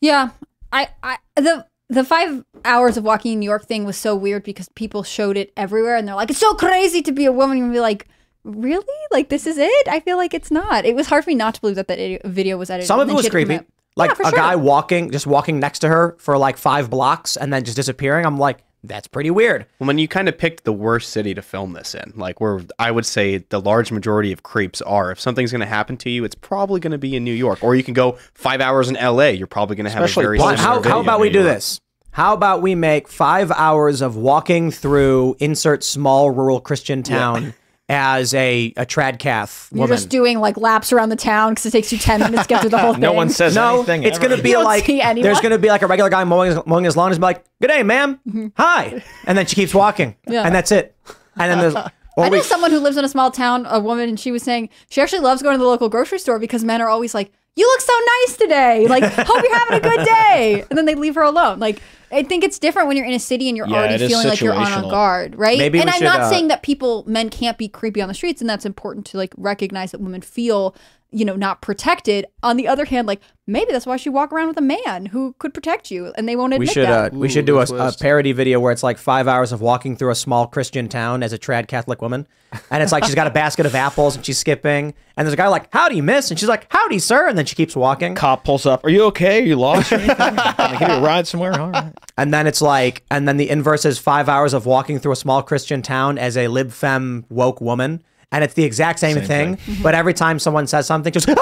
[0.01, 0.31] Yeah,
[0.73, 4.45] I, I the the five hours of walking in New York thing was so weird
[4.45, 7.63] because people showed it everywhere, and they're like, "It's so crazy to be a woman,"
[7.63, 8.09] and be like,
[8.45, 8.87] "Really?
[9.11, 10.85] Like this is it?" I feel like it's not.
[10.85, 12.89] It was hard for me not to believe that that video was edited.
[12.89, 13.67] Some of it was she had to creepy.
[13.97, 14.39] Like Yeah, a sure.
[14.39, 18.25] guy walking, just walking next to her for like five blocks and then just disappearing.
[18.25, 19.67] I'm like, that's pretty weird.
[19.79, 22.61] Well, when you kind of picked the worst city to film this in, like where
[22.79, 25.11] I would say the large majority of creeps are.
[25.11, 27.63] If something's going to happen to you, it's probably going to be in New York,
[27.63, 29.33] or you can go five hours in L.A.
[29.33, 31.31] You're probably going to have Especially a very Well, similar how, video how about we
[31.31, 31.53] do York.
[31.53, 31.81] this?
[32.13, 37.55] How about we make five hours of walking through insert small rural Christian town
[37.91, 39.97] as a, a tradcath You're woman?
[39.97, 42.61] just doing like laps around the town because it takes you ten minutes to get
[42.61, 43.01] through the whole thing.
[43.03, 43.85] no, one says no.
[43.87, 46.85] it's gonna be You like there's gonna be like a regular guy mowing his, mowing
[46.85, 47.11] his lawn.
[47.11, 48.53] He's be like, "Good day, ma'am.
[48.57, 50.33] Hi," and then she keeps walking, Mm-hmm.
[50.33, 50.47] Yeah.
[50.47, 50.95] and that's it.
[51.37, 51.91] And then there's or
[52.25, 54.43] I know we- someone who lives in a small town, a woman, and she was
[54.43, 57.33] saying she actually loves going to the local grocery store because men are always like,
[57.61, 58.87] "You look so nice today.
[58.89, 61.59] Like, hope you're having a good day," and then they leave her alone.
[61.59, 61.83] Like,
[62.13, 64.41] I think it's different when you're in a city and you're Yeah, already feeling like
[64.41, 65.59] you're on a guard, right?
[65.59, 68.15] Maybe and I'm should, not uh, saying that people, men can't be creepy on the
[68.15, 70.75] streets, and that's important to like recognize that women feel,
[71.13, 72.27] you know, not protected.
[72.43, 75.35] On the other hand, like maybe that's why she walk around with a man who
[75.39, 77.13] could protect you, and they won't admit we should uh, that.
[77.13, 80.11] we should do a, a parody video where it's like five hours of walking through
[80.11, 82.27] a small Christian town as a trad Catholic woman,
[82.71, 85.37] and it's like she's got a basket of apples and she's skipping, and there's a
[85.37, 88.15] guy like "Howdy, miss," and she's like "Howdy, sir," and then she keeps walking.
[88.15, 88.85] Cop pulls up.
[88.85, 89.41] Are you okay?
[89.43, 89.93] Are you lost?
[89.93, 90.17] Or anything?
[90.17, 91.59] Can I give you a ride somewhere?
[91.61, 91.93] All right.
[92.17, 95.17] And then it's like, and then the inverse is five hours of walking through a
[95.17, 98.03] small Christian town as a lib fem woke woman.
[98.33, 99.83] And it's the exact same, Same thing, thing.
[99.83, 101.35] but every time someone says something, just ah,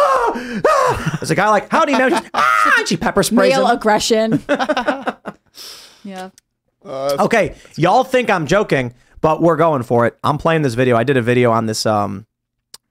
[0.67, 3.77] ah, there's a guy like, "Howdy, man," just, ah, and she pepper sprays Male him.
[3.77, 4.43] aggression.
[6.05, 6.31] yeah.
[6.85, 10.19] okay, y'all think I'm joking, but we're going for it.
[10.25, 10.97] I'm playing this video.
[10.97, 12.27] I did a video on this um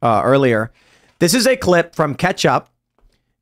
[0.04, 0.72] uh, earlier.
[1.18, 2.70] This is a clip from Catch Up,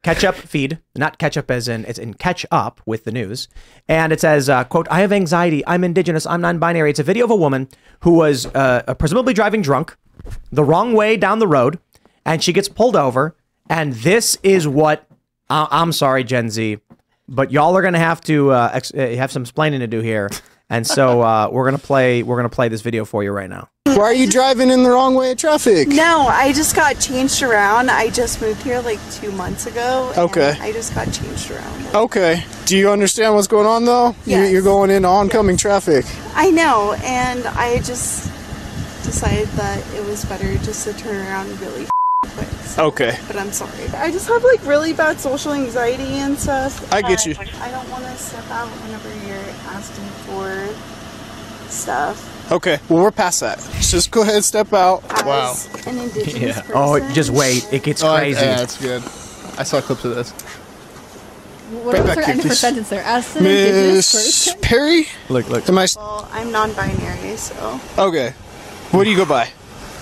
[0.04, 3.50] Catch Up feed, not Catch Up as in it's in Catch Up with the news,
[3.90, 5.66] and it says, uh, "quote I have anxiety.
[5.68, 6.26] I'm indigenous.
[6.26, 7.68] I'm non-binary." It's a video of a woman
[8.04, 9.98] who was uh, presumably driving drunk
[10.52, 11.80] the wrong way down the road,
[12.26, 13.36] and she gets pulled over.
[13.70, 15.06] And this is what
[15.50, 16.78] I- I'm sorry, Gen Z,
[17.28, 20.30] but y'all are gonna have to uh, ex- uh, have some explaining to do here.
[20.70, 23.70] And so uh, we're gonna play we're gonna play this video for you right now.
[23.86, 25.88] Why are you driving in the wrong way of traffic?
[25.88, 27.90] No, I just got changed around.
[27.90, 30.10] I just moved here like two months ago.
[30.10, 30.56] and Okay.
[30.60, 31.86] I just got changed around.
[31.96, 32.44] Okay.
[32.66, 34.10] Do you understand what's going on though?
[34.26, 34.52] You- Yes.
[34.52, 36.04] You're going into oncoming traffic.
[36.36, 38.30] I know, and I just
[39.06, 42.48] decided that it was better just to turn around really f- quick.
[42.66, 43.18] so- Okay.
[43.28, 43.88] But I'm sorry.
[43.96, 46.92] I just have like really bad social anxiety and stuff.
[46.94, 47.36] I get you.
[47.62, 49.38] I don't want to step out whenever you're
[49.74, 50.68] asking for
[51.72, 52.52] stuff.
[52.52, 52.80] Okay.
[52.90, 53.58] Well, we're past that.
[53.80, 55.04] Just go ahead, and step out.
[55.10, 57.10] As an indigenous oh, person.
[57.10, 57.68] Oh, just wait.
[57.74, 58.40] It gets Oh, crazy.
[58.40, 59.02] yeah, that's good.
[59.58, 60.32] I saw clips of this.
[61.72, 63.02] What Right was back her here, end of her sentence there?
[63.04, 64.62] As an indigenous Miss person.
[64.62, 65.08] Perry?
[65.30, 65.68] Look, look.
[65.68, 65.88] Am I?
[65.96, 68.34] Well, I'm non-binary, so Okay.
[68.92, 69.50] What do you go by?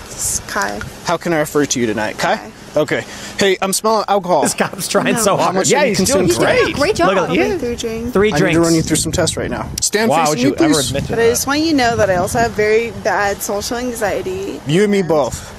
[0.06, 0.80] it's Kai.
[1.06, 2.18] How can I refer to you tonight?
[2.20, 2.52] Kai?
[2.76, 3.02] Okay.
[3.40, 4.44] Hey, I'm smelling alcohol.
[4.44, 5.20] This cop's trying No.
[5.20, 5.56] so How hard.
[5.56, 6.60] much yeah, have you he's doing consumed great.
[6.68, 6.74] today?
[6.74, 7.16] Great job.
[7.16, 7.58] Look at yeah.
[7.58, 8.12] three drinks.
[8.14, 8.56] Three I need drinks.
[8.58, 9.70] to run you through some tests right now.
[9.82, 10.88] Stand Wow, facing would me, you ever please.
[10.90, 13.42] admit to But I just want you to know that I also have very bad
[13.42, 14.60] social anxiety.
[14.68, 15.50] You and me both.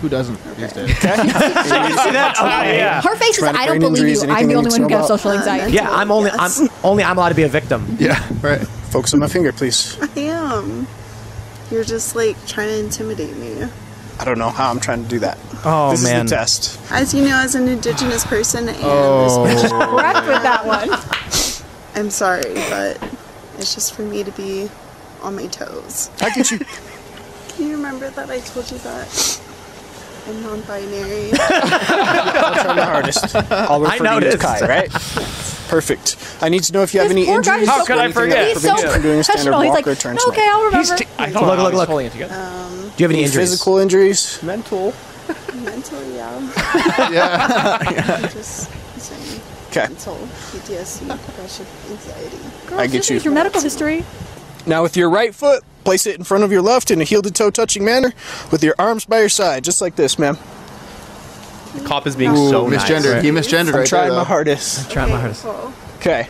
[0.00, 0.88] Who doesn't these days?
[0.98, 2.34] See that?
[2.38, 3.00] Oh, okay, yeah.
[3.00, 4.20] Her face is, I don't believe you.
[4.30, 5.18] I'm the only one who to know gets about?
[5.20, 5.72] social anxiety.
[5.72, 6.50] Yeah, I'm only I'm
[6.84, 7.96] only I'm allowed to be a victim.
[7.98, 8.60] Yeah, right.
[8.90, 9.96] Focus on my finger, please.
[10.16, 10.86] I am.
[11.70, 13.64] You're just like trying to intimidate me.
[14.18, 15.38] I don't know how I'm trying to do that.
[15.64, 16.24] Oh this man.
[16.24, 16.80] is the test.
[16.90, 19.44] As you know, as an indigenous person and Oh.
[19.90, 20.90] Correct with that one.
[22.00, 22.98] I'm sorry, but
[23.58, 24.70] it's just for me to be
[25.22, 26.10] on my toes.
[26.20, 26.58] I get you.
[27.48, 29.40] Can you remember that I told you that
[30.28, 31.30] I'm non-binary?
[31.32, 33.34] I'll try my hardest.
[33.34, 34.42] I'll refer I you as noticed.
[34.42, 34.92] Kai, right?
[35.68, 36.16] Perfect.
[36.40, 37.62] I need to know if you have This any poor guy injuries.
[37.62, 38.36] is How so could I anything forget?
[38.36, 39.60] that He's so prevents you from doing a standard professional.
[39.60, 40.48] He's walk like, or turn okay.
[40.48, 40.96] I'll He's remember.
[41.04, 41.88] t- I Look, thought look, I was look.
[41.88, 42.34] holding it together.
[42.34, 43.50] um, Do you have any injuries?
[43.50, 44.42] Physical injuries.
[44.42, 44.94] Mental.
[45.64, 47.10] mental, yeah.
[47.10, 48.18] Yeah.
[48.32, 48.70] Just
[49.00, 49.40] saying.
[49.70, 49.86] Okay.
[49.88, 52.36] Mental, PTSD, depression, anxiety.
[52.66, 53.14] Girl, I get just you.
[53.14, 54.04] use Your medical history.
[54.66, 57.22] Now with your right foot, Place it in front of your left in a heel
[57.22, 58.12] to toe touching manner
[58.50, 60.36] with your arms by your side, just like this, ma'am.
[61.78, 62.82] The cop is being Ooh, so nice.
[62.84, 63.22] misgendered.
[63.22, 64.24] He misgendered I'm right trying there, my though.
[64.24, 64.90] hardest.
[64.90, 65.42] Try my Okay, my hardest.
[65.44, 65.72] cool.
[65.96, 66.28] Okay.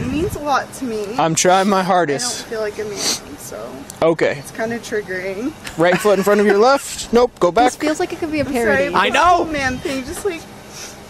[0.00, 1.06] It means a lot to me.
[1.18, 2.26] I'm trying my hardest.
[2.26, 4.38] I don't feel like a man, so Okay.
[4.38, 5.52] it's kind of triggering.
[5.78, 7.12] Right foot in front of your left.
[7.12, 7.30] Nope.
[7.38, 7.66] Go back.
[7.72, 8.90] This feels like it could be a I'm parody.
[8.92, 9.44] sorry, I know.
[9.44, 10.40] Man thing, just like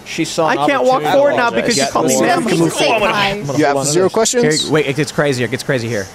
[0.04, 0.48] She saw.
[0.48, 2.42] I can't walk forward now because you called me She ma'am.
[2.44, 3.32] doesn't need to say hi.
[3.56, 4.70] You have zero Here, questions.
[4.70, 5.46] wait, it gets crazier.
[5.46, 6.06] It gets crazy here.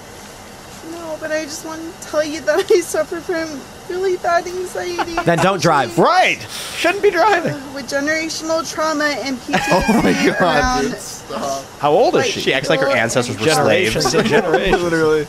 [0.92, 3.48] no, but I just want to tell you that I suffer from
[3.90, 5.14] really bad anxiety.
[5.24, 5.98] Then don't drive.
[5.98, 6.40] Right.
[6.76, 7.52] Shouldn't be driving.
[7.52, 10.96] Uh, with generational trauma and PTSD Oh my god, around dude.
[10.98, 11.64] Stop.
[11.80, 12.40] How old is Like, she?
[12.40, 14.30] She acts like her ancestors were Generations slaves.
[14.30, 14.82] generations.
[14.82, 15.26] Literally.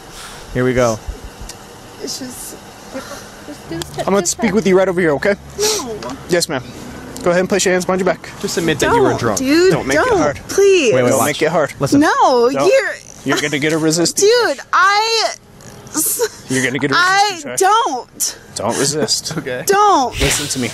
[0.54, 0.98] Here we go.
[2.02, 2.58] It's just
[4.00, 5.36] I'm going to speak with you right over here, okay?
[5.58, 6.18] no.
[6.30, 6.64] Yes, ma'am.
[7.24, 8.24] Go ahead and place your hands behind your back.
[8.42, 9.38] Just admit that you were Don't, drunk.
[9.40, 9.72] dude.
[9.72, 10.38] Don't make it hard.
[10.50, 10.94] Please.
[10.94, 11.28] Wait, wait, Don't watch.
[11.28, 11.74] make it hard.
[11.80, 12.00] Listen.
[12.02, 12.66] No, No.
[12.68, 12.94] you're,
[13.24, 14.22] You're going to get a resistance.
[14.22, 14.60] dude.
[14.74, 15.36] I,
[16.49, 17.59] You're going to get a I resistance.
[17.61, 17.69] check.
[17.85, 19.31] don't, Don't resist.
[19.38, 19.63] Okay.
[19.68, 20.69] don't, Listen to me.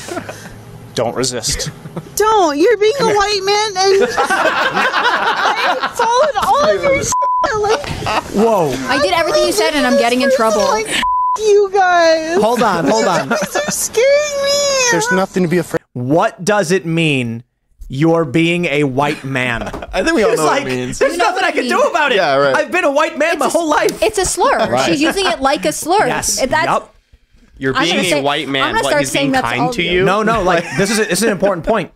[0.96, 1.70] Don't resist.
[2.16, 2.58] don't.
[2.58, 7.04] You're being a white man, and I followed all of your.
[7.04, 7.14] shit.
[7.62, 7.88] Like,
[8.34, 8.72] Whoa.
[8.90, 10.64] I did everything you said, and I'm getting in trouble.
[10.66, 10.88] like
[11.38, 12.42] you guys.
[12.42, 13.30] Hold on, hold on.
[13.30, 14.92] These are scaring me.
[14.92, 15.82] There's nothing to be afraid.
[15.94, 17.44] What does it mean?
[17.90, 19.64] You're being a white man.
[19.94, 21.00] I think we all know like, what it means.
[21.00, 21.70] there's You know nothing I I can mean.
[21.70, 22.16] do about it.
[22.16, 22.56] Yeah, right.
[22.56, 24.02] I've been a white man my whole life.
[24.04, 24.78] It's a slur.
[24.86, 26.06] She's using it like a slur.
[26.08, 26.40] Yes.
[26.46, 26.94] That's, Yup.
[27.58, 28.62] You're being a say- white I'm man.
[28.74, 30.04] gonna What, start he's being saying that's kind all to you?
[30.06, 31.92] No, no, like this is a, this is an important point.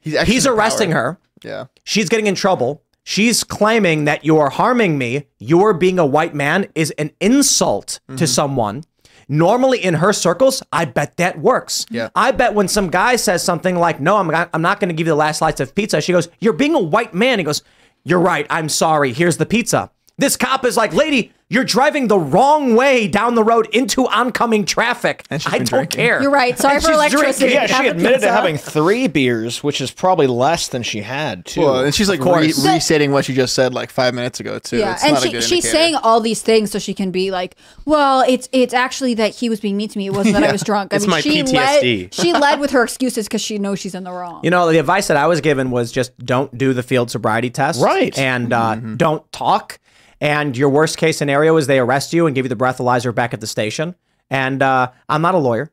[0.00, 1.18] He's, actually He's arresting her.
[1.44, 1.66] Yeah.
[1.84, 2.82] She's getting in trouble.
[3.04, 5.26] She's claiming that you are harming me.
[5.38, 8.16] Your being a white man is an insult Mm-hmm.
[8.16, 8.84] to someone.
[9.32, 11.86] Normally in her circles, I bet that works.
[11.88, 12.08] Yeah.
[12.16, 14.94] I bet when some guy says something like, "No, I'm not, I'm not going to
[14.94, 17.44] give you the last slice of pizza," she goes, "You're being a white man." He
[17.44, 17.62] goes,
[18.02, 18.44] "You're right.
[18.50, 19.12] I'm sorry.
[19.12, 23.42] Here's the pizza." This cop is like, "Lady, you're driving the wrong way down the
[23.42, 25.24] road into oncoming traffic.
[25.30, 25.96] And she's I don't drinking.
[25.98, 26.56] care." You're right.
[26.58, 27.54] Sorry And for electricity.
[27.54, 27.68] drinking.
[27.70, 31.46] Yeah, she the admitted to having three beers, which is probably less than she had
[31.46, 31.62] too.
[31.62, 32.64] Well, and she's like Of course.
[32.64, 34.76] re- restating what she just said like five minutes ago too.
[34.78, 37.10] Yeah, It's and not a she, good she's saying all these things so she can
[37.10, 37.56] be like,
[37.86, 40.06] well, it's it's actually that he was being mean to me.
[40.06, 40.92] It wasn't that I was drunk.
[40.92, 41.52] I It's mean, my she PTSD.
[41.54, 44.40] led she led with her excuses because she knows she's in the wrong.
[44.44, 47.48] You know, the advice that I was given was just don't do the field sobriety
[47.50, 47.82] test.
[47.82, 48.16] Right.
[48.18, 48.96] And uh, Mm-hmm.
[48.96, 49.78] don't talk.
[50.20, 53.32] And your worst case scenario is they arrest you and give you the breathalyzer back
[53.32, 53.94] at the station.
[54.28, 55.72] And uh, I'm not a lawyer,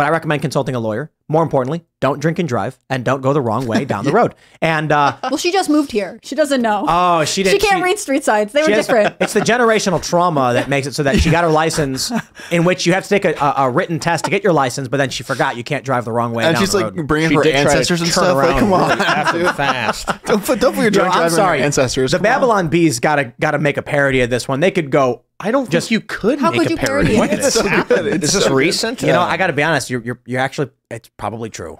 [0.00, 1.12] but I recommend consulting a lawyer.
[1.28, 4.34] More importantly, don't drink and drive and don't go the wrong way down the road.
[4.62, 6.18] And uh, well, she just moved here.
[6.22, 6.84] She doesn't know.
[6.86, 7.60] oh, she she didn't.
[7.62, 8.52] She can't read street signs.
[8.52, 9.16] They were has- different.
[9.20, 12.10] It's the generational trauma that makes it so that she got her license,
[12.50, 14.88] in which you have to take a, a, a written test to get your license,
[14.88, 16.96] but then she forgot you can't drive the wrong way and down she's the like
[16.96, 17.06] road.
[17.06, 18.36] bringing She her did try to ancestors and turn stuff.
[18.36, 20.24] Like, come on, really fast and fast.
[20.24, 21.62] Don't put, don't put your Yo, drunk I'm sorry.
[21.62, 22.10] ancestors.
[22.12, 22.32] The Come on.
[22.32, 24.60] Babylon Bees got to got to make a parody of this one.
[24.60, 25.22] They could go.
[25.42, 27.14] I don't Just- think you could How make could a you parody.
[27.16, 27.42] parody of it?
[27.42, 27.54] this.
[27.54, 28.06] so good.
[28.06, 28.56] It's Is this so good.
[28.56, 29.00] recent?
[29.00, 29.88] You know, I got to be honest.
[29.88, 30.70] You're, you're you're actually.
[30.90, 31.78] It's probably true.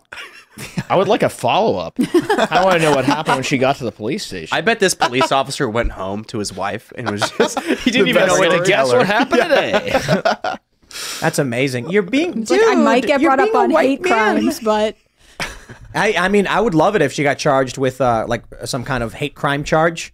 [0.88, 1.98] I would like a follow up.
[1.98, 4.56] I want to know what happened when she got to the police station.
[4.56, 8.08] I bet this police officer went home to his wife and was just he didn't
[8.08, 10.56] even know best what to Guess what happened today?
[11.20, 11.90] That's amazing.
[11.90, 12.42] You're being.
[12.42, 14.10] It's like, I might get brought up on hate man.
[14.42, 14.96] crimes, but
[15.94, 18.84] I I mean, I would love it if she got charged with uh like some
[18.84, 20.12] kind of hate crime charge.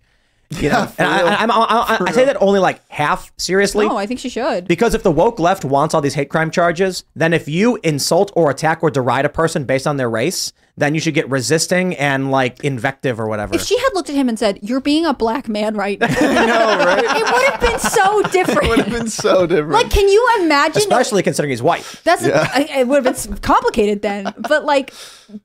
[0.51, 3.87] You know, and I, I, I'm- I, I, I say that only like half seriously.
[3.89, 4.69] no, I think she should.
[4.69, 8.31] Because if the woke left wants all these hate crime charges, then if you insult
[8.37, 11.97] or attack or deride a person based on their race, then you should get resisting
[11.97, 13.55] and like invective or whatever.
[13.57, 16.07] If she had looked at him and said, "You're being a black man right now,"
[16.21, 17.03] know, right?
[17.03, 18.65] it would have been so different.
[18.65, 19.73] It would have been so different.
[19.73, 20.77] Like, can you imagine?
[20.79, 21.83] Especially considering he's white.
[22.05, 24.33] That's I- it would have been complicated then.
[24.37, 24.93] But like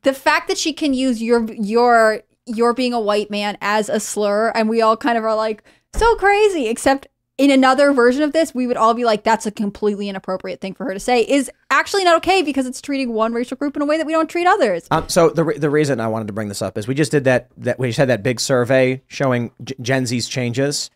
[0.03, 2.22] the fact that she can use your your
[2.56, 5.64] your being a white man as a slur, and we all kind of are like
[5.94, 6.68] so crazy.
[6.68, 7.07] Except
[7.38, 10.73] in another version of this, we would all be like, "That's a completely inappropriate thing
[10.73, 13.82] for her to say." Is actually not okay because it's treating one racial group in
[13.82, 14.88] a way that we don't treat others.
[14.91, 17.11] Um, so the re- the reason I wanted to bring this up is we just
[17.11, 20.90] did that that we just had that big survey showing G- Gen Z's changes.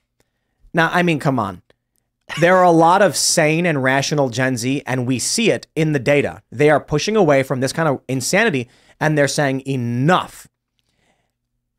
[0.74, 1.62] Now, I mean, come on.
[2.42, 5.94] There are a lot of sane and rational Gen Z, and we see it in
[5.94, 6.42] the data.
[6.52, 8.68] They are pushing away from this kind of insanity,
[9.00, 10.48] and they're saying enough.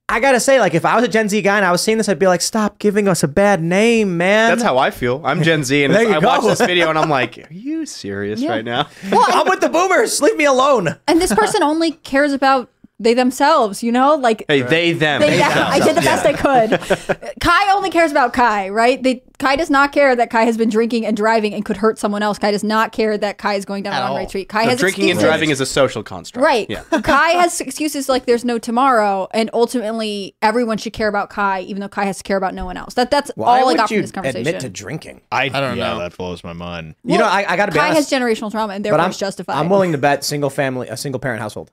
[0.09, 1.99] I gotta say, like, if I was a Gen Z guy and I was seeing
[1.99, 5.21] this, I'd be like, "Stop giving us a bad name, man." That's how I feel.
[5.25, 6.29] I'm Gen Z, and There it's- you I go.
[6.29, 8.51] watch this video and I'm like, "Are you serious Yeah.
[8.51, 10.23] right now?" I'm with the boomers.
[10.23, 10.95] Leave me alone.
[11.09, 15.21] And this person only cares about they themselves, you know, like Hey, they them.
[15.21, 15.53] They, They them.
[15.55, 15.67] them.
[15.71, 17.35] I did the best I could.
[17.41, 19.03] Kai only cares about Kai, right?
[19.03, 21.99] They Kai does not care that Kai has been drinking and driving and could hurt
[21.99, 22.39] someone else.
[22.39, 24.15] Kai does not care that Kai is going down At a all.
[24.15, 24.49] one-way street.
[24.49, 26.43] Kai No, has drinking and driving is a social construct.
[26.43, 26.67] Right.
[26.71, 26.85] Yeah.
[27.03, 31.81] Kai has excuses like there's no tomorrow, and ultimately everyone should care about Kai, even
[31.81, 32.95] though Kai has to care about no one else.
[32.95, 34.47] That that's Why all I got you from this conversation.
[34.47, 35.21] admit to drinking?
[35.31, 35.99] I, I don't yeah, know.
[35.99, 36.95] that blows my mind.
[37.05, 38.11] you know, I, I got to be Kai honest.
[38.11, 39.57] has generational trauma, and but therefore I'm, it's justified.
[39.59, 41.71] I'm willing to bet single family, a single parent household.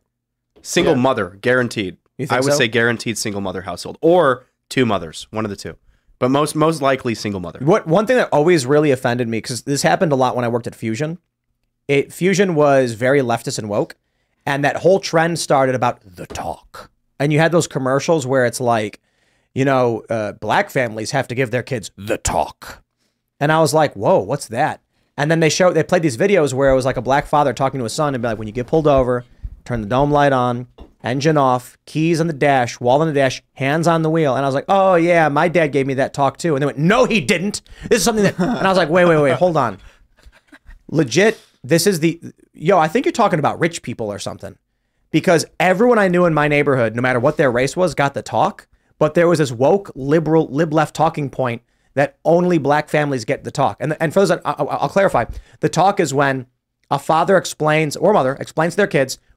[0.63, 1.97] Single mother, guaranteed.
[2.29, 2.57] I would so?
[2.57, 5.75] say guaranteed single mother household or two mothers, one of the two.
[6.19, 7.59] But most most likely single mother.
[7.61, 10.47] What one thing that always really offended me because this happened a lot when I
[10.47, 11.19] worked at Fusion.
[11.87, 13.95] It Fusion was very leftist and woke,
[14.45, 16.89] and that whole trend started about the talk.
[17.19, 19.01] And you had those commercials where it's like,
[19.53, 22.83] you know, uh, black families have to give their kids the talk,
[23.39, 24.81] and I was like, whoa, what's that?
[25.17, 27.51] And then they showed they played these videos where it was like a black father
[27.53, 29.25] talking to his son and be like, when you get pulled over,
[29.65, 30.67] turn the dome light on,
[31.03, 34.35] engine off, keys on the dash, wall on the dash, hands on the wheel.
[34.35, 36.55] And I was like, oh yeah, my dad gave me that talk too.
[36.55, 37.61] And they went, no, he didn't.
[37.89, 39.77] This is something that, and I was like, wait, wait, wait, hold on.
[40.89, 42.19] Legit, this is the,
[42.53, 44.57] yo, I think you're talking about rich people or something.
[45.11, 48.23] Because everyone I knew in my neighborhood, no matter what their race was, got the
[48.23, 48.67] talk.
[48.97, 51.61] But there was this woke, liberal, lib left talking point
[51.93, 53.77] that only black families get the talk.
[53.79, 55.25] And, and for those I- I'll clarify
[55.59, 56.47] the talk is when
[56.89, 59.19] a father explains, or mother explains to their kids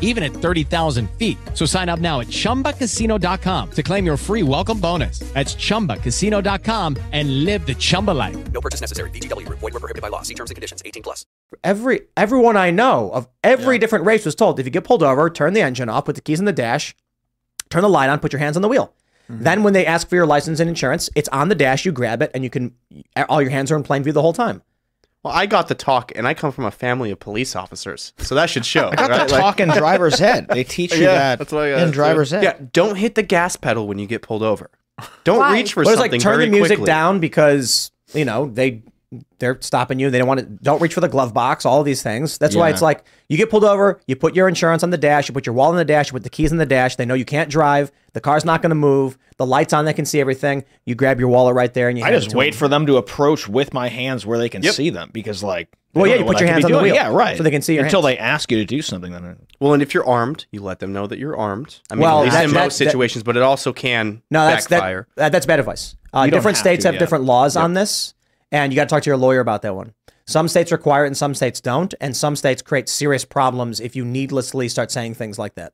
[0.00, 1.38] even at 30,000 feet.
[1.54, 5.20] So sign up now at chumbacasino.com to claim your free welcome bonus.
[5.34, 8.36] That's chumbacasino.com and live the Chumba life.
[8.50, 9.10] No purchase necessary.
[9.10, 9.60] VGW Group.
[9.60, 10.22] Void were prohibited by law.
[10.22, 10.82] See terms and conditions.
[10.84, 11.24] 18 plus.
[11.62, 15.30] every everyone I know of every different race was told if you get pulled over,
[15.30, 16.94] turn the engine off, put the keys in the dash,
[17.70, 18.92] turn the light on, put your hands on the wheel.
[19.30, 19.42] Mm-hmm.
[19.42, 21.84] Then when they ask for your license and insurance, it's on the dash.
[21.84, 22.74] You grab it, and you can
[23.28, 24.62] all your hands are in plain view the whole time.
[25.26, 28.34] Well, I got the talk, and I come from a family of police officers, so
[28.36, 28.88] that should show.
[28.92, 29.28] I got right?
[29.28, 30.46] the talk in driver's head.
[30.48, 31.92] They teach you Yeah, that that's what I got in too.
[31.94, 32.42] driver's ed.
[32.42, 34.70] Yeah, don't hit the gas pedal when you get pulled over.
[35.24, 35.52] Don't Why?
[35.52, 36.86] reach for But it's something like turn very the music quickly.
[36.86, 38.82] down because you know they
[39.38, 40.10] they're stopping you.
[40.10, 40.46] They don't want to.
[40.46, 41.64] Don't reach for the glove box.
[41.64, 42.38] All of these things.
[42.38, 44.00] That's why it's like you get pulled over.
[44.06, 45.28] You put your insurance on the dash.
[45.28, 46.08] You put your wallet on the dash.
[46.08, 46.96] You put the keys in the dash.
[46.96, 47.92] They know you can't drive.
[48.14, 49.16] The car's not going to move.
[49.36, 49.84] The lights on.
[49.84, 50.64] They can see everything.
[50.86, 52.04] You grab your wallet right there and you.
[52.04, 52.58] I just wait them.
[52.58, 54.74] for them to approach with my hands where they can Yep.
[54.74, 56.94] see them because, like, Well, yeah, you put your I hands be on the wheel,
[56.94, 57.36] Yeah, right.
[57.36, 58.16] so they can see your until hands.
[58.16, 59.12] they ask you to do something.
[59.12, 61.80] Then Well, and if you're armed, you let them know that you're armed.
[61.90, 64.46] I mean, Well, at least in that- most that- situations, but it also can No,
[64.46, 65.06] that's backfire.
[65.16, 65.32] that, that.
[65.32, 65.94] That's bad advice.
[66.14, 66.98] Uh, different have states to, have yeah.
[67.00, 68.14] different laws on this,
[68.52, 69.94] and you got to talk to your lawyer about that one.
[70.26, 73.94] Some states require it, and some states don't, and some states create serious problems if
[73.94, 75.72] you needlessly start saying things like that.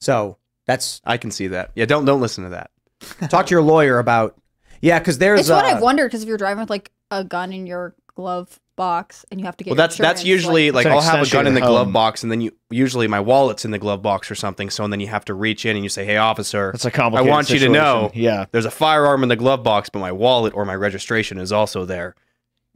[0.00, 0.36] So
[0.66, 1.70] that's I can see that.
[1.74, 2.70] Yeah, don't don't listen to that.
[3.30, 4.36] talk to your lawyer about.
[4.82, 5.40] Yeah, because there's.
[5.40, 7.94] it's what uh, I've wondered because if you're driving with like a gun in your
[8.14, 11.00] glove box and you have to get Well, that's that's usually like, It's an I'll
[11.18, 13.70] have a gun in of the glove box, and then you usually my wallet's in
[13.70, 14.70] the glove box or something.
[14.70, 16.90] So and then you have to reach in and you say, "Hey, officer, That's a
[16.90, 18.10] complicated I want you to know.
[18.14, 18.46] Yeah.
[18.52, 21.84] there's a firearm in the glove box, but my wallet or my registration is also
[21.84, 22.14] there.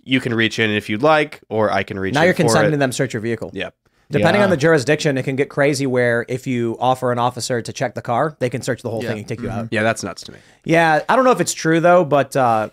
[0.03, 2.69] You can reach in if you'd like, or I can reach now in you're consenting
[2.69, 2.73] it.
[2.73, 3.51] to them search your vehicle.
[3.53, 3.75] Yep.
[4.11, 4.45] Depending Yeah.
[4.45, 7.95] on the jurisdiction, it can get crazy where if you offer an officer to check
[7.95, 9.11] the car, they can search the whole Yeah.
[9.11, 9.69] thing and take you out.
[9.71, 10.39] Yeah, that's nuts to me.
[10.65, 12.71] Yeah, I don't know if it's true though, but uh,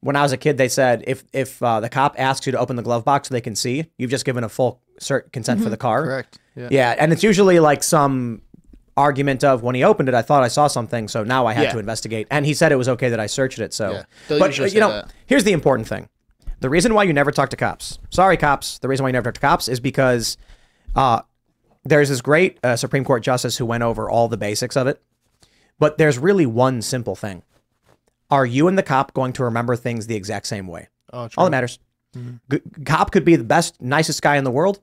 [0.00, 2.58] when I was a kid, they said if if uh, the cop asks you to
[2.58, 5.62] open the glove box so they can see, you've just given a full cert consent
[5.62, 6.04] for the car.
[6.04, 6.38] Correct.
[6.56, 6.68] Yeah.
[6.70, 8.42] Yeah, and it's usually like some
[8.96, 11.64] argument of when he opened it, I thought I saw something, so now I had
[11.64, 11.72] Yeah.
[11.72, 12.26] to investigate.
[12.32, 13.72] And he said it was okay that I searched it.
[13.72, 14.02] So, Yeah.
[14.28, 15.12] But usually say you know, that.
[15.26, 16.08] here's the important thing:
[16.60, 17.98] the reason why you never talk to cops.
[18.10, 18.78] Sorry, cops.
[18.78, 20.36] The reason why you never talk to cops is because
[20.96, 21.22] uh,
[21.84, 25.00] there's this great uh, Supreme Court justice who went over all the basics of it.
[25.78, 27.42] But there's really one simple thing.
[28.30, 30.88] Are you and the cop going to remember things the exact same way?
[31.12, 31.78] Oh, All that matters.
[32.50, 34.80] G- cop could be the best, nicest guy in the world,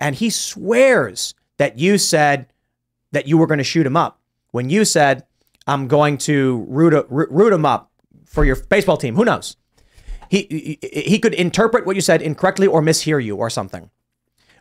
[0.00, 2.46] and he swears that you said
[3.12, 4.20] that you were going to shoot him up
[4.52, 5.24] when you said,
[5.66, 7.90] "I'm going to root a, root root him up
[8.26, 9.56] for your baseball team." Who knows?
[10.30, 13.90] He, he he could interpret what you said incorrectly or mishear you or something.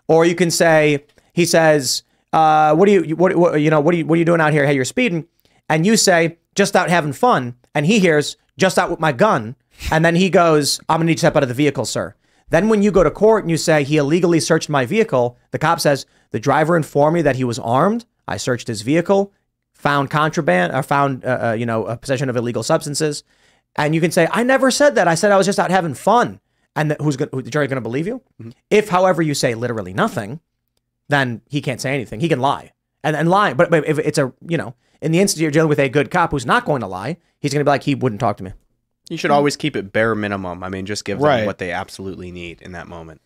[0.08, 2.04] Or you can say, he says,
[2.34, 4.42] uh, "What do you what, what you know what are you what are you doing
[4.42, 4.66] out here?
[4.66, 5.28] Hey, you're speeding,"
[5.70, 9.56] and you say, "Just out having fun," and he hears, "Just out with my gun,"
[9.92, 12.16] and then he goes, "I'm gonna need to step out of the vehicle, sir."
[12.50, 15.60] Then when you go to court and you say he illegally searched my vehicle, the
[15.60, 18.06] cop says the driver informed me that he was armed.
[18.28, 19.32] I searched his vehicle,
[19.74, 23.24] found contraband, or found uh, uh, you know a possession of illegal substances,
[23.76, 25.08] and you can say I never said that.
[25.08, 26.40] I said I was just out having fun.
[26.76, 28.22] and the, who's going who, the jury going to believe you?
[28.70, 30.40] If, however, you say literally nothing,
[31.10, 32.20] then he can't say anything.
[32.22, 32.72] He can lie
[33.04, 33.54] and and lie.
[33.54, 36.12] But, but if it's a you know, in the instance you're dealing with a good
[36.12, 38.44] cop who's not going to lie, he's going to be like he wouldn't talk to
[38.44, 38.54] me.
[39.10, 40.64] You should always keep it bare minimum.
[40.64, 41.46] I mean, just give them Right.
[41.46, 43.22] what they absolutely need in that moment.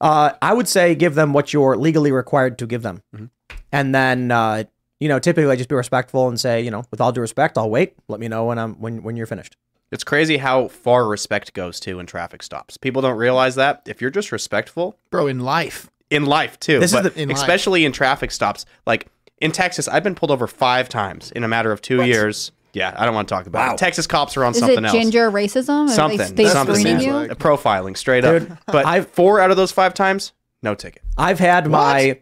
[0.00, 3.24] Uh, I would say give them what you're legally required to give them, Mm-hmm.
[3.72, 4.64] and then uh,
[5.00, 7.56] you know typically I just be respectful and say you know with all due respect,
[7.58, 7.94] I'll wait.
[8.08, 9.56] Let me know when I'm when when you're finished.
[9.90, 12.76] It's crazy how far respect goes to in traffic stops.
[12.76, 13.82] People don't realize that.
[13.86, 17.38] If you're just respectful, bro, in life, in life too, This is the- in life.
[17.38, 18.66] especially in traffic stops.
[18.86, 19.06] Like
[19.44, 22.50] in Texas, I've been pulled over five times in a matter of two years.
[22.72, 23.74] Yeah, I don't want to talk about Wow.
[23.74, 23.78] it.
[23.78, 24.92] Texas cops are on Is something it else.
[24.92, 25.84] ginger racism?
[25.84, 26.74] Are they- Something, They, something.
[26.74, 27.12] screening you?
[27.36, 28.58] Profiling, straight Dude, up.
[28.66, 31.02] But I've, four out of those five times, no ticket.
[31.16, 32.18] I've had my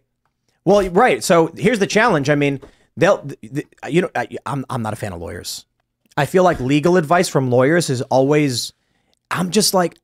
[0.64, 1.24] well, right.
[1.24, 2.28] So here's the challenge.
[2.28, 2.60] I mean,
[2.96, 5.64] they'll th- th- you know I, I'm I'm not a fan of lawyers.
[6.16, 8.72] I feel like legal advice from lawyers is always.
[9.30, 9.96] I'm just like,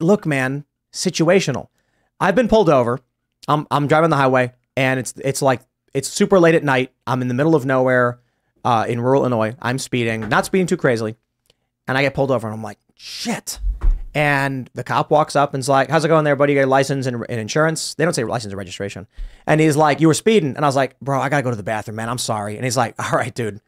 [0.00, 0.64] look, man,
[0.94, 1.68] situational.
[2.18, 2.98] I've been pulled over.
[3.46, 5.60] I'm I'm driving the highway, and it's it's like
[5.94, 6.92] it's super late at night.
[7.06, 8.18] I'm in the middle of nowhere,
[8.64, 9.54] uh, in rural Illinois.
[9.60, 11.16] I'm speeding, not speeding too crazily,
[11.86, 13.58] and I get pulled over, and I'm like, shit.
[14.14, 16.52] And the cop walks up and's like, "How's it going there, buddy?
[16.52, 19.06] You got a license and, and insurance?" They don't say license and registration.
[19.46, 21.56] And he's like, "You were speeding," and I was like, "Bro, I gotta go to
[21.56, 22.10] the bathroom, man.
[22.10, 23.60] I'm sorry." And he's like, "All right, dude,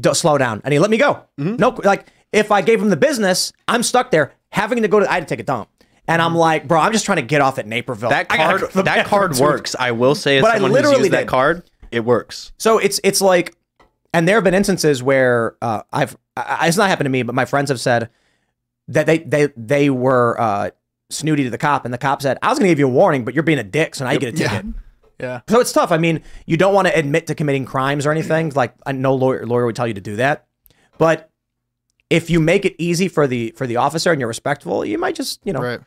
[0.00, 1.24] don't slow down." And he let me go.
[1.36, 5.10] No, like if I gave him the business, I'm stuck there having to go to.
[5.10, 5.68] I had to take a dump,
[6.06, 8.84] and I'm like, "Bro, I'm just trying to get off at Naperville." That card, that
[8.84, 9.74] bathroom, card works.
[9.78, 12.52] I will say, as But I someone who's literally used that card, it works.
[12.58, 13.56] So it's it's like,
[14.12, 17.34] and there have been instances where uh, I've I, it's not happened to me, but
[17.34, 18.10] my friends have said
[18.88, 20.70] that they they they were uh,
[21.10, 22.90] snooty to the cop, and the cop said, "I was going to give you a
[22.90, 24.66] warning, but you're being a dick, so now you get a ticket."
[25.20, 25.40] Yeah.
[25.48, 25.92] So it's tough.
[25.92, 28.50] I mean, you don't want to admit to committing crimes or anything.
[28.50, 30.46] Like no lawyer lawyer would tell you to do that,
[30.98, 31.30] but
[32.10, 35.14] if you make it easy for the for the officer and you're respectful, you might
[35.14, 35.78] just you know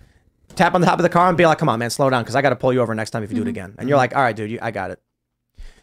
[0.58, 2.24] tap on the top of the car and be like, "Come on, man, slow down,
[2.24, 3.88] because I got to pull you over next time if you do it again." And
[3.88, 5.02] you're like, "All right, dude, you, I got it."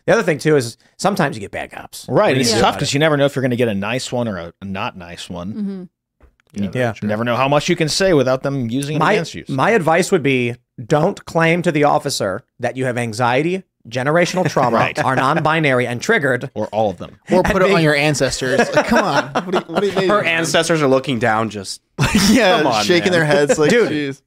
[0.06, 2.06] The other thing too is sometimes you get bad cops.
[2.08, 2.24] Right.
[2.24, 3.68] What And it's you do tough because you never know if you're going to get
[3.68, 5.54] a nice one or a, a not nice one.
[5.54, 6.62] Mm-hmm.
[6.62, 6.94] You Yeah.
[7.00, 9.44] You never know how much you can say without them using it my, against you.
[9.48, 14.76] my advice would be don't claim to the officer that you have anxiety, generational trauma,
[14.76, 14.98] Right.
[15.02, 18.58] are non-binary and triggered, or all of them, or put it on your ancestors.
[18.74, 21.80] Like, come on, what do you, what do you Her ancestors are looking down, just
[22.30, 23.12] yeah, come on, shaking man.
[23.12, 24.22] their heads like, Dude, jeez.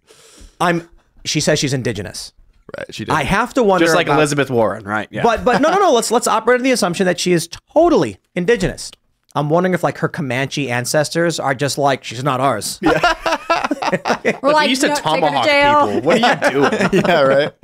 [0.60, 0.90] I'm.
[1.26, 2.34] She says she's indigenous.
[2.78, 2.94] Right.
[2.94, 3.12] She did.
[3.14, 5.08] I have to wonder, just like about- Elizabeth Warren, right?
[5.12, 5.24] Yeah.
[5.24, 5.94] But but no no no.
[5.94, 8.92] Let's let's operate on the assumption that she is totally indigenous.
[9.36, 12.80] I'm wondering if like her Comanche ancestors are just like she's not ours.
[12.82, 13.00] Yeah.
[14.42, 15.46] We're like, you used to "No, take her to tomahawk
[15.92, 16.02] people.
[16.02, 16.52] What are you
[16.92, 17.04] doing?
[17.08, 17.54] yeah, right.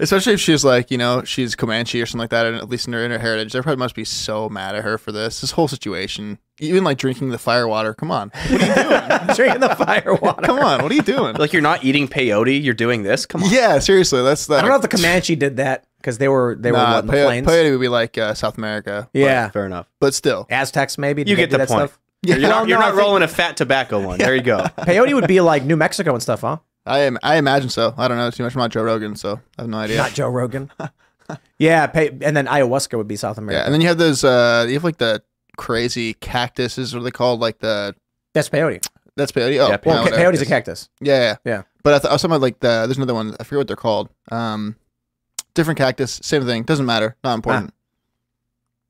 [0.00, 2.86] Especially if she's like, you know, she's Comanche or something like that, and at least
[2.86, 5.40] in her, in her heritage, they probably must be so mad at her for this.
[5.42, 7.94] This whole situation, even like drinking the fire water.
[7.94, 9.26] Come on, what are you doing?
[9.36, 10.42] drinking the fire water.
[10.42, 11.36] Come on, what are you doing?
[11.36, 13.26] Like you're not eating peyote, you're doing this.
[13.26, 13.50] Come on.
[13.52, 14.58] Yeah, seriously, that's that.
[14.58, 17.00] I don't know if the Comanche did that because they were they were Nah, what,
[17.04, 17.46] in the peyote, plains.
[17.46, 19.08] peyote would be like uh, South America.
[19.12, 19.50] but- Yeah.
[19.50, 19.86] Fair enough.
[20.00, 21.24] but still, Aztecs maybe.
[21.26, 21.90] You get the that point.
[21.90, 21.98] Stuff?
[22.22, 24.18] You're Well, not, you're no, not rolling a fat tobacco one.
[24.18, 24.58] There you go.
[24.80, 26.58] Peyote would be like New Mexico and stuff, huh?
[26.86, 27.18] I am.
[27.22, 27.94] I imagine so.
[27.96, 29.96] I don't know too much about Joe Rogan, so I have no idea.
[29.98, 30.70] Not Joe Rogan.
[31.58, 33.60] yeah, pay, and then ayahuasca would be South America.
[33.60, 34.24] Yeah, and then you have those.
[34.24, 35.22] Uh, you have like the
[35.56, 36.94] crazy cactuses.
[36.94, 37.40] What are they called?
[37.40, 37.94] Like the
[38.32, 38.86] that's peyote.
[39.16, 39.58] that's peyote.
[39.60, 40.16] Oh, Yeah, Well, whatever.
[40.32, 40.88] peyote's a cactus.
[41.00, 41.62] Yeah, yeah, Yeah.
[41.82, 42.86] But I, th- I was talking about like the.
[42.86, 43.34] There's another one.
[43.38, 44.08] I forget what they're called.
[44.32, 44.76] Um,
[45.54, 46.62] different cactus, same thing.
[46.64, 47.16] Doesn't matter.
[47.22, 47.74] Not important.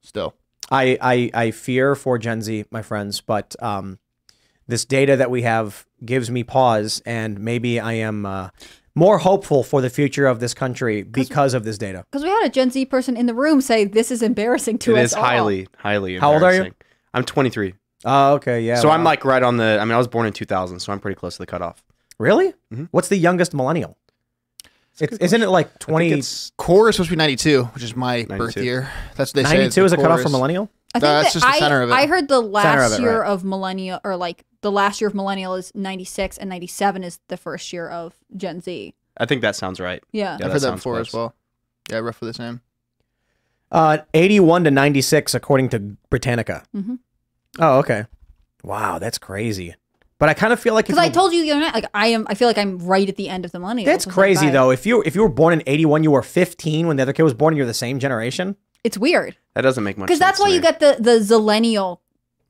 [0.02, 0.34] Still,
[0.70, 3.98] I, I I fear for Gen Z, my friends, but um,
[4.66, 8.50] this data that we have gives me pause, and maybe I am uh,
[8.94, 12.04] more hopeful for the future of this country because of this data.
[12.10, 14.96] Because we had a Gen Z person in the room say this is embarrassing to
[14.96, 15.24] It us is all.
[15.24, 16.18] highly, highly.
[16.18, 16.72] How old are you?
[17.14, 17.74] I'm 23.
[18.04, 18.76] Oh, okay, yeah.
[18.76, 19.78] so I'm like right on the.
[19.80, 21.82] I mean, I was born in 2000, so I'm pretty close to the cutoff.
[22.18, 22.54] really?
[22.72, 22.88] Mhm.
[22.92, 23.96] What's the youngest millennial?
[24.98, 26.12] It's, isn't it like twenty?
[26.12, 28.36] it's core is supposed to be 92, which is my 92.
[28.38, 28.90] birth year.
[29.16, 29.56] That's what they say.
[29.58, 30.68] Ninety-two is a cutoff for millennial.
[30.94, 31.92] I think That's that just the I, center of it.
[31.94, 33.30] I heard the Center of last it, year right.
[33.30, 37.36] of millennial, or like the last year of millennial is 96 and 97 is the
[37.36, 38.94] first year of Gen Z.
[39.16, 40.02] I think that sounds right.
[40.12, 40.38] Yeah.
[40.42, 41.08] I've heard that before close.
[41.08, 41.34] as well.
[41.90, 42.60] Yeah, roughly the same.
[43.72, 45.78] Uh, eighty-one to ninety-six, according to
[46.10, 46.64] Britannica.
[46.74, 46.98] Mhm.
[47.60, 48.06] Oh, okay.
[48.64, 49.74] Wow, that's crazy.
[50.18, 52.08] But I kind of feel like Because I told you the other night, like I
[52.08, 53.86] am, I feel like I'm right at the end of the millennial.
[53.86, 54.70] that's crazy though.
[54.70, 57.22] If you if you were born in eighty-one, you were fifteen when the other kid
[57.22, 58.56] was born, and you're the same generation.
[58.82, 60.18] It's weird That doesn't make much sense.
[60.18, 61.98] because that's why to you get the the Zillennial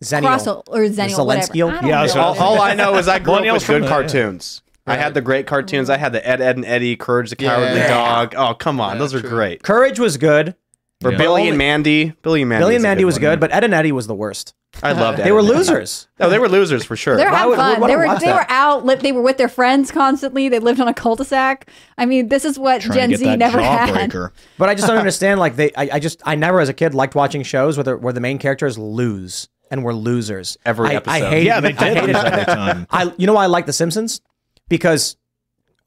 [0.03, 0.21] Zennial.
[0.23, 1.47] cross or Zennial, whatever.
[1.53, 1.69] Zelenskial?
[1.71, 2.01] I don't Yeah, know.
[2.03, 4.63] that's all, all I know is I grew up Millennials with from good the- cartoons.
[4.87, 5.89] I had the great cartoons.
[5.89, 7.89] I had the Ed, Ed, and Eddy, Courage the Cowardly Yeah.
[7.89, 8.35] Dog.
[8.37, 9.29] Oh, come on, Yeah, those are true.
[9.31, 9.63] great.
[9.63, 10.55] Courage was good.
[11.01, 11.19] For Yeah.
[11.19, 12.13] Billy and Mandy.
[12.23, 12.63] Billy and Mandy.
[12.63, 13.21] Billy and Mandy was one.
[13.23, 14.53] good, but Ed and Eddy was the worst.
[14.83, 15.49] I loved They Ed were Eddy.
[15.49, 16.09] losers.
[16.19, 17.17] No, they were losers for sure.
[17.17, 17.81] They're Why having would- fun.
[17.81, 18.35] would They wanna were watch they that?
[18.35, 18.85] were out.
[18.85, 20.49] Li- they were with their friends constantly.
[20.51, 21.69] They lived on a cul-de-sac.
[21.97, 24.11] I mean, this is what Gen Z never had.
[24.59, 25.41] But I just don't understand.
[25.41, 27.97] Like they, I, I just, I never as a kid liked watching shows where the,
[27.97, 31.29] where the main characters lose and we were losers Every I, I episode.
[31.31, 32.87] hated, Yeah, they I did hated lose every time.
[32.91, 34.21] I, you know why I like The Simpsons?
[34.69, 35.17] Because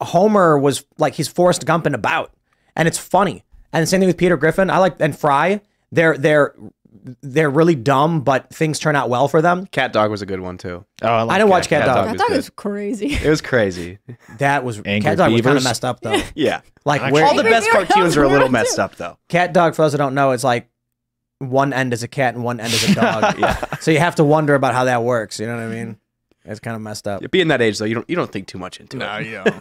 [0.01, 2.31] Homer was like he's Forrest Gumping about,
[2.75, 3.43] and it's funny.
[3.71, 4.69] And the same thing with Peter Griffin.
[4.69, 5.61] I like and Fry.
[5.91, 6.55] They're they're
[7.21, 9.65] they're really dumb, but things turn out well for them.
[9.67, 10.85] Cat Dog was a good one too.
[11.01, 12.07] Oh, I, I didn't watch Cat, Dog.
[12.07, 13.13] I thought it was crazy.
[13.13, 13.99] It was crazy.
[14.39, 15.63] That was Angry Cat Dog was kind of Beavers.
[15.63, 16.21] messed up though.
[16.35, 16.61] Yeah.
[16.85, 19.17] Like where All the best cartoons are a little messed up though.
[19.29, 20.69] Cat Dog, for those who don't know, it's like
[21.49, 23.37] one end is a cat and one end is a dog.
[23.39, 23.75] yeah.
[23.79, 25.39] So you have to wonder about how that works.
[25.39, 25.97] You know what I mean?
[26.45, 27.29] It's kind of messed up.
[27.31, 29.25] Being that age though, you don't you don't think too much into it.
[29.27, 29.59] yeah.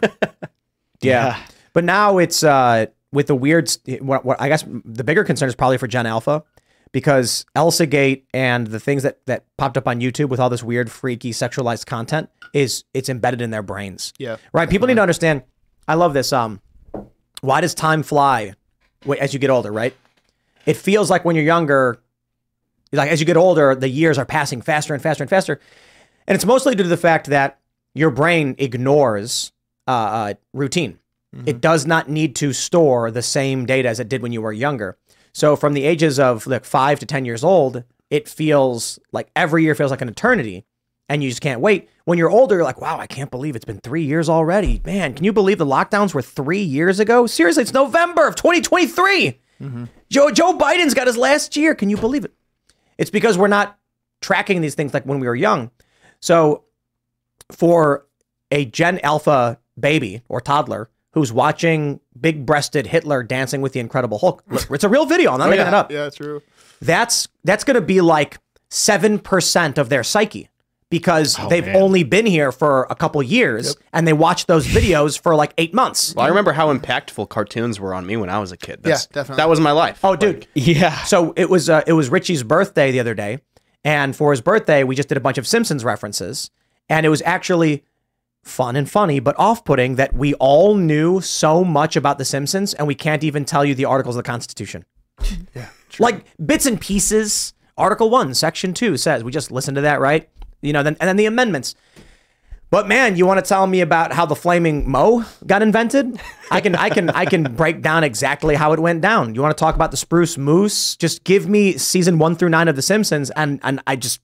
[1.01, 1.43] Yeah.
[1.73, 5.55] But now it's uh with the weird what, what I guess the bigger concern is
[5.55, 6.43] probably for Gen Alpha
[6.91, 10.63] because Elsa Gate and the things that that popped up on YouTube with all this
[10.63, 14.13] weird freaky sexualized content is it's embedded in their brains.
[14.19, 14.37] Yeah.
[14.51, 14.69] Right?
[14.69, 15.43] People need to understand
[15.87, 16.59] I love this um
[17.41, 18.53] why does time fly
[19.19, 19.93] as you get older, right?
[20.65, 21.99] It feels like when you're younger
[22.91, 25.59] like as you get older the years are passing faster and faster and faster.
[26.27, 27.59] And it's mostly due to the fact that
[27.93, 29.51] your brain ignores
[29.87, 30.99] uh, uh, routine.
[31.47, 34.53] It does not need to store the same data as it did when you were
[34.53, 34.97] younger.
[35.33, 39.63] So from the ages of like five to 10 years old, it feels like every
[39.63, 40.63] year feels like an eternity
[41.09, 41.89] and you just can't wait.
[42.05, 44.79] When you're older, you're like, wow, I can't believe it's been three years already.
[44.85, 47.25] Man, can you believe the lockdowns were three years ago?
[47.25, 49.39] Seriously, it's November of 2023.
[50.13, 51.73] Joe, Joe Biden's got his last year.
[51.73, 52.33] Can you believe it?
[52.99, 53.79] It's because we're not
[54.21, 55.71] tracking these things like when we were young.
[56.19, 56.65] So
[57.51, 58.05] for
[58.51, 64.19] a Gen Alpha baby or toddler who's watching big breasted Hitler dancing with the Incredible
[64.19, 65.31] Hulk, look, it's a real video.
[65.31, 65.67] I'm not Oh, making yeah.
[65.69, 65.91] it up.
[65.91, 66.43] Yeah, true.
[66.79, 68.37] That's that's going to be like
[68.69, 70.49] seven percent of their psyche
[70.93, 71.75] because Oh, they've man.
[71.75, 75.73] only been here for a couple years and they watch those videos for like eight
[75.73, 76.13] months.
[76.15, 78.83] Well, I remember how impactful cartoons were on me when I was a kid.
[78.83, 79.37] That's, definitely.
[79.41, 79.99] That was my life.
[80.05, 80.45] Oh, dude.
[80.53, 80.95] Yeah.
[81.05, 83.39] So it was uh, it was Richie's birthday the other day,
[83.83, 86.51] and for his birthday we just did a bunch of Simpsons references,
[86.89, 87.83] and it was actually
[88.43, 92.85] fun and funny, but off-putting that we all knew so much about the Simpsons, and
[92.87, 94.85] we can't even tell you the articles of the Constitution.
[95.55, 95.69] Yeah.
[95.99, 97.53] Like bits and pieces.
[97.75, 100.29] Article one, section two says we just listened to that, right?
[100.63, 101.75] You know, then and then the amendments.
[102.71, 106.19] But man, you want to tell me about how the flaming Moe got invented?
[106.49, 109.35] I can I can I can break down exactly how it went down.
[109.35, 110.95] You want to talk about the spruce moose?
[110.95, 114.21] Just give me season 1 through 9 of The Simpsons and and I just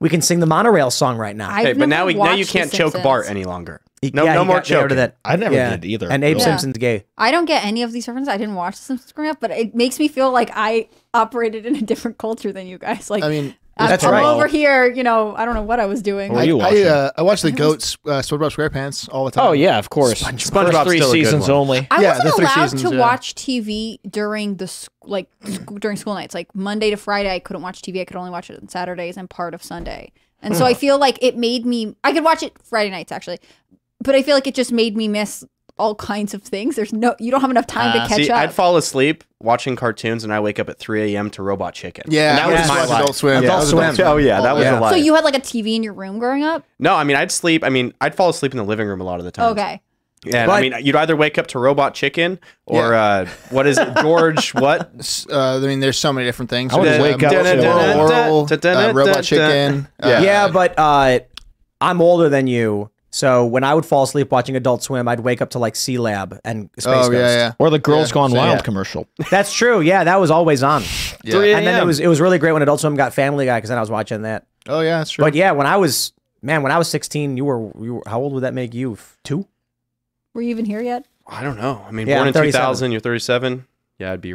[0.00, 1.50] we can sing the monorail song right now.
[1.50, 3.82] I've Hey, but now we, now you can't choke Bart any longer.
[4.14, 4.96] No, Yeah, no more got- they got rid choking.
[4.96, 5.16] that.
[5.24, 5.70] I never Yeah.
[5.76, 6.10] did either.
[6.10, 6.44] And Abe Yeah.
[6.44, 7.04] Simpson's gay.
[7.16, 8.28] I don't get any of these references.
[8.32, 11.66] I didn't watch The Simpsons growing up, but it makes me feel like I operated
[11.66, 13.10] in a different culture than you guys.
[13.10, 14.24] Like, I mean, I'm, That's I'm right.
[14.24, 16.30] over here, you know, I don't know what I was doing.
[16.32, 16.86] What were Like, you I, watching?
[16.86, 19.46] uh, I watch the goats, uh, SpongeBob SquarePants all the time.
[19.46, 20.22] Oh yeah, of course.
[20.22, 21.50] SpongeBob's First three still a good seasons one.
[21.52, 21.86] only.
[21.90, 23.00] I Yeah, wasn't allowed seasons, to yeah.
[23.00, 26.34] watch TV during the like sc- during school nights.
[26.34, 28.00] Like Monday to Friday, I couldn't watch TV.
[28.00, 30.12] I could only watch it on Saturdays and part of Sunday.
[30.42, 31.96] And so I feel like it made me.
[32.04, 33.38] I could watch it Friday nights actually,
[34.02, 35.44] but I feel like it just made me miss
[35.82, 36.76] all kinds of things.
[36.76, 38.38] There's no, you don't have enough time Ah, to catch See, up.
[38.38, 41.28] I'd fall asleep watching cartoons, and I wake up at 3 a.m.
[41.30, 42.04] to Robot Chicken.
[42.08, 43.00] Yeah, and that I was just my watched life.
[43.02, 43.42] Adult Swim.
[43.42, 43.48] Yeah.
[43.48, 44.06] That was Adult Swim.
[44.06, 44.78] Oh yeah, that was Yeah.
[44.78, 44.90] a life.
[44.92, 46.64] so you had like a TV in your room growing up?
[46.78, 47.64] no, I mean I'd sleep.
[47.64, 49.50] I mean I'd fall asleep in the living room a lot of the time.
[49.52, 49.80] Okay.
[50.24, 53.76] Yeah, But- I mean you'd either wake up to Robot Chicken or uh, what is
[53.76, 54.54] it, George?
[54.54, 55.26] what?
[55.28, 56.72] Uh, I mean, there's so many different things.
[56.72, 59.88] I would There's, wake uh, up Oral- to- Oral, uh, Robot Chicken.
[60.00, 60.44] Yeah.
[60.44, 61.18] uh, but uh,
[61.80, 62.91] I'm older than you.
[63.14, 66.40] So when I would fall asleep watching Adult Swim, I'd wake up to like Sealab
[66.44, 67.12] and Space Oh, Ghost.
[67.12, 67.52] yeah, yeah.
[67.58, 68.38] Or the Girls Yeah, Gone same.
[68.38, 68.62] Wild Yeah.
[68.62, 69.06] commercial.
[69.30, 69.80] That's true.
[69.82, 70.82] Yeah, that was always on.
[71.22, 71.36] Yeah.
[71.40, 73.68] And then it was it was really great when Adult Swim got Family Guy because
[73.68, 74.46] then I was watching that.
[74.66, 75.24] Oh, yeah, that's true.
[75.24, 78.18] But yeah, when I was man, when I was 16, you were you were how
[78.20, 78.96] old would that make you?
[79.24, 79.46] Two?
[80.34, 81.04] Were you even here yet?
[81.26, 81.84] I don't know.
[81.86, 82.60] I mean, Yeah, born I'm in 37.
[82.60, 83.66] 2000, you're 37.
[83.98, 84.34] Yeah, I'd be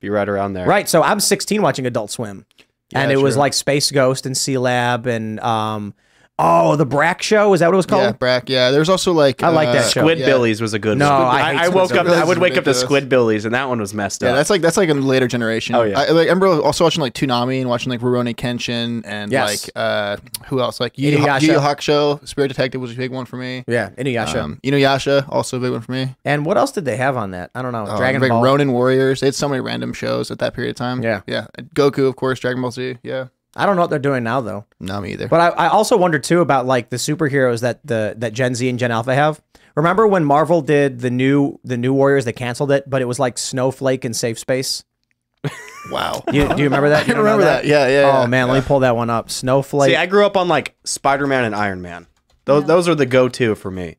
[0.00, 0.66] be right around there.
[0.66, 0.88] Right.
[0.88, 2.46] So I'm 16 watching Adult Swim,
[2.94, 5.92] and Yeah, it was like Space Ghost and Sealab and um
[6.38, 8.18] oh the Brak Show is that what it was yeah, called?
[8.18, 8.48] Brak.
[8.48, 10.00] Yeah, there's also like I like uh, that show.
[10.00, 10.26] Squid yeah.
[10.26, 11.22] Billies was a good No, one.
[11.22, 12.06] I hate I, I Squid woke up.
[12.06, 12.80] I would wake up to Ridiculous.
[12.80, 14.32] Squid Billies, and that one was messed Yeah, up.
[14.32, 15.74] Yeah, that's like that's like a later generation.
[15.74, 15.98] Oh, yeah.
[15.98, 19.66] I, like, I remember also watching like Toonami and watching like Rurouni Kenshin and Yes.
[19.66, 20.16] like uh
[20.46, 21.42] who else like Yu Yu Inuyasha.
[21.42, 23.64] Yu Yu Hakusho, Spirit Detective was a big one for me.
[23.66, 24.36] Yeah, Inuyasha.
[24.42, 26.14] Um, Inuyasha also a big one for me.
[26.24, 27.50] and what else did they have on that?
[27.54, 27.84] I don't know.
[27.84, 28.42] Uh, Dragon like Ball.
[28.42, 29.20] Ronin Warriors.
[29.20, 31.02] They had so many random shows at that period of time.
[31.02, 31.20] Yeah.
[31.26, 31.46] yeah.
[31.74, 32.40] Goku, of course.
[32.40, 32.96] Dragon Ball Z.
[33.02, 34.64] Yeah, I don't know what they're doing now though.
[34.80, 35.28] not me either.
[35.28, 38.68] But I, I also wonder too about like the superheroes that the that Gen Z
[38.68, 39.40] and Gen Alpha have.
[39.76, 42.24] Remember when Marvel did the new the new Warriors?
[42.24, 44.84] They canceled it, but it was like Snowflake and Safe Space.
[45.90, 46.22] Wow.
[46.32, 47.06] You, do you remember that?
[47.06, 47.66] You don't remember that.
[47.66, 49.30] Yeah, yeah, Oh yeah, man, let me pull that one up.
[49.30, 49.90] Snowflake.
[49.90, 52.06] See, I grew up on like Spider Man and Iron Man.
[52.46, 53.96] Those those are the go to for me.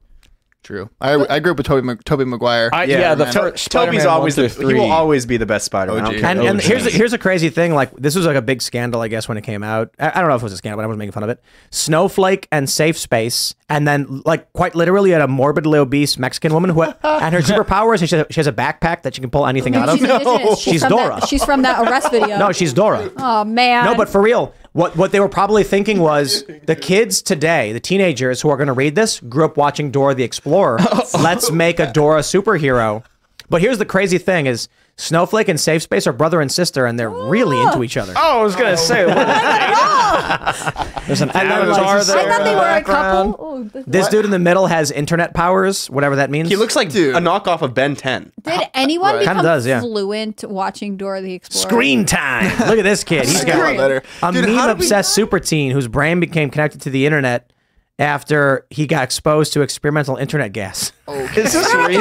[0.65, 0.89] True.
[0.99, 2.71] I, I grew up with Tobey Tobey Maguire.
[2.73, 5.93] I, yeah, the first Tobey's always the through he will always be the best Spider
[5.93, 6.07] Man.
[6.07, 6.15] OG.
[6.15, 7.75] and, and here's a, here's a crazy thing.
[7.75, 9.93] Like this was like a big scandal, I guess, when it came out.
[9.99, 11.29] I, I don't know if it was a scandal, but I was making fun of
[11.29, 11.39] it.
[11.69, 16.71] Snowflake and Safe Space, and then like quite literally, had a morbidly obese Mexican woman
[16.71, 19.45] who, and her superpower is she has, she has a backpack that she can pull
[19.45, 19.99] anything out of.
[19.99, 20.59] She's indigenous.
[20.59, 21.19] She's from Dora.
[21.19, 22.39] That, she's from that arrest video.
[22.39, 23.11] No, she's Dora.
[23.17, 23.85] Oh man.
[23.85, 27.79] No, but for real, what what they were probably thinking was the kids today, the
[27.79, 30.79] teenagers who are going to read this, grew up watching Dora the Explorer.
[30.91, 31.21] Oh.
[31.21, 33.03] Let's make a Dora superhero.
[33.49, 36.97] But here's the crazy thing: is Snowflake and Safe Space are brother and sister, and
[36.97, 38.13] they're really into each other.
[38.15, 39.05] Oh, I was gonna say.
[39.05, 39.15] what-
[41.07, 42.17] There's an avatar like- there.
[42.17, 43.35] I thought they in the were a couple.
[43.37, 46.47] Oh, th- This dude in the middle has internet powers, whatever that means.
[46.49, 48.31] He looks like a knockoff of Ben 10.
[48.43, 49.81] Did anyone Kinda become does, yeah.
[49.81, 51.69] fluent watching Dora the Explorer?
[51.69, 52.45] Screen time.
[52.67, 53.25] Look at this kid.
[53.27, 53.77] He's got Screen.
[53.77, 54.01] Better.
[54.23, 57.51] a Dude, meme did we- obsessed super teen whose brain became connected to the internet
[57.97, 60.91] after he got exposed to experimental internet gas.
[61.07, 61.99] Is this real?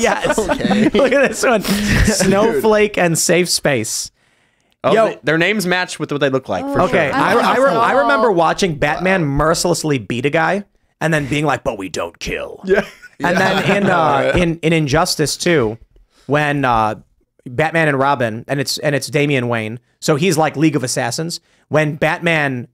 [0.00, 0.38] yes.
[0.38, 0.88] Okay.
[0.98, 1.62] Look at this one.
[1.62, 4.10] Snowflake and Safe Space.
[4.84, 5.08] Oh, Yo.
[5.08, 6.64] they- their names match with what they look like.
[6.64, 7.14] For Okay, sure.
[7.20, 10.64] I, I, re- I remember watching Batman mercilessly beat a guy
[11.00, 12.86] and then being like, "But we don't kill." Yeah.
[13.18, 15.76] And then in uh, in in Injustice too,
[16.26, 16.96] when uh,
[17.46, 21.40] Batman and Robin and it's and it's Damian Wayne, so he's like League of Assassins.
[21.68, 22.68] When Batman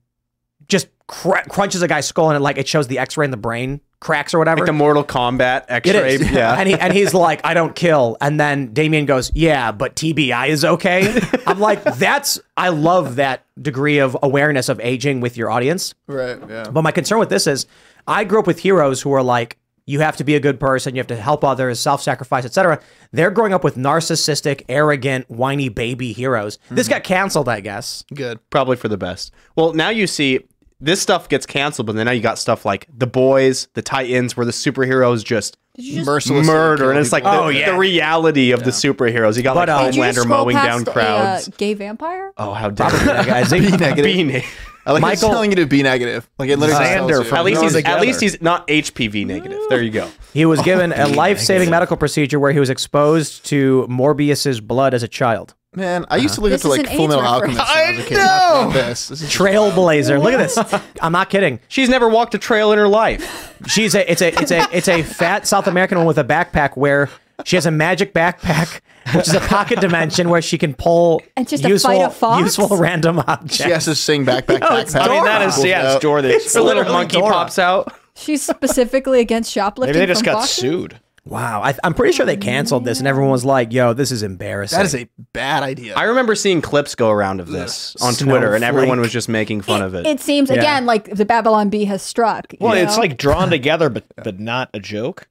[0.67, 3.37] just cr- crunches a guy's skull and it like it shows the X-ray in the
[3.37, 4.61] brain cracks or whatever.
[4.61, 6.17] Like the Mortal Kombat X-ray.
[6.17, 6.55] Yeah.
[6.59, 8.17] and he and he's like, I don't kill.
[8.19, 11.19] And then Damian goes, Yeah, but TBI is okay.
[11.47, 15.93] I'm like, that's I love that degree of awareness of aging with your audience.
[16.07, 16.39] Right.
[16.49, 16.69] Yeah.
[16.69, 17.67] But my concern with this is
[18.07, 20.95] I grew up with heroes who are like, you have to be a good person,
[20.95, 22.79] you have to help others, self-sacrifice, etc.
[23.11, 26.57] They're growing up with narcissistic, arrogant, whiny baby heroes.
[26.69, 26.95] This mm-hmm.
[26.95, 28.05] got canceled, I guess.
[28.13, 28.39] Good.
[28.49, 29.33] Probably for the best.
[29.57, 30.39] Well, now you see
[30.81, 34.35] this stuff gets canceled, but then now you got stuff like The Boys, The Titans,
[34.35, 37.37] where the superheroes just Mercilessly murder, and it's like people.
[37.37, 37.71] the, Oh, yeah.
[37.71, 39.37] the reality of the superheroes.
[39.37, 41.47] You got But, uh, like Did you just Homelander scroll mowing down past crowds.
[41.47, 42.31] A, uh, gay vampire?
[42.37, 44.03] oh, how dare That guy's Be negative.
[44.05, 44.45] Be ne-
[44.85, 46.29] I like Michael, Michael- telling you to be negative.
[46.37, 49.59] Like it literally Xander from At least Thrown he's at least he's not HPV negative.
[49.69, 50.09] There you go.
[50.33, 54.93] He was oh, given a life-saving medical procedure where he was exposed to Morbius's blood
[54.93, 55.53] as a child.
[55.75, 57.57] Man, I used to look This up to like Full Metal Alchemist.
[57.57, 57.77] reference.
[57.77, 58.17] I was a kid.
[58.17, 59.07] Not- not this.
[59.07, 60.21] This Trailblazer.
[60.21, 60.81] Look at this.
[61.01, 61.59] I'm not kidding.
[61.67, 63.53] She's never walked a trail in her life.
[63.67, 66.77] She's a it's a it's a it's a fat South American woman with a backpack
[66.77, 67.09] where
[67.43, 68.81] she has a magic backpack,
[69.15, 72.43] which is a pocket dimension where she can pull And just a fight a fox?
[72.57, 73.55] useful random objects.
[73.57, 74.99] She has to sing backpack backpack.
[75.01, 76.65] I mean, that is yeah, it's Dora the Her Explorer.
[76.65, 77.31] little monkey Dora.
[77.33, 77.93] pops out.
[78.15, 79.93] She's specifically against shoplifting.
[79.95, 80.55] Maybe they just from got foxes?
[80.55, 80.99] sued.
[81.25, 84.23] Wow, I, I'm pretty sure they canceled this, and everyone was like, "Yo, this is
[84.23, 85.95] embarrassing." That is a bad idea.
[85.95, 89.61] I remember seeing clips go around of this on Twitter, and everyone was just making
[89.61, 90.05] fun of it.
[90.05, 90.57] It seems Yeah.
[90.57, 92.51] again like the Babylon Bee has struck.
[92.51, 95.29] you Well, it's like drawn together, but but not a joke.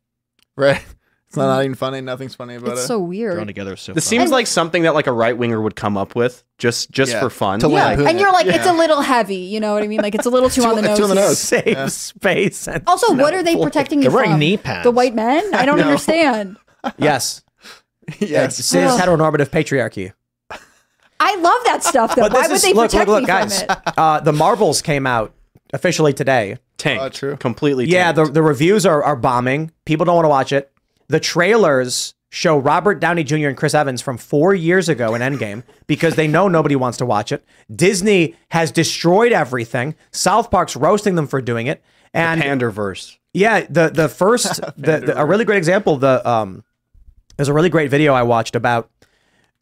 [0.56, 0.82] right.
[1.32, 2.02] It's not, not even funny.
[2.02, 2.72] Nothing's funny about it.
[2.72, 2.86] it's it.
[2.88, 3.46] so Drawn weird.
[3.46, 3.94] together so.
[3.94, 4.18] This funny.
[4.18, 7.20] seems like something that like a right winger would come up with just just Yeah,
[7.20, 7.60] for fun.
[7.60, 8.32] to Yeah, lampoon and you're it.
[8.32, 9.36] like, it's a little heavy.
[9.36, 10.02] You know what I mean?
[10.02, 10.98] Like it's a little too on the nose.
[10.98, 11.38] too on the nose.
[11.38, 11.86] safe Yeah.
[11.86, 12.68] space.
[12.68, 14.40] And Also, what are they protecting you They're wearing from?
[14.40, 14.84] knee pads.
[14.84, 15.54] The white men?
[15.54, 15.84] I don't know.
[15.84, 16.58] understand.
[16.98, 17.42] yes,
[18.18, 18.56] yes.
[18.56, 20.12] cis heteronormative patriarchy.
[21.18, 22.22] I love that stuff though.
[22.22, 23.62] But Why would is they look, protect look, look, me guys.
[23.62, 23.94] from it?
[23.96, 25.32] Uh, the Marvels came out
[25.72, 26.58] officially today.
[26.78, 27.02] Tanked.
[27.04, 27.36] Oh, true.
[27.36, 28.16] Completely Yeah, tanked.
[28.16, 29.70] the, the reviews are, are bombing.
[29.84, 30.71] People don't want to watch it.
[31.12, 33.48] The trailers show Robert Downey Jr.
[33.48, 37.04] and Chris Evans from four years ago in Endgame because they know nobody wants to
[37.04, 37.44] watch it.
[37.70, 39.94] Disney has destroyed everything.
[40.10, 41.82] South Park's roasting them for doing it.
[42.14, 43.18] And Panderverse.
[43.34, 45.98] yeah, the the first the, the a really great example.
[45.98, 46.64] The um,
[47.36, 48.90] there's a really great video I watched about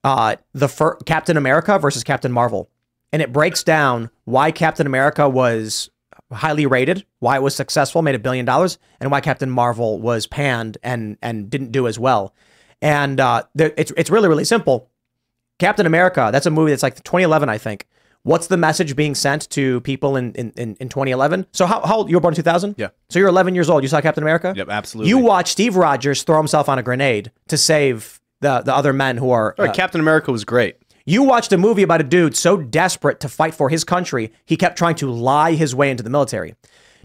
[0.04, 2.70] uh the fir- Captain America versus Captain Marvel,
[3.12, 5.90] and it breaks down why Captain America was
[6.32, 10.26] highly rated, why it was successful, made a billion dollars, and why Captain Marvel was
[10.26, 12.34] panned and and didn't do as well.
[12.82, 14.90] And uh, there, it's it's really really simple.
[15.58, 17.86] Captain America, that's a movie that's like 2011, I think.
[18.22, 21.46] What's the message being sent to people in in, in, in 2011?
[21.52, 22.74] So how, how old you were born in 2000?
[22.78, 22.88] Yeah.
[23.08, 23.82] So you're 11 years old.
[23.82, 24.52] You saw Captain America?
[24.56, 25.08] Yep, absolutely.
[25.08, 29.16] You watched Steve Rogers throw himself on a grenade to save the the other men
[29.16, 29.54] who are.
[29.58, 30.76] Right, uh, Captain America was great.
[31.10, 34.56] You watched a movie about a dude so desperate to fight for his country, he
[34.56, 36.54] kept trying to lie his way into the military.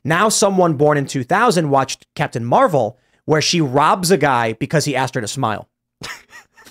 [0.03, 4.95] Now, someone born in 2000 watched Captain Marvel, where she robs a guy because he
[4.95, 5.68] asked her to smile.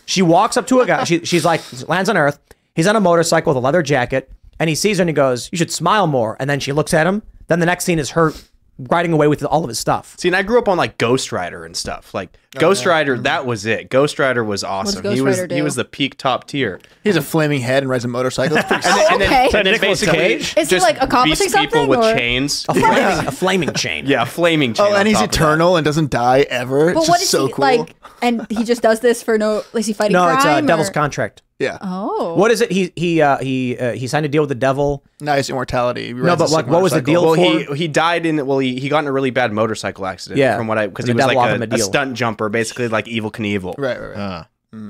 [0.06, 2.39] she walks up to a guy, she, she's like, lands on Earth.
[2.74, 5.48] He's on a motorcycle with a leather jacket, and he sees her and he goes,
[5.51, 6.36] You should smile more.
[6.39, 7.23] And then she looks at him.
[7.48, 8.32] Then the next scene is her
[8.78, 10.16] riding away with all of his stuff.
[10.18, 12.12] See, and I grew up on like Ghost Rider and stuff.
[12.12, 13.88] Like Ghost Rider, that was it.
[13.90, 15.02] Ghost Rider was awesome.
[15.02, 15.64] Ghost he was Rider he do?
[15.64, 16.80] was the peak top tier.
[17.02, 18.56] He has a flaming head and rides a motorcycle.
[18.64, 19.44] And then, and then, Okay.
[19.44, 20.56] and then Nicolas basically Cage?
[20.56, 22.66] Is he, just like, accomplishing beats people something, with or- chains.
[22.68, 24.06] A flaming, a flaming chain.
[24.06, 24.86] Yeah, a flaming chain.
[24.90, 25.36] Oh, and he's top of that.
[25.36, 26.94] eternal and doesn't die ever.
[26.94, 27.62] But It's what just is so he cool.
[27.64, 27.94] like?
[28.22, 29.62] And he just does this for no.
[29.74, 30.36] Is he fighting No, crime?
[30.36, 31.42] it's uh, Devil's Contract.
[31.65, 31.78] Yeah.
[31.81, 32.35] Oh.
[32.35, 32.70] What is it?
[32.70, 35.03] He he uh, he uh, he signed a deal with the devil.
[35.20, 36.12] Nice immortality.
[36.12, 37.43] No, but like, what was the deal Well, for?
[37.73, 40.39] he he died in well he, he got in a really bad motorcycle accident.
[40.39, 40.57] Yeah.
[40.57, 43.31] from what I because he was like a, a a stunt jumper, basically like evil
[43.31, 43.74] Knievel.
[43.78, 44.16] Right, right, right.
[44.19, 44.45] Uh,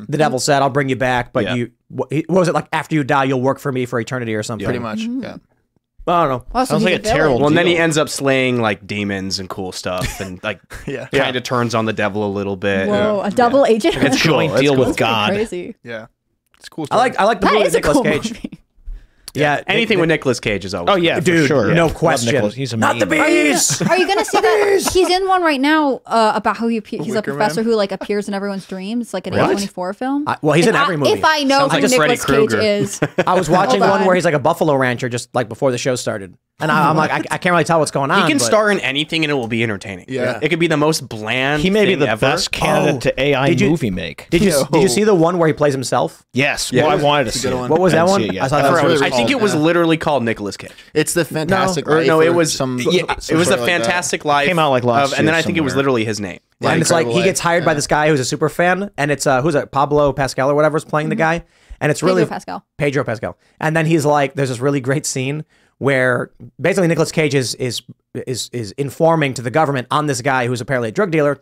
[0.08, 1.54] The devil said, "I'll bring you back, but Yeah.
[1.54, 2.68] you what, what was it like?
[2.72, 5.00] After you die, you'll work for me for eternity or something." Pretty much.
[5.00, 5.36] Yeah.
[6.06, 6.44] I don't know.
[6.54, 7.38] Oh, so he's villain.
[7.38, 11.06] Well, and then he ends up slaying like demons and cool stuff, and like Yeah.
[11.08, 12.88] kind of turns on the devil a little bit.
[12.88, 13.96] Whoa, a double agent.
[13.96, 14.32] It's cool.
[14.32, 14.84] Joint It's deal cool.
[14.86, 15.30] with God.
[15.30, 15.76] Crazy.
[15.82, 16.06] Yeah.
[16.64, 16.86] It's cool.
[16.90, 18.32] I like I like the That movie is a Nicolas cool Cage.
[18.32, 18.58] movie.
[19.34, 20.92] Yeah, Anything Nic- with Nicolas Cage is always.
[20.92, 21.74] Oh yeah, Dude, for sure.
[21.74, 22.32] no Love question.
[22.32, 22.54] Nicolas.
[22.54, 23.20] He's Not the amazing.
[23.24, 23.82] Are you, bees.
[23.82, 24.90] are you gonna see that?
[24.92, 27.70] He's in one right now uh, about how he appe- he's a professor Man?
[27.70, 29.06] who like appears in everyone's dreams.
[29.06, 29.56] It's like an What?
[29.56, 30.24] A24 film.
[30.28, 31.12] I- well, he's If in I- every movie.
[31.12, 34.00] If I know Sounds who like Freddy Nicolas Cage is, I was watching Hold one
[34.02, 34.06] on.
[34.06, 36.96] where he's like a buffalo rancher just like before the show started, and I, I'm
[36.96, 38.22] like, I, I can't really tell what's going on.
[38.22, 40.06] He can but- star in anything and it will be entertaining.
[40.08, 40.38] Yeah.
[40.40, 41.60] it could be the most bland.
[41.62, 42.20] He may be thing the ever.
[42.20, 44.28] best candidate Oh, to AI did you- movie make.
[44.30, 44.64] Did you Yo.
[44.66, 46.24] did you see the one where he plays himself?
[46.32, 46.72] Yes.
[46.72, 46.84] Yeah.
[46.86, 47.58] well, I wanted to see good it.
[47.58, 47.70] one.
[47.70, 48.20] What was that one?
[48.20, 48.44] see it yet.
[48.44, 49.60] I thought that what was it I was think it was yeah.
[49.60, 50.72] literally called Nicolas Cage.
[50.94, 52.78] It's the Fantastic or Life no, it or was some.
[52.78, 53.66] yeah, some it was sort the of like that.
[53.82, 54.46] Fantastic Life.
[54.48, 55.82] Came out, like, last of- and then year I think it was somewhere.
[55.82, 56.40] literally his name.
[56.60, 58.90] and it's like Incredible he Life, gets hired by this guy who's a super fan,
[58.96, 61.44] and it's uh who's it Pablo Pascal or whatever is playing the guy,
[61.80, 62.66] and it's really Pedro Pascal.
[62.78, 65.44] Pedro Pascal, and then he's like, there's this really great scene
[65.78, 66.30] where
[66.60, 67.82] basically Nicolas Cage is is
[68.26, 71.40] is is informing to the government on this guy who's apparently a drug dealer,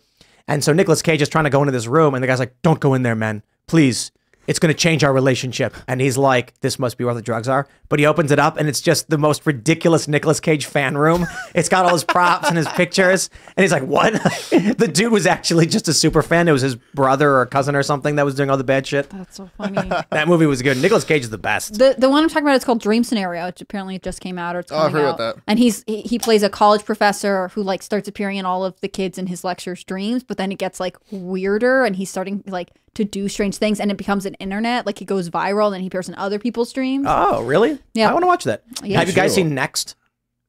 [0.48, 2.54] and so Nicolas Cage is trying to go into this room, and the guy's like,
[2.62, 4.10] don't go in there, man, please.
[4.46, 5.74] It's going to change our relationship.
[5.86, 7.68] And he's like, this must be where the drugs are.
[7.88, 11.26] But he opens it up and it's just the most ridiculous Nicolas Cage fan room.
[11.54, 13.30] It's got all his props and his pictures.
[13.56, 14.12] And he's like, what?
[14.50, 16.48] the dude was actually just a super fan.
[16.48, 19.10] It was his brother or cousin or something that was doing all the bad shit.
[19.10, 19.90] that's so funny.
[20.10, 20.76] That movie was good.
[20.78, 21.78] Nicolas Cage is the best.
[21.78, 24.56] The the one I'm talking about is called Dream Scenario, which apparently just came out
[24.56, 25.14] or it's Oh, I've coming heard out.
[25.16, 25.42] about that.
[25.46, 28.80] And he's he, he plays a college professor who like starts appearing in all of
[28.80, 32.42] the kids in his lectures' dreams, but then it gets like weirder and he's starting
[32.46, 35.74] like to do strange things and it becomes an internet like he goes viral and
[35.74, 37.06] then he appears in other people's dreams.
[37.08, 37.78] Oh, really?
[37.94, 38.10] Yeah.
[38.10, 38.64] I want to watch that.
[38.82, 38.98] Yeah.
[38.98, 39.36] Have you guys Sure.
[39.44, 39.96] seen Next?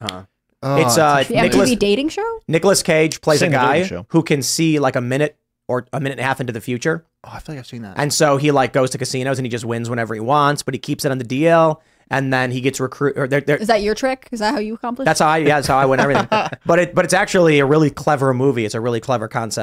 [0.01, 0.23] Uh-huh.
[0.65, 2.39] Oh, it's uh, the MTV dating show?
[2.47, 5.37] Nicolas Cage plays a Seen the dating guy who can see like a minute
[5.67, 7.05] or a minute and a half into the future.
[7.23, 7.95] Oh, I feel like I've seen that.
[7.97, 10.73] And so he like goes to casinos and he just wins whenever he wants, but
[10.73, 11.79] he keeps it on the DL.
[12.09, 13.17] And then he gets recruit.
[13.17, 14.27] Or they're, they're, Is that your trick?
[14.31, 15.05] Is that how you accomplish?
[15.05, 16.27] that's how I yeah, that's how I win everything.
[16.65, 18.65] but it but it's actually a really clever movie.
[18.65, 19.62] It's a really clever concept.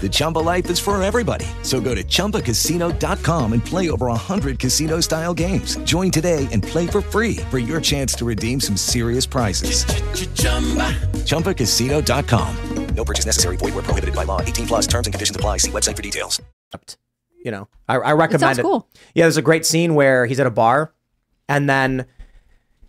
[0.00, 1.46] The Chumba life is for everybody.
[1.62, 5.76] So go to ChumbaCasino.com and play over 100 casino-style games.
[5.78, 9.84] Join today and play for free for your chance to redeem some serious prizes.
[11.26, 12.56] ChumbaCasino.com.
[12.94, 13.56] No purchase necessary.
[13.56, 14.40] Void where prohibited by law.
[14.40, 15.58] 18 plus terms and conditions apply.
[15.58, 16.42] See website for details.
[17.44, 18.88] You know, I, I recommend sounds cool.
[19.14, 20.92] Yeah, there's a great scene where he's at a bar,
[21.48, 22.06] and then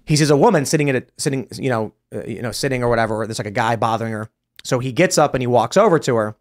[0.06, 2.90] he sees a woman sitting at a sitting, you know, uh, you know, sitting or
[2.90, 3.22] whatever.
[3.22, 4.30] Or there's like a guy bothering her.
[4.64, 6.36] So he gets up and he walks over to her,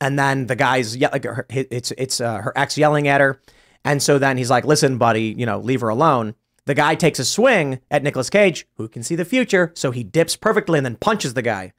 [0.00, 3.40] and then the guy's yeah, like her, it's it's uh, her ex yelling at her,
[3.84, 6.34] and so then he's like, "Listen, buddy, you know, leave her alone."
[6.66, 10.04] The guy takes a swing at Nicolas Cage, who can see the future, so he
[10.04, 11.72] dips perfectly and then punches the guy.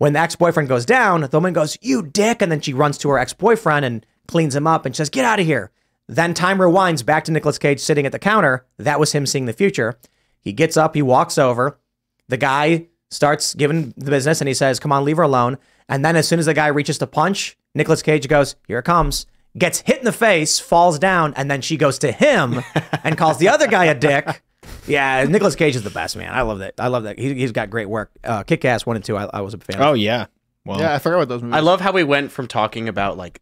[0.00, 2.40] When the ex boyfriend goes down, the woman goes, You dick.
[2.40, 5.26] And then she runs to her ex boyfriend and cleans him up and says, Get
[5.26, 5.72] out of here.
[6.08, 8.64] Then time rewinds back to Nicolas Cage sitting at the counter.
[8.78, 9.98] That was him seeing the future.
[10.40, 11.78] He gets up, he walks over.
[12.28, 15.58] The guy starts giving the business and he says, Come on, leave her alone.
[15.86, 18.84] And then as soon as the guy reaches to punch, Nicolas Cage goes, Here it
[18.84, 19.26] comes.
[19.58, 22.62] Gets hit in the face, falls down, and then she goes to him
[23.04, 24.42] and calls the other guy a dick.
[24.86, 26.32] Yeah, Nicolas Cage is the best man.
[26.32, 26.74] I love that.
[26.78, 27.18] I love that.
[27.18, 28.10] He, he's got great work.
[28.22, 29.16] Uh, Kick Ass one and two.
[29.16, 29.80] I, I was a fan.
[29.80, 29.88] of.
[29.88, 30.26] Oh yeah.
[30.64, 31.56] Well, yeah, I forgot about those movies.
[31.56, 33.40] I love how we went from talking about like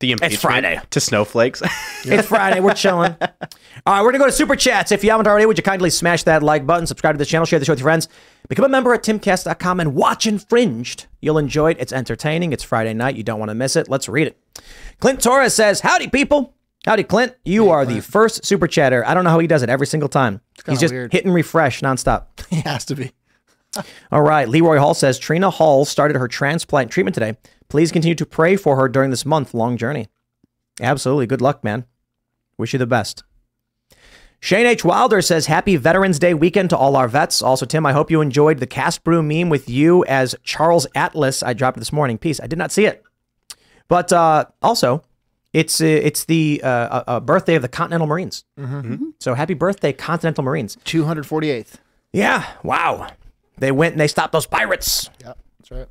[0.00, 0.80] the impeachment Friday.
[0.90, 1.62] to snowflakes.
[2.04, 2.60] It's Friday.
[2.60, 3.14] We're chilling.
[3.20, 4.92] All right, we're going to go to Super Chats.
[4.92, 7.44] If you haven't already, would you kindly smash that like button, subscribe to the channel,
[7.46, 8.08] share the show with your friends,
[8.48, 11.06] become a member at timcast.com and watch Infringed.
[11.20, 11.76] You'll enjoy it.
[11.80, 12.52] It's entertaining.
[12.52, 13.16] It's Friday night.
[13.16, 13.88] You don't want to miss it.
[13.88, 14.38] Let's read it.
[15.00, 16.54] Clint Torres says, Howdy, people.
[16.86, 17.34] Howdy, Clint.
[17.44, 19.06] You are the first Super Chatter.
[19.06, 20.40] I don't know how he does it every single time.
[20.56, 21.12] kinda He's just weird.
[21.12, 22.24] hitting refresh nonstop.
[22.48, 23.12] He has to be.
[24.10, 24.48] All right.
[24.48, 27.36] Leroy Hall says Trina Hall started her transplant treatment today.
[27.70, 30.08] Please continue to pray for her during this month long journey.
[30.80, 31.26] Absolutely.
[31.26, 31.86] Good luck, man.
[32.58, 33.24] Wish you the best.
[34.40, 34.84] Shane H.
[34.84, 37.42] Wilder says, Happy Veterans Day weekend to all our vets.
[37.42, 41.42] Also, Tim, I hope you enjoyed the cast brew meme with you as Charles Atlas.
[41.42, 42.18] I dropped this morning.
[42.18, 42.40] Peace.
[42.42, 43.04] I did not see it.
[43.86, 45.04] But uh, also,
[45.52, 48.44] it's uh, it's the uh, uh, uh, birthday of the Continental Marines.
[48.58, 49.10] Mm-hmm.
[49.20, 50.76] So happy birthday, Continental Marines.
[50.84, 51.74] 248th.
[52.12, 52.46] Yeah.
[52.62, 53.08] Wow.
[53.58, 55.10] They went and they stopped those pirates.
[55.20, 55.88] Yeah, that's right.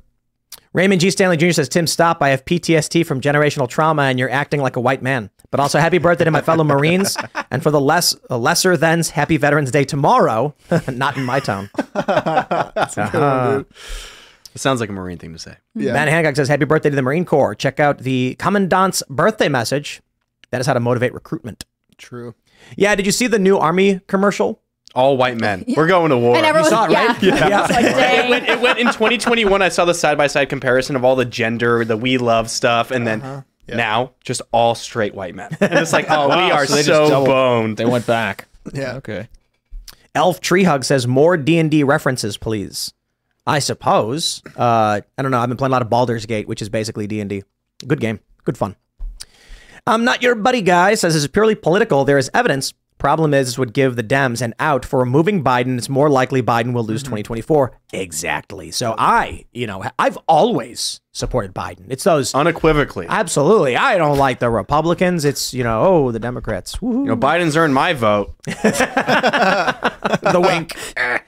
[0.72, 1.10] Raymond G.
[1.10, 1.50] Stanley Jr.
[1.50, 2.22] says, Tim, stop.
[2.22, 5.30] I have PTSD from generational trauma and you're acting like a white man.
[5.50, 7.16] But also, happy birthday to my fellow Marines.
[7.52, 10.54] And for the less uh, lesser thans, happy Veterans Day tomorrow.
[10.92, 11.68] Not in my town.
[11.94, 13.66] That's a good one, dude.
[14.54, 15.56] It sounds like a Marine thing to say.
[15.74, 17.56] Ben Hancock says, Happy birthday to the Marine Corps.
[17.56, 20.00] Check out the Commandant's birthday message.
[20.52, 21.64] That is how to motivate recruitment.
[21.98, 22.36] True.
[22.76, 24.59] Yeah, did you see the new Army commercial?
[24.94, 25.64] All white men.
[25.76, 26.36] We're going to war.
[26.36, 27.22] And everyone- You saw it, right?
[27.22, 27.48] yeah.
[27.48, 27.60] Yeah.
[27.64, 27.84] It's like,
[28.24, 29.62] it, went, it went in 2021.
[29.62, 32.90] I saw the side by side comparison of all the gender, the we love stuff,
[32.90, 33.42] and then Uh-huh.
[33.68, 35.56] now just all straight white men.
[35.60, 37.76] And it's like, oh, we are so they just so doubled- boned.
[37.76, 38.48] They went back.
[38.74, 38.94] Yeah.
[38.96, 39.28] Okay.
[40.14, 42.92] Elf Tree Hug says more D and D references, please.
[43.46, 44.42] I suppose.
[44.56, 45.38] Uh, I don't know.
[45.38, 47.44] I've been playing a lot of Baldur's Gate, which is basically D and D.
[47.86, 48.74] Good game, good fun.
[49.86, 50.94] I'm not your buddy guy.
[50.94, 52.04] Says this is purely political.
[52.04, 52.74] There is evidence.
[53.00, 55.78] Problem is, this would give the Dems an out for removing Biden.
[55.78, 57.72] It's more likely Biden will lose 2024.
[57.94, 58.70] Exactly.
[58.70, 61.86] So I, you know, I've always supported Biden.
[61.88, 63.06] It's those unequivocally.
[63.08, 63.74] Absolutely.
[63.74, 65.24] I don't like the Republicans.
[65.24, 66.76] It's you know, oh, the Democrats.
[66.82, 68.34] You know, Biden's earned my vote.
[68.44, 70.76] the wink.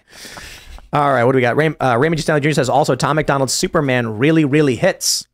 [0.93, 1.57] All right, what do we got?
[1.57, 2.23] Ray, uh, Raymond G.
[2.23, 2.51] Stanley Jr.
[2.51, 5.27] says also Tom MacDonald's Superman really, really hits.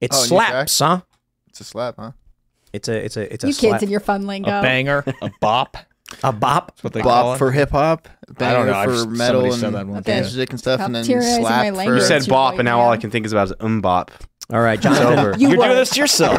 [0.00, 1.02] It Oh, new slaps, huh?
[1.48, 2.12] It's a slap, huh?
[2.72, 3.72] It's a, it's a, it's a You slap.
[3.72, 4.58] kids and your fun lingo.
[4.58, 5.76] a banger, a bop.
[6.22, 6.68] A bop.
[6.68, 7.38] That's what they call it.
[7.38, 9.86] for hip hop, I don't banger know, I've for just- metal somebody said and that
[9.86, 10.20] one Okay.
[10.20, 11.86] music and stuff, and then Stop my slap language.
[11.86, 11.94] for.
[11.94, 14.08] You said bop, and now all I can think is about is MMMBop.
[14.50, 15.18] All right, Jonathan.
[15.18, 15.34] over.
[15.38, 15.64] You You're would.
[15.66, 16.38] doing this to yourself.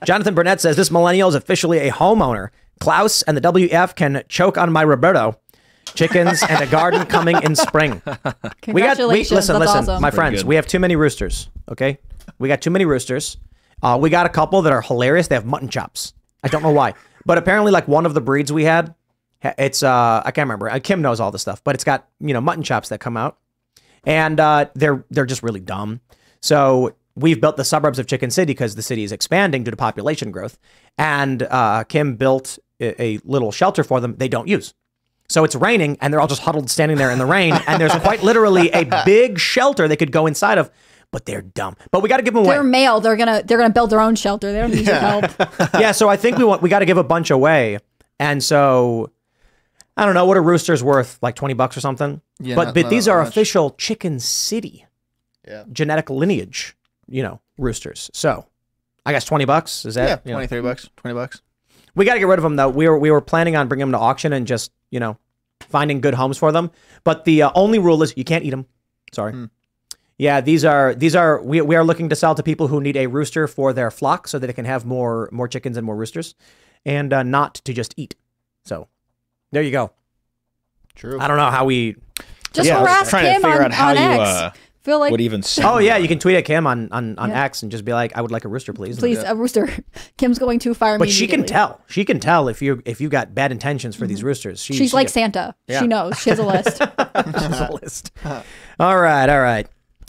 [0.06, 2.48] Jonathan Burnett says this millennial is officially a homeowner.
[2.80, 5.38] Klaus and the WF can choke on my Roberto.
[5.94, 8.00] Chickens and a garden coming in spring.
[8.06, 10.02] We got we, Congratulations, listen, that's listen, awesome.
[10.02, 10.42] my Pretty friends.
[10.42, 10.48] good.
[10.48, 11.50] We have too many roosters.
[11.70, 11.98] Okay,
[12.38, 13.36] we got too many roosters.
[13.82, 15.28] Uh, we got a couple that are hilarious.
[15.28, 16.14] They have mutton chops.
[16.42, 16.94] I don't know why,
[17.24, 18.94] but apparently, like one of the breeds we had,
[19.42, 20.70] it's uh, I can't remember.
[20.70, 23.16] Uh, Kim knows all this stuff, but it's got you know mutton chops that come
[23.16, 23.38] out,
[24.04, 26.00] and uh, they're they're just really dumb.
[26.40, 29.76] So we've built the suburbs of Chicken City because the city is expanding due to
[29.76, 30.58] population growth,
[30.96, 34.16] and uh, Kim built a, a little shelter for them.
[34.16, 34.74] They don't use.
[35.28, 37.52] So it's raining and they're all just huddled standing there in the rain.
[37.66, 40.70] And there's quite literally a big shelter they could go inside of,
[41.10, 41.76] but they're dumb.
[41.90, 42.54] But we got to give them away.
[42.56, 43.00] They're male.
[43.00, 44.52] They're gonna they're gonna build their own shelter.
[44.52, 45.24] They don't need your help.
[45.74, 47.78] yeah, so I think we want we got to give a bunch away.
[48.20, 49.10] And so
[49.96, 52.20] I don't know what a rooster's worth, like 20 bucks or something.
[52.40, 53.28] Yeah, but not- but not these that are much.
[53.30, 54.86] official Chicken City
[55.46, 55.64] Yeah.
[55.72, 56.76] genetic lineage,
[57.08, 58.10] you know, roosters.
[58.12, 58.46] So
[59.06, 60.46] I guess 20 bucks is that Yeah, you know?
[60.46, 61.42] 30 bucks, 20 bucks.
[61.94, 62.68] We got to get rid of them though.
[62.68, 65.16] We were we were planning on bringing them to auction and just you know
[65.68, 66.70] finding good homes for them.
[67.04, 68.66] But the uh, only rule is you can't eat them.
[69.12, 69.32] Sorry.
[69.32, 69.44] Hmm.
[70.18, 72.96] Yeah, these are these are we, we are looking to sell to people who need
[72.96, 75.94] a rooster for their flock so that they can have more more chickens and more
[75.96, 76.34] roosters,
[76.84, 78.16] and uh, not to just eat.
[78.64, 78.88] So
[79.52, 79.92] there you go.
[80.96, 81.20] True.
[81.20, 81.94] I don't know how we.
[82.52, 84.20] Just Yeah, I was harass trying to Kim figure on, out how on you, X.
[84.20, 84.50] uh,
[84.82, 85.42] Feel like would even.
[85.62, 87.44] Oh yeah, you can tweet at Kim on on, on Yeah.
[87.44, 88.96] X and just be like, I would like a rooster, please.
[88.96, 89.68] And- please a rooster.
[90.16, 91.00] Kim's going to fire me.
[91.00, 91.80] But she can tell.
[91.88, 94.60] She can tell if you if you got bad intentions for these roosters.
[94.60, 95.54] She, She's she- like Santa.
[95.68, 95.80] Yeah.
[95.80, 96.18] She knows.
[96.18, 96.78] She has a list.
[97.38, 98.10] She's a list.
[98.80, 99.68] All right, all right.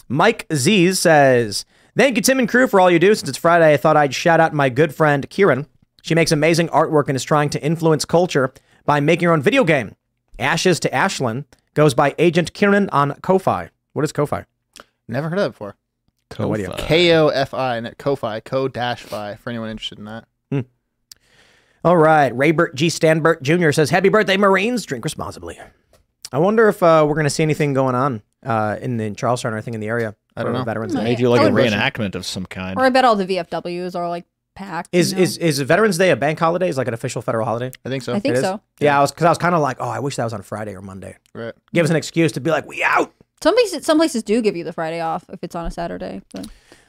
[0.10, 1.66] Mike Z says,
[1.96, 3.14] Thank you, Tim and crew, for all you do.
[3.14, 5.68] Since it's Friday, I thought I'd shout out my good friend Kieran.
[6.02, 8.52] She makes amazing artwork and is trying to influence culture
[8.86, 9.96] by making her own video game.
[10.40, 13.70] Ashes to Ashlyn goes by Agent Kieran on Ko-Fi.
[13.94, 14.46] What is Ko-Fi?
[15.08, 15.76] Never heard of that before.
[16.40, 16.74] No idea.
[16.78, 20.26] K O F I, and Ko-Fi, Co dash Fi, for anyone interested in that.
[21.84, 22.34] All right.
[22.34, 22.90] Raybert G.
[22.90, 23.72] Stanbert Jr.
[23.72, 24.86] says, Happy birthday, Marines.
[24.86, 25.58] Drink responsibly.
[26.32, 29.16] I wonder if uh, we're going to see anything going on uh, in, the, in
[29.16, 30.16] Charlestown or anything in the area.
[30.36, 30.64] I don't for know.
[30.66, 30.94] Veterans.
[30.96, 31.04] Day.
[31.04, 32.78] They do like a I would- reenactment of some kind.
[32.80, 34.26] or I bet all the VFWs are like
[34.56, 34.90] packed.
[34.92, 35.24] Is you know?
[35.24, 36.70] is is Veterans Day a bank holiday?
[36.70, 37.72] Is like an official federal holiday?
[37.86, 38.14] I think so.
[38.14, 38.44] I think It is?
[38.44, 38.62] so.
[38.80, 40.42] Yeah, I was because I was kind of like, oh, I wish that was on
[40.42, 41.18] Friday or Monday.
[41.34, 41.54] Right.
[41.74, 43.14] Give us an excuse to be like, we out.
[43.42, 46.22] Some places, some places do give you the Friday off if it's on a Saturday.
[46.34, 46.48] But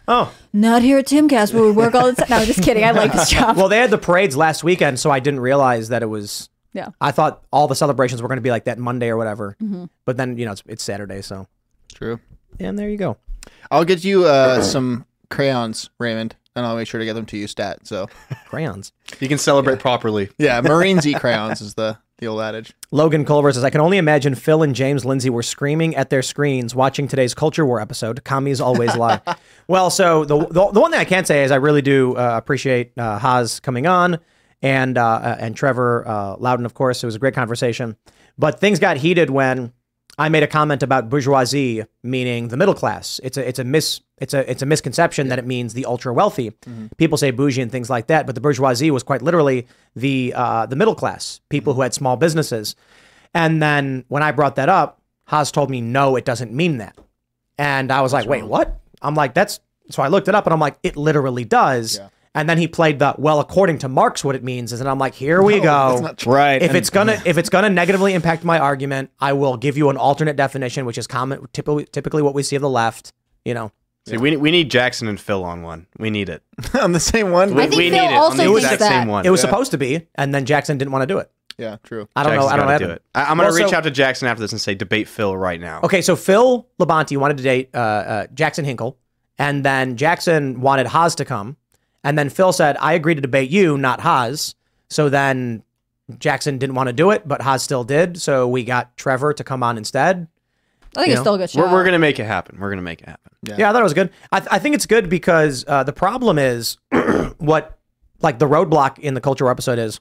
[0.08, 2.26] Oh, not here at Timcast where we work all the time.
[2.30, 2.82] No, I'm just kidding.
[2.82, 3.56] I like this job.
[3.56, 6.48] well, they had the parades last weekend, so I didn't realize that it was.
[6.72, 6.88] Yeah.
[7.00, 9.88] I thought all the celebrations were going to be like that Monday or whatever, Mhm.
[10.04, 11.46] but then you know it's, it's Saturday, so
[11.94, 12.20] True.
[12.58, 13.16] and there you go.
[13.70, 17.36] I'll get you uh, some crayons, Raymond, and I'll make sure to get them to
[17.36, 17.86] you stat.
[17.86, 18.08] So
[18.48, 18.92] Crayons.
[19.20, 20.30] You can celebrate properly.
[20.38, 22.74] yeah, Marines eat crayons is the the old adage.
[22.90, 26.20] Logan Culver says, I can only imagine Phil and James Lindsay were screaming at their
[26.20, 28.22] screens watching today's Culture War episode.
[28.24, 29.22] Commies always lie.
[29.68, 32.36] well, so the, the the one thing I can say is I really do uh,
[32.36, 34.18] appreciate uh, Haz coming on
[34.62, 37.02] and uh, and Trevor uh, Loudon, of course.
[37.02, 37.96] It was a great conversation,
[38.38, 39.72] but things got heated when
[40.18, 43.20] I made a comment about bourgeoisie, meaning the middle class.
[43.22, 46.12] It's a it's a mis it's a it's a misconception that it means the ultra
[46.12, 46.52] wealthy.
[46.98, 49.66] People say bougie and things like that, but the bourgeoisie was quite literally
[49.96, 52.76] the uh, the middle class, people who had small businesses.
[53.32, 56.98] And then when I brought that up, Haz told me no, it doesn't mean that.
[57.56, 58.78] And I was like, wait, what?
[59.00, 59.60] I'm like, that's
[59.90, 61.98] so I looked it up and I'm like, it literally does.
[62.34, 64.98] And then he played the well, according to Marx, what it means is, and I'm
[65.00, 65.88] like, here we No, go.
[66.02, 66.26] that's not.
[66.32, 69.76] Right, If and- it's gonna if it's gonna negatively impact my argument, I will give
[69.76, 73.12] you an alternate definition, which is common typically typically what we see of the left.
[73.44, 73.72] You know,
[74.06, 75.86] See, we, we need Jackson and Phil on one.
[75.98, 76.42] We need it.
[76.80, 77.54] on the same one.
[77.54, 79.26] We, we need it on the exact same one.
[79.26, 81.30] It was supposed to be, and then Jackson didn't want to do it.
[81.58, 82.08] Yeah, true.
[82.14, 82.42] I don't know.
[82.42, 82.72] Jackson's I don't know.
[82.72, 83.02] gotta do it.
[83.14, 85.36] I, I'm gonna Well, reach so- out to Jackson after this and say debate Phil
[85.36, 85.80] right now.
[85.82, 88.96] Okay, so Phil Labonte wanted to date uh, uh, Jackson Hinkle,
[89.36, 91.56] and then Jackson wanted Haz to come,
[92.04, 94.54] and then Phil said, "I agree to debate you, not Haz."
[94.88, 95.62] So then
[96.18, 98.20] Jackson didn't want to do it, but Haz still did.
[98.20, 100.26] So we got Trevor to come on instead.
[100.96, 101.22] I think You it's know?
[101.22, 101.66] still a good shot.
[101.66, 102.58] We're, we're gonna make it happen.
[102.58, 103.32] We're gonna make it happen.
[103.44, 104.10] Yeah, I thought it was good.
[104.32, 106.78] I, th- I think it's good because uh, the problem is
[107.38, 107.78] what,
[108.20, 110.00] like the roadblock in the cultural episode is.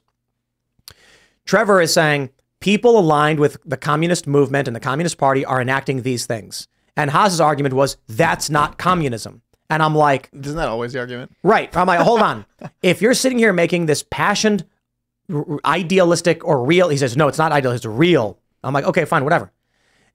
[1.46, 6.02] Trevor is saying people aligned with the communist movement and the Communist Party are enacting
[6.02, 6.66] these things,
[6.96, 9.42] and Haz's argument was that's not communism.
[9.70, 11.34] And I'm like, isn't that always the argument?
[11.42, 11.74] Right.
[11.76, 12.44] I'm like, hold on.
[12.82, 14.66] If you're sitting here making this passioned,
[15.32, 18.38] r- r- idealistic or real, he says, no, it's not ideal, it's real.
[18.62, 19.50] I'm like, okay, fine, whatever.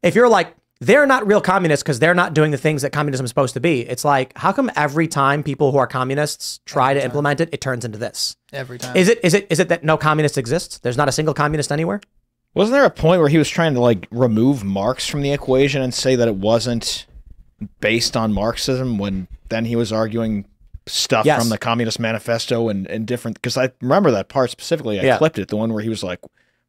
[0.04, 3.24] If you're like, they're not real communists because they're not doing the things that communism
[3.24, 3.82] is supposed to be.
[3.82, 7.62] It's like, how come every time people who are communists try to implement it, it
[7.62, 8.36] turns into this?
[8.52, 8.96] Every time.
[8.96, 10.78] Is it is it is it that no communist exists?
[10.80, 12.02] There's not a single communist anywhere?
[12.54, 15.82] Wasn't there a point where he was trying to like remove Marx from the equation
[15.82, 17.06] and say that it wasn't
[17.80, 20.46] based on Marxism when then he was arguing
[20.88, 21.40] stuff Yes.
[21.42, 25.00] from the Communist Manifesto and, and different because I remember that part specifically.
[25.00, 25.18] I Yeah.
[25.18, 26.20] clipped it, the one where he was like,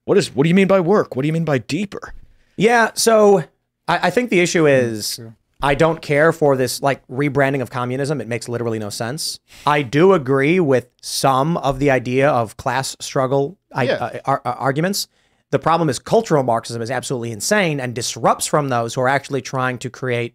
[0.04, 1.14] What is what do you mean by work?
[1.16, 2.14] What do you mean by deeper?
[2.56, 3.40] Yeah, so
[3.88, 5.20] I, I think the issue is
[5.62, 8.20] I don't care for this like rebranding of communism.
[8.20, 9.40] It makes literally no sense.
[9.66, 13.92] I do agree with some of the idea of class struggle I, Yeah.
[13.94, 15.08] uh, ar- uh, arguments.
[15.50, 19.42] The problem is cultural Marxism is absolutely insane and disrupts from those who are actually
[19.42, 20.34] trying to create,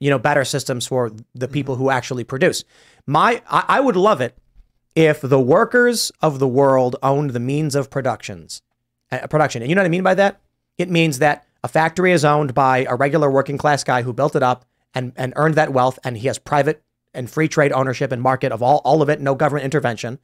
[0.00, 2.64] you know, better systems for the people who actually produce.
[3.06, 4.36] My, I, I would love it
[4.94, 8.62] if the workers of the world owned the means of productions,
[9.10, 9.62] uh, production.
[9.62, 10.40] And you know what I mean by that?
[10.78, 14.36] It means that a factory is owned by a regular working class guy who built
[14.36, 14.64] it up
[14.94, 16.82] and, and earned that wealth, and he has private
[17.14, 20.18] and free trade ownership and market of all, all of it, no government intervention.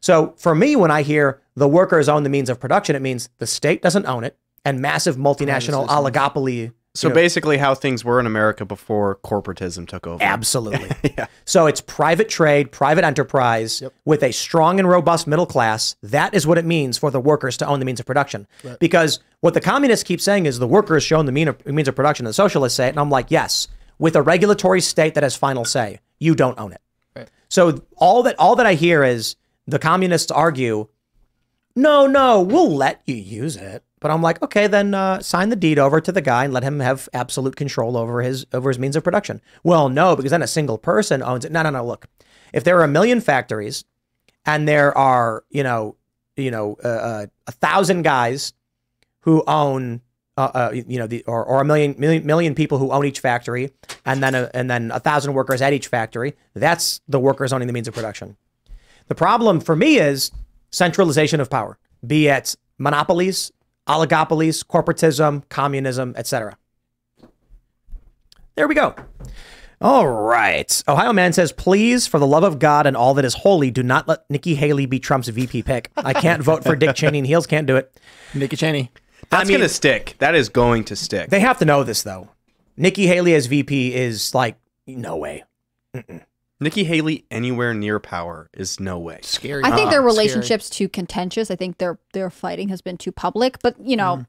[0.00, 3.28] So for me, when I hear the workers own the means of production, it means
[3.38, 6.72] the state doesn't own it and massive multinational oligopoly.
[6.98, 10.20] So you know, basically, how things were in America before corporatism took over.
[10.20, 10.90] Absolutely.
[11.16, 11.26] yeah.
[11.44, 15.94] So it's private trade, private enterprise with a strong and robust middle class.
[16.02, 18.48] That is what it means for the workers to own the means of production.
[18.64, 18.80] Right.
[18.80, 21.94] Because what the communists keep saying is the workers show the mean of, means of
[21.94, 22.90] production, the socialists say it.
[22.90, 23.68] And I'm like, yes,
[24.00, 26.80] with a regulatory state that has final say, you don't own it.
[27.14, 27.30] Right.
[27.48, 29.36] So all that all that I hear is
[29.68, 30.88] the communists argue,
[31.76, 33.84] no, no, we'll let you use it.
[34.00, 36.62] But I'm like, okay, then uh, sign the deed over to the guy and let
[36.62, 39.40] him have absolute control over his over his means of production.
[39.64, 41.52] Well, no, because then a single person owns it.
[41.52, 41.84] No, no, no.
[41.84, 42.06] Look,
[42.52, 43.84] if there are a million factories
[44.46, 45.96] and there are, you know,
[46.36, 48.52] you know, uh, uh, a thousand guys
[49.20, 50.00] who own,
[50.36, 53.20] uh, uh, you know, the or, or a million, million million people who own each
[53.20, 53.72] factory,
[54.04, 56.36] and then a, and then a thousand workers at each factory.
[56.54, 58.36] That's the workers owning the means of production.
[59.08, 60.30] The problem for me is
[60.70, 63.50] centralization of power, be it monopolies,
[63.88, 66.56] oligopolies, corporatism, communism, etc.
[68.54, 68.94] There we go.
[69.80, 70.82] All right.
[70.88, 73.82] Ohio Man says, please, for the love of God and all that is holy, do
[73.84, 75.90] not let Nikki Haley be Trump's VP pick.
[75.96, 77.96] I can't vote for Dick Cheney and Heels can't do it.
[78.34, 78.90] Nikki Cheney.
[79.30, 80.16] That's I mean- gonna stick.
[80.18, 81.30] That is going to stick.
[81.30, 82.28] They have to know this, though.
[82.76, 84.56] Nikki Haley as VP is like,
[84.86, 85.44] no way.
[86.60, 89.20] Nikki Haley anywhere near power is no way.
[89.22, 89.62] Scary.
[89.64, 91.50] I think their relationship's too contentious.
[91.50, 93.58] I think their their fighting has been too public.
[93.62, 94.26] But you know, Mm.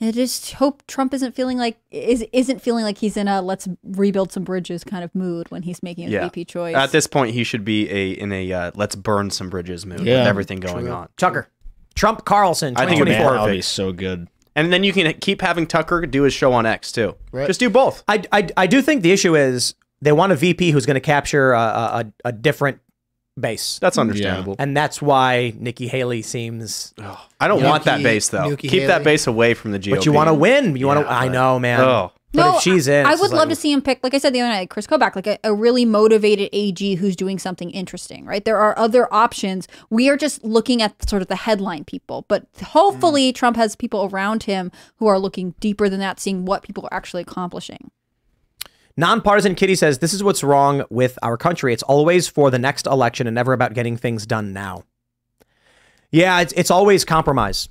[0.00, 3.66] I just hope Trump isn't feeling like is isn't feeling like he's in a let's
[3.82, 6.24] rebuild some bridges kind of mood when he's making a Yeah.
[6.24, 6.76] VP choice.
[6.76, 10.00] At this point, he should be a in a uh, let's burn some bridges mood
[10.00, 10.18] Yeah.
[10.20, 10.92] with everything going True.
[10.94, 11.08] on.
[11.16, 11.48] Tucker.
[11.96, 13.32] Trump Carlson, I think it'd be 2024.
[13.32, 14.28] That'll be so good.
[14.54, 17.16] And then you can keep having Tucker do his show on X too.
[17.34, 18.04] Just do both.
[18.06, 21.00] I, I, I do think the issue is they want a VP who's going to
[21.00, 22.80] capture a, a, a- a different
[23.38, 23.78] base.
[23.80, 24.56] That's understandable.
[24.58, 26.94] And that's why Nikki Haley seems.
[27.40, 28.50] I don't want that Nuki- base though.
[28.50, 29.90] Nuki keep that base away from the GOP.
[29.96, 30.76] But you want to win.
[30.76, 31.10] You want to.
[31.10, 31.80] I know, man.
[31.80, 32.12] Oh.
[32.30, 34.12] But if she's in, I it's would just love like- to see him pick, like
[34.12, 37.38] I said the other night, Chris Kobach, like a, a really motivated AG who's doing
[37.38, 38.44] something interesting, right?
[38.44, 39.66] There are other options.
[39.88, 43.34] We are just looking at sort of the headline people, but hopefully mm.
[43.34, 46.94] Trump has people around him who are looking deeper than that, seeing what people are
[46.94, 47.90] actually accomplishing.
[48.98, 51.72] Nonpartisan Kitty says this is what's wrong with our country.
[51.72, 54.82] It's always for the next election and never about getting things done now.
[56.10, 57.68] Yeah, it's it's always compromise.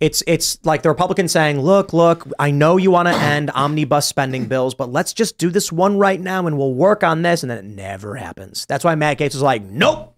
[0.00, 4.06] It's it's like the Republicans saying, "Look, look, I know you want to end omnibus
[4.06, 7.42] spending bills, but let's just do this one right now and we'll work on this."
[7.42, 8.64] And then it never happens.
[8.64, 10.16] That's why Matt Gaetz was like, "Nope,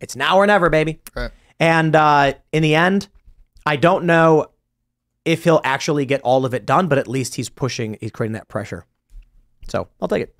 [0.00, 1.30] it's now or never, baby." Right.
[1.60, 3.06] And uh, in the end,
[3.64, 4.46] I don't know
[5.24, 8.32] if he'll actually get all of it done, but at least he's pushing, he's creating
[8.32, 8.86] that pressure.
[9.68, 10.34] So I'll take it.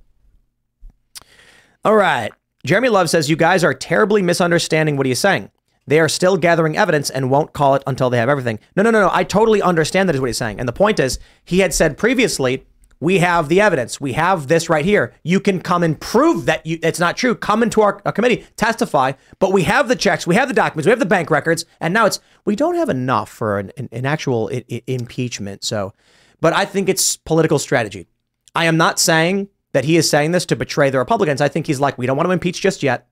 [1.84, 2.32] All right.
[2.64, 5.50] Jeremy Love says, You guys are terribly misunderstanding what he's saying.
[5.86, 8.58] They are still gathering evidence and won't call it until they have everything.
[8.74, 9.10] No, no, no, no.
[9.12, 10.58] I totally understand that is what he's saying.
[10.58, 12.64] And the point is, he had said previously,
[13.00, 14.00] we have the evidence.
[14.00, 15.12] We have this right here.
[15.24, 17.34] You can come and prove that you, it's not true.
[17.34, 19.12] Come into our, our committee, testify.
[19.40, 21.92] But we have the checks, we have the documents, we have the bank records, and
[21.92, 25.64] now it's we don't have enough for an, an, an actual i- i- impeachment.
[25.64, 25.92] So,
[26.40, 28.06] but I think it's political strategy.
[28.54, 31.40] I am not saying that he is saying this to betray the Republicans.
[31.40, 33.08] I think he's like, we don't want to impeach just yet.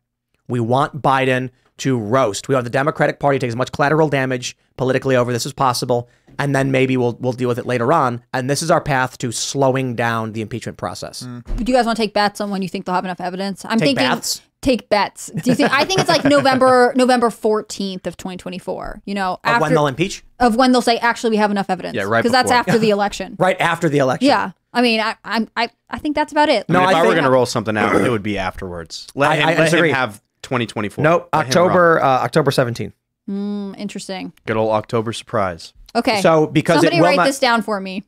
[0.49, 2.49] We want Biden to roast.
[2.49, 5.53] We want the Democratic Party to take as much collateral damage politically over this as
[5.53, 6.09] possible,
[6.39, 8.23] and then maybe we'll we'll deal with it later on.
[8.33, 11.23] And this is our path to slowing down the impeachment process.
[11.23, 11.65] Mm.
[11.65, 13.65] Do you guys want to take bets on when you think they'll have enough evidence?
[13.65, 14.43] I'm Take thinking bets?
[14.61, 15.27] take bets.
[15.35, 15.73] Do you think?
[15.73, 19.03] I think it's like November November 14th of 2024.
[19.05, 20.23] You know, Of when they'll impeach?
[20.39, 21.97] of when they'll say actually we have enough evidence.
[21.97, 23.37] Yeah, right Because that's after the election.
[23.39, 24.29] Right after the election.
[24.29, 24.53] Yeah.
[24.73, 26.67] I mean, I, I'm I I think that's about it.
[26.69, 29.07] I mean, if I, were going to roll something out, it would be afterwards.
[29.15, 31.03] Let I- him, I let him have 2024.
[31.03, 31.29] No, Let.
[31.47, 32.93] October uh, October 17th.
[33.27, 34.33] Hmm, interesting.
[34.47, 35.75] Good old October surprise.
[35.95, 36.21] Okay.
[36.23, 38.05] So, because it somebody will write not- this down for me.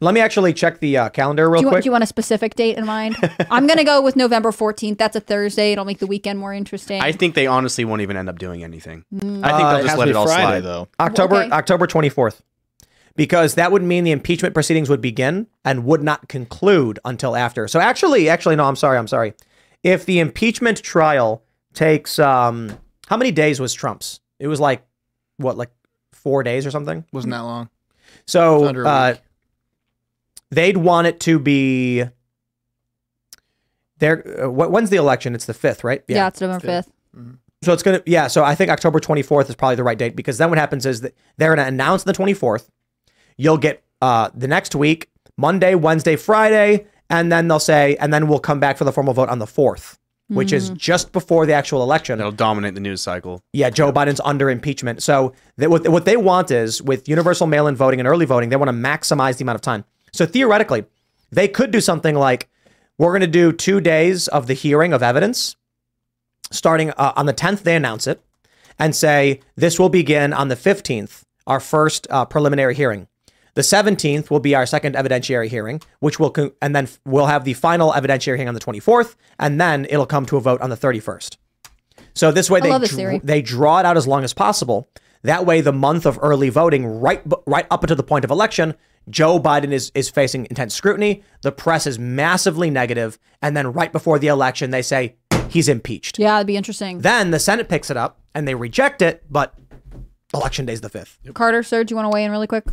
[0.00, 1.82] Let me actually check the uh, calendar real do you, want, quick.
[1.84, 3.14] do you want a specific date in mind?
[3.52, 4.98] I'm gonna go with November 14th.
[4.98, 5.70] That's a Thursday.
[5.70, 7.00] It'll make the weekend more interesting.
[7.00, 9.04] I think they honestly won't even end up doing anything.
[9.14, 9.44] Mm.
[9.44, 10.60] I think Uh, they'll it just has let it all Friday, slide.
[10.62, 10.88] though.
[10.98, 11.50] October Okay.
[11.52, 12.40] October 24th.
[13.14, 17.68] Because that would mean the impeachment proceedings would begin and would not conclude until after.
[17.68, 19.34] So actually, actually no, I'm sorry, I'm sorry.
[19.82, 21.42] If the impeachment trial
[21.74, 22.78] takes um
[23.08, 24.20] how many days was Trump's?
[24.38, 24.86] It was like
[25.36, 25.70] what, like
[26.12, 27.04] 4 days or something?
[27.12, 27.68] Wasn't that long?
[28.26, 29.14] So Under a uh
[30.50, 32.04] they'd want it to be
[33.98, 35.34] there uh, when's the election?
[35.34, 36.02] It's the 5th, right?
[36.08, 36.28] yeah.
[36.28, 37.38] it's November 5th.
[37.62, 38.26] So it's gonna yeah.
[38.26, 41.02] So I think October 24th is probably the right date because then what happens is
[41.02, 42.68] that they're gonna announce the 24th.
[43.36, 48.28] You'll get uh the next week Monday, Wednesday, Friday, and then they'll say and then
[48.28, 49.98] we'll come back for the formal vote on the 4th,
[50.28, 50.76] which is Mhm.
[50.76, 52.18] just before the actual election.
[52.20, 53.42] It'll dominate the news cycle.
[53.52, 55.02] Yeah, Joe Biden's under impeachment.
[55.02, 58.56] So they, what, what they want is with universal mail-in voting and early voting, they
[58.56, 59.84] want to maximize the amount of time.
[60.12, 60.84] So theoretically,
[61.30, 62.48] they could do something like
[62.98, 65.56] we're going to do two days of the hearing of evidence,
[66.50, 67.62] starting uh, on the 10th.
[67.62, 68.20] They announce it
[68.78, 73.08] and say this will begin on the 15th, our first uh, preliminary hearing.
[73.54, 77.44] The 17th will be our second evidentiary hearing, which will con- and then we'll have
[77.44, 80.70] the final evidentiary hearing on the 24th, and then it'll come to a vote on
[80.70, 81.36] the 31st.
[82.14, 84.88] So this way they this dr- they draw it out as long as possible.
[85.22, 88.74] That way, the month of early voting, right right up until the point of election,
[89.08, 91.22] Joe Biden is is facing intense scrutiny.
[91.42, 95.16] The press is massively negative, and then right before the election, they say
[95.48, 96.18] he's impeached.
[96.18, 96.98] Yeah, it'd be interesting.
[97.00, 99.54] Then the Senate picks it up and they reject it, but
[100.34, 101.18] election day's the fifth.
[101.34, 102.64] Carter, sir, do you want to weigh in really quick?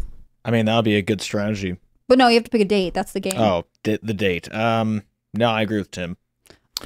[0.50, 1.78] I mean, that would be a good strategy.
[2.08, 2.96] But no, you have to pick a date.
[2.96, 3.36] That's the game.
[3.38, 4.52] Oh, di- the date.
[4.52, 5.04] Um,
[5.36, 6.18] no, I agree with Tim.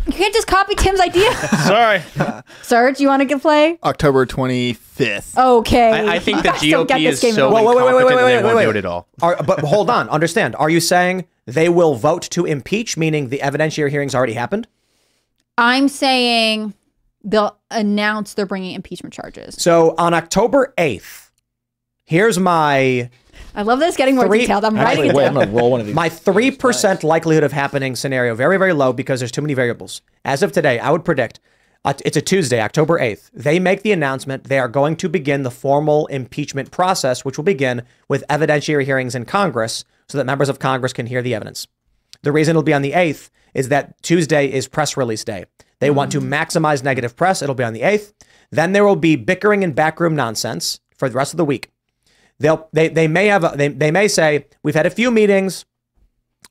[0.06, 1.34] You can't just copy Tim's idea.
[1.66, 2.02] Sorry.
[2.62, 3.80] Serge, you want to get play?
[3.86, 5.38] October 25th.
[5.38, 5.92] Okay.
[5.92, 7.54] I, I think You the guys don't get GOP this is game at so all.
[7.54, 8.76] Wait, wait, wait, wait, incompetent wait, that wait, they won't wait, do wait.
[8.76, 9.08] it at all.
[9.22, 10.58] Are, but hold on, understand.
[10.58, 14.68] Are you saying they will vote to impeach, meaning the evidentiary hearings already happened?
[15.58, 16.74] I'm saying
[17.24, 19.56] they'll announce they're bringing impeachment charges.
[19.58, 21.30] So on October 8th,
[22.04, 23.10] here's my
[23.56, 24.66] I love this getting more Three- detailed.
[24.66, 25.38] I'm Actually, writing it wait, down.
[25.38, 25.96] I'm gonna roll one of these.
[25.96, 30.02] My three percent likelihood of happening scenario very very low because there's too many variables.
[30.26, 31.40] As of today, I would predict
[31.86, 33.30] uh, it's a Tuesday, October eighth.
[33.34, 37.44] They make the announcement they are going to begin the formal impeachment process, which will
[37.44, 41.68] begin with evidentiary hearings in Congress, so that members of Congress can hear the evidence.
[42.22, 45.46] The reason it'll be on the eighth is that Tuesday is press release day.
[45.80, 47.42] They want to maximize negative press.
[47.42, 48.14] It'll be on the eighth.
[48.50, 51.70] Then there will be bickering and backroom nonsense for the rest of the week.
[52.40, 55.66] They'll they they may have a, they they may say we've had a few meetings,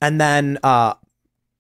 [0.01, 0.95] and then uh,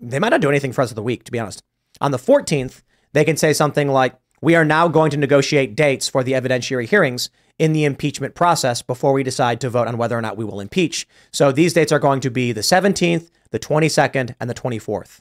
[0.00, 1.24] they might not do anything for us of the week.
[1.24, 1.62] To be honest,
[2.00, 2.82] on the 14th
[3.12, 6.88] they can say something like we are now going to negotiate dates for the evidentiary
[6.88, 10.44] hearings, in the impeachment process before we decide to vote on whether or not we
[10.44, 11.06] will impeach.
[11.30, 15.20] So these dates are going to be the 17th, the 22nd, and the 24th.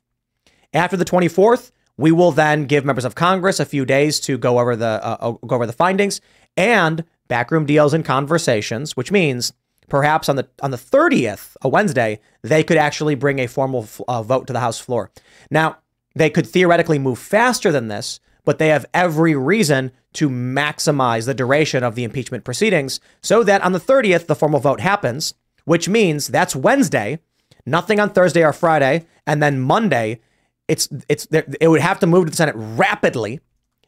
[0.73, 4.57] After the 24th, we will then give members of Congress a few days to go
[4.57, 6.19] over the uh, uh, go over the findings
[6.57, 9.53] and backroom deals and conversations, which means
[9.87, 14.21] perhaps on the on the 30th, a Wednesday, they could actually bring a formal uh,
[14.21, 15.11] vote to the House floor.
[15.49, 15.77] Now,
[16.13, 21.33] they could theoretically move faster than this, but they have every reason to maximize the
[21.33, 25.33] duration of the impeachment proceedings so that on the 30th the formal vote happens,
[25.63, 27.17] which means that's Wednesday,
[27.65, 30.19] nothing on Thursday or Friday, and then Monday
[30.67, 33.39] it's it's it would have to move to the Senate rapidly,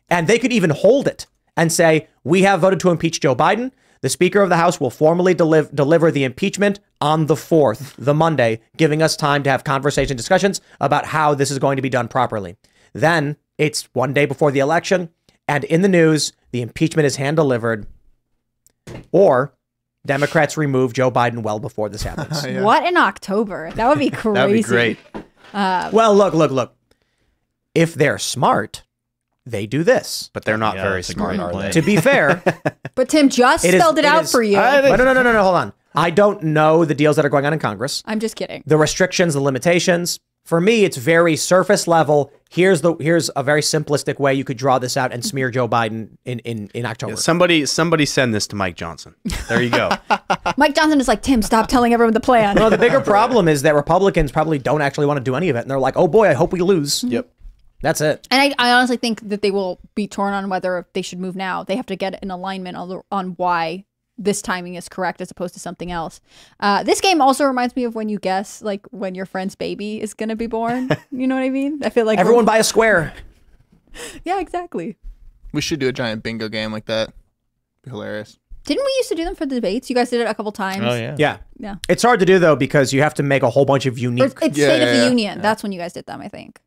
[0.10, 3.72] and they could even hold it and say we have voted to impeach Joe Biden.
[4.02, 8.14] The Speaker of the House will formally deliver deliver the impeachment on the fourth, the
[8.14, 11.90] Monday, giving us time to have conversation discussions about how this is going to be
[11.90, 12.58] done properly.
[12.94, 15.10] Then it's one day before the election,
[15.48, 17.88] and in the news, the impeachment is hand delivered,
[19.12, 19.54] or
[20.06, 22.46] Democrats remove Joe Biden well before this happens.
[22.62, 23.72] What in October?
[23.72, 24.34] That would be crazy.
[24.36, 24.98] That'd be great.
[25.54, 26.76] Uh, Well, look, look, look.
[27.74, 28.84] If they're smart,
[29.46, 30.30] they do this.
[30.34, 31.72] But they're not very smart, are they?
[31.72, 32.42] To be fair,
[32.96, 34.58] but Tim just it is- spelled it, out is- for you.
[34.58, 35.44] No, no, no, no, no, no.
[35.44, 35.74] Hold on.
[35.96, 38.64] I don't know the deals that are going on in Congress, I'm just kidding.
[38.66, 40.20] the restrictions, the limitations.
[40.46, 42.34] For me, it's very surface level.
[42.50, 45.70] Here's the here's a very simplistic way you could draw this out and smear Joe
[45.70, 47.16] Biden in in in October.
[47.16, 49.16] Somebody, somebody, send this to Mike Johnson.
[49.48, 49.90] There you go.
[50.58, 52.56] Mike Johnson is like, Tim, stop telling everyone the plan.
[52.56, 55.56] No, the bigger problem is that Republicans probably don't actually want to do any of
[55.56, 57.30] it, and they're like, "Oh boy, I hope we lose." Yep.
[57.84, 58.26] That's it.
[58.32, 61.36] And I, I honestly think that they will be torn on whether they should move
[61.36, 61.64] now.
[61.66, 63.84] They have to get an alignment on, the, on why
[64.18, 66.22] this timing is correct as opposed to something else.
[66.62, 70.02] Uh, this game also reminds me of when you guess like when your friend's baby
[70.02, 70.90] is going to be born.
[71.12, 71.82] you know what I mean?
[71.84, 73.14] I feel like Everyone buy a square.
[74.26, 74.98] Yeah, exactly.
[75.54, 77.14] We should do a giant bingo game like that.
[77.84, 78.40] Be hilarious.
[78.66, 79.88] Didn't we used to do them for the debates?
[79.88, 80.84] You guys did it a couple times.
[80.84, 81.38] Oh, yeah.
[81.60, 81.76] Yeah.
[81.88, 84.00] It's hard to do though because you have to make a whole bunch of Or
[84.00, 84.24] unique.
[84.24, 85.42] it's it's State of the Union.
[85.42, 86.60] That's when you guys did them, I think.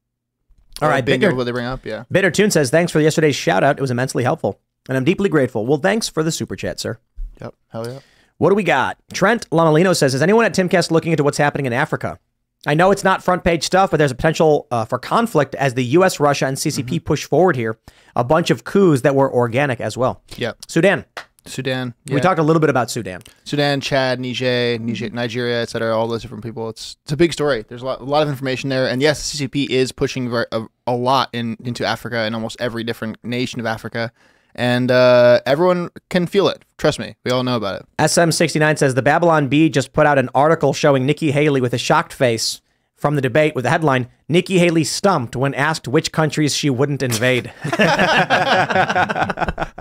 [0.82, 1.28] All right, bingo.
[1.28, 2.04] Bitter, What they bring up, yeah.
[2.10, 3.78] Bitter Tune says, "Thanks for yesterday's shout out.
[3.78, 6.98] It was immensely helpful, and I'm deeply grateful." Well, thanks for the super chat, sir.
[7.40, 7.54] Yep.
[7.68, 7.98] Hell yeah.
[8.38, 8.98] What do we got?
[9.12, 12.18] Trent Lamalino says, "Is anyone at Timcast looking into what's happening in Africa?"
[12.66, 15.74] I know it's not front page stuff, but there's a potential uh, for conflict as
[15.74, 17.78] the U.S., Russia, and CCP push forward here.
[18.16, 20.22] A bunch of coups that were organic as well.
[20.36, 20.58] Yep.
[20.66, 21.04] Sudan.
[21.48, 21.94] Sudan.
[22.10, 23.22] We talked a little bit about Sudan.
[23.44, 26.68] Sudan, Chad, Niger, Niger Nigeria, et cetera, all those different people.
[26.68, 27.64] It's it's a big story.
[27.68, 30.66] There's a lot, a lot of information there, and yes, the CCP is pushing a,
[30.86, 34.12] a lot in into Africa and almost every different nation of Africa,
[34.54, 36.64] and uh, everyone can feel it.
[36.78, 37.86] Trust me, we all know about it.
[37.98, 41.78] SM69 says the Babylon Bee just put out an article showing Nikki Haley with a
[41.78, 42.60] shocked face
[42.96, 47.02] from the debate with the headline Nikki Haley stumped when asked which countries she wouldn't
[47.02, 47.52] invade.
[47.64, 49.72] that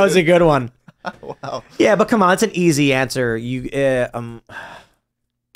[0.00, 0.72] was a good one.
[1.22, 1.62] wow.
[1.78, 3.36] Yeah, but come on, it's an easy answer.
[3.36, 4.42] You uh, um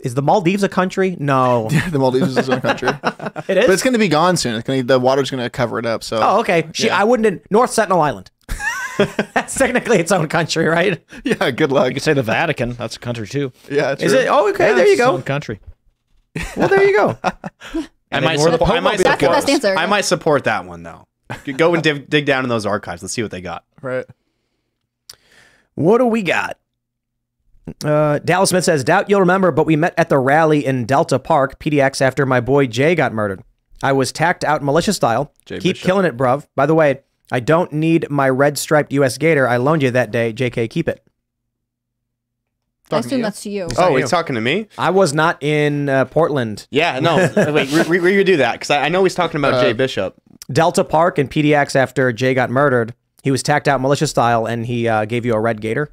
[0.04, 1.16] is the Maldives a country?
[1.18, 1.68] No.
[1.90, 2.88] the Maldives is its own country.
[2.88, 3.66] It is?
[3.66, 4.54] but it's going to be gone soon.
[4.54, 6.04] It's going to the water's going to cover it up.
[6.04, 6.68] So Oh, okay.
[6.72, 8.30] She, I wouldn't in North Sentinel Island.
[9.34, 11.00] That's technically its own country, right?
[11.24, 11.88] Yeah, good luck.
[11.88, 12.72] You could say the Vatican.
[12.72, 13.52] That's a country too.
[13.70, 14.26] Yeah, Is it?
[14.28, 14.68] Oh, okay.
[14.70, 15.14] Yeah, there you it's its go.
[15.14, 15.60] own country.
[16.56, 17.16] Well, there you go.
[18.10, 19.36] I might, ignore the support, I might That's the support.
[19.36, 19.76] best answer.
[19.76, 21.06] I might support that one though.
[21.56, 23.02] Go and dig, dig down in those archives.
[23.02, 23.64] Let's see what they got.
[23.82, 24.06] Right.
[25.78, 26.58] What do we got?
[27.84, 31.20] Uh, Dallas Smith says, Doubt you'll remember, but we met at the rally in Delta
[31.20, 33.44] Park, PDX, after my boy Jay got murdered.
[33.80, 35.32] I was tacked out militia style.
[35.44, 35.86] Jay Keep Bishop.
[35.86, 36.48] killing it, bruv.
[36.56, 39.46] By the way, I don't need my red striped US Gaiter.
[39.46, 40.32] I loaned you that day.
[40.32, 41.00] JK, keep it.
[42.90, 43.68] I assume that's to you.
[43.76, 44.66] Oh, he's talking to me.
[44.78, 46.66] I was not in uh, Portland.
[46.72, 47.18] Yeah, no.
[47.52, 50.16] wait, re- re- redo that because I, I know he's talking about Uh, Jay Bishop.
[50.50, 52.94] Delta Park and PDX after Jay got murdered.
[53.22, 55.90] He was tacked out militia style and he uh, gave you a red Gaiter.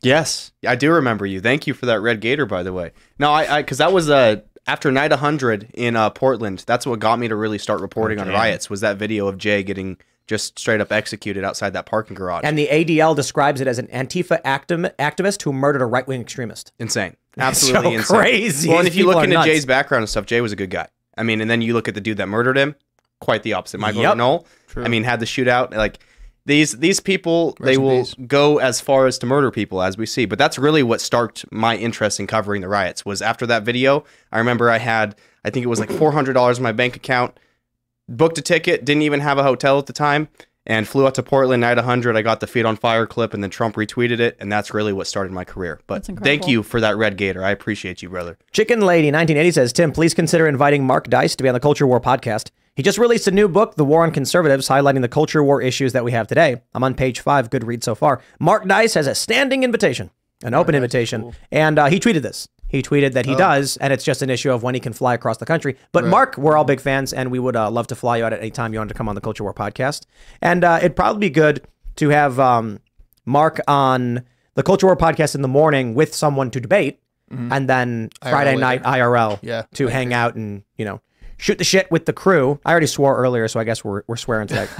[0.00, 1.40] Yes, I do remember you.
[1.40, 2.92] Thank you for that red gaiter, by the way.
[3.18, 4.36] No, I because that was uh,
[4.66, 6.62] after night 100 in uh, Portland.
[6.68, 8.70] That's what got me to really start reporting on riots.
[8.70, 9.96] Was that video of Jay getting
[10.28, 12.42] just straight up executed outside that parking garage?
[12.44, 16.20] And the ADL describes it as an Antifa actim- activist who murdered a right wing
[16.20, 16.72] extremist.
[16.78, 18.16] insane, absolutely so insane.
[18.20, 18.68] crazy.
[18.68, 19.46] Well, and if you look into nuts.
[19.46, 20.86] Jay's background and stuff, Jay was a good guy.
[21.16, 22.76] I mean, and then you look at the dude that murdered him,
[23.20, 23.78] quite the opposite.
[23.80, 24.14] Michael Yep.
[24.14, 24.46] Reinoehl.
[24.68, 24.84] True.
[24.84, 25.74] I mean, had the shootout.
[25.74, 25.98] Like
[26.48, 28.14] these these people, Rest they will peace.
[28.26, 30.24] go as far as to murder people, as we see.
[30.24, 33.04] But that's really what sparked my interest in covering the riots.
[33.04, 35.14] Was after that video, I remember I had,
[35.44, 37.38] I think it was like four hundred dollars in my bank account.
[38.08, 40.28] Booked a ticket, didn't even have a hotel at the time.
[40.70, 42.14] And flew out to Portland night 100.
[42.14, 44.92] I got the Feet on Fire clip, and then Trump retweeted it, and that's really
[44.92, 45.80] what started my career.
[45.86, 47.42] But thank you for that red gaiter.
[47.42, 48.36] I appreciate you, brother.
[48.52, 51.86] Chicken Lady 1980 says, Tim, please consider inviting Mark Dice to be on the Culture
[51.86, 52.50] War podcast.
[52.78, 55.94] He just released a new book, The War on Conservatives, highlighting the culture war issues
[55.94, 56.62] that we have today.
[56.72, 57.50] I'm on page five.
[57.50, 58.22] Good read so far.
[58.38, 60.10] Mark Dice has a standing invitation,
[60.44, 62.46] an open invitation, and uh, he tweeted this.
[62.68, 63.38] He tweeted that he Oh.
[63.38, 65.76] does, and it's just an issue of when he can fly across the country.
[65.90, 66.10] But Right.
[66.10, 68.38] Mark, we're all big fans, and we would uh, love to fly you out at
[68.38, 70.06] any time you wanted to come on the Culture War podcast.
[70.40, 72.78] And uh, it'd probably be good to have um,
[73.26, 74.22] Mark on
[74.54, 77.00] the Culture War podcast in the morning with someone to debate,
[77.32, 77.48] Mhm.
[77.50, 78.60] and then IRL Friday later.
[78.60, 81.00] night IRL Yeah, to hang out and you know
[81.38, 82.60] shoot the shit with the crew.
[82.66, 84.68] I already swore earlier, so I guess we're we're swearing today.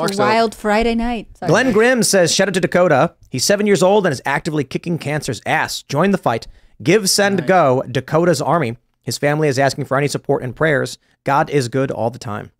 [0.00, 1.36] It's a wild Friday night.
[1.36, 1.50] Sorry.
[1.50, 3.14] Glenn Grimm says, shout out to Dakota.
[3.30, 5.82] He's seven years old and is actively kicking cancer's ass.
[5.82, 6.46] Join the fight.
[6.82, 7.82] Give, send, go.
[7.90, 8.76] Dakota's army.
[9.02, 10.98] His family is asking for any support and prayers.
[11.24, 12.52] God is good all the time.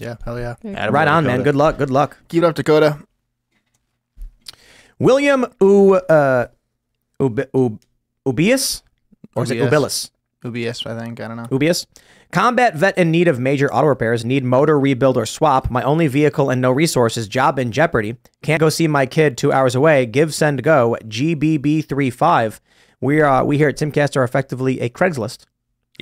[0.00, 0.54] Yeah, hell yeah.
[0.88, 1.42] right on, man.
[1.42, 1.78] Good luck.
[1.78, 2.16] Good luck.
[2.28, 2.98] Keep it up, Dakota.
[4.98, 6.46] William U, uh,
[7.20, 7.80] Ub, Ub,
[8.26, 8.82] Ubius?
[9.34, 10.10] Or is it Ubilis?
[10.44, 11.20] Ubius, I think.
[11.20, 11.46] I don't know.
[11.50, 11.86] Ubius.
[12.32, 15.70] Combat vet in need of major auto repairs, need motor rebuild or swap.
[15.70, 17.28] My only vehicle and no resources.
[17.28, 18.16] Job in jeopardy.
[18.42, 20.06] Can't go see my kid two hours away.
[20.06, 20.96] Give, send, go.
[21.04, 22.60] GBB35.
[23.02, 25.44] We are we here at Timcast are effectively a Craigslist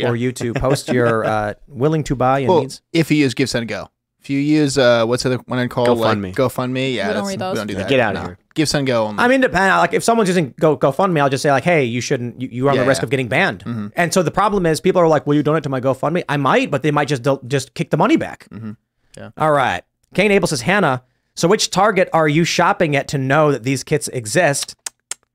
[0.00, 2.80] for you to post your uh, willing to buy and Well, needs.
[2.92, 3.88] if you use Give Send Go.
[4.20, 6.22] If you use uh, what's the other one I call GoFundMe.
[6.24, 7.52] Like, GoFundMe, yeah, We don't that's- read those.
[7.54, 7.88] we don't do Yeah, that.
[7.88, 8.24] get outta No.
[8.26, 8.38] here.
[8.54, 9.06] Give some Go.
[9.06, 9.22] Only.
[9.22, 9.78] I'm independent.
[9.78, 12.40] Like if someone's using Go GoFundMe, I'll just say like, hey, you shouldn't.
[12.40, 13.06] You, you run Yeah, the risk yeah.
[13.06, 13.64] of getting banned.
[13.64, 13.92] Mhm.
[13.96, 16.24] And so the problem is, people are like, will you donate to my GoFundMe?
[16.28, 18.46] I might, but they might just del- just kick the money back.
[18.52, 18.72] Mm-hmm.
[19.16, 19.30] Yeah.
[19.38, 19.82] All right.
[20.14, 21.02] Kane Abel says, Hannah.
[21.36, 24.74] So which Target are you shopping at to know that these kits exist?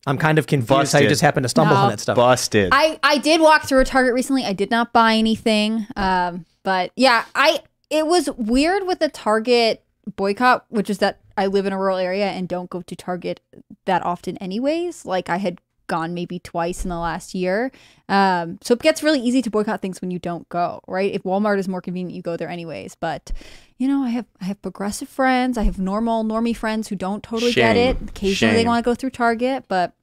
[0.05, 1.81] I'm kind of confused how you just happened to stumble No.
[1.81, 2.15] on that stuff.
[2.15, 2.69] Busted.
[2.71, 4.43] I I did walk through a Target recently.
[4.43, 5.87] I did not buy anything.
[5.95, 9.83] Um, but yeah, I it was weird with the Target
[10.15, 13.41] boycott, which is that I live in a rural area and don't go to Target
[13.85, 15.05] that often, anyways.
[15.05, 17.71] Like I had gone maybe twice in the last year.
[18.09, 21.13] Um, so it gets really easy to boycott things when you don't go, right?
[21.13, 22.95] If Walmart is more convenient, you go there anyways.
[22.95, 23.31] But
[23.77, 27.23] you know, I have I have progressive friends, I have normal normie friends who don't
[27.23, 27.97] totally get it.
[27.97, 28.07] Shame.
[28.09, 29.93] Occasionally they want to go through Target, but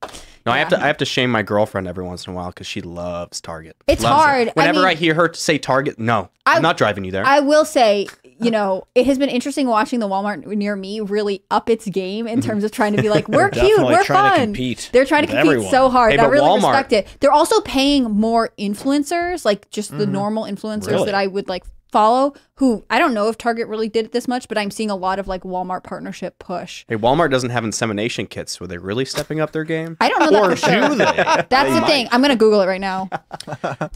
[0.44, 0.82] No, I have to.
[0.82, 3.77] I have to shame my girlfriend every once in a while because she loves Target.
[3.86, 4.48] It's Loves hard.
[4.48, 7.12] I Whenever I, mean- hear her say Target, no, I, I- am not driving you
[7.12, 7.24] there.
[7.24, 8.09] I will say,
[8.40, 12.27] you know, it has been interesting watching the Walmart near me really up its game
[12.27, 14.47] in terms of trying to be like, we're cute, definitely we're trying to fun.
[14.47, 15.70] compete They're trying to compete everyone.
[15.70, 16.12] so hard.
[16.12, 17.06] Hey, I really Walmart- respect it.
[17.20, 20.10] They're also paying more influencers, like just the Mhm.
[20.12, 21.06] normal influencers Really?
[21.06, 21.62] that I would like
[21.93, 22.35] follow.
[22.56, 24.97] Who I don't know if Target really did it this much, but I'm seeing a
[24.97, 26.85] lot of like Walmart partnership push.
[26.89, 28.59] hey, Walmart doesn't have insemination kits.
[28.60, 29.97] Were they really stepping up their game?
[30.01, 30.89] I don't know that Or for sure.
[30.89, 31.05] do they?
[31.48, 31.86] That's They the might.
[31.86, 32.09] thing.
[32.10, 33.09] I'm gonna Google it right now.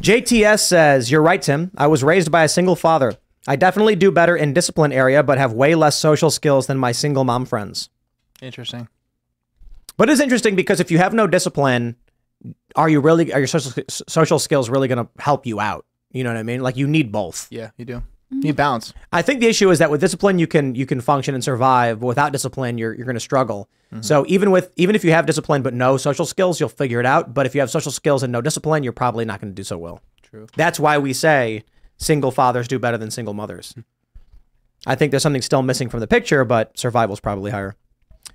[0.03, 1.71] JTS says, You're right, Tim.
[1.77, 3.15] I was raised by a single father.
[3.49, 6.93] I definitely do better in discipline area, but have way less social skills than my
[6.93, 7.89] single mom friends.
[8.43, 8.89] Interesting.
[9.97, 11.97] But it's interesting because if you have no discipline,
[12.75, 15.87] are you really are your social social skills really going to help you out?
[16.17, 16.61] You know what I mean?
[16.63, 17.47] Like you need both.
[17.51, 18.03] Yeah, you do.
[18.31, 18.93] You need balance.
[19.13, 22.01] I think the issue is that with discipline you can you can function and survive,
[22.01, 23.69] but without discipline you're you're going to struggle.
[24.01, 27.07] So even with even if you have discipline but no social skills, you'll figure it
[27.07, 27.35] out.
[27.35, 29.63] But if you have social skills and no discipline, you're probably not going to do
[29.63, 30.01] so well.
[30.23, 30.47] True.
[30.57, 31.63] That's why we say
[31.99, 33.75] single fathers do better than single mothers.
[34.87, 37.75] I think there's something still missing from the picture, but survival's probably higher.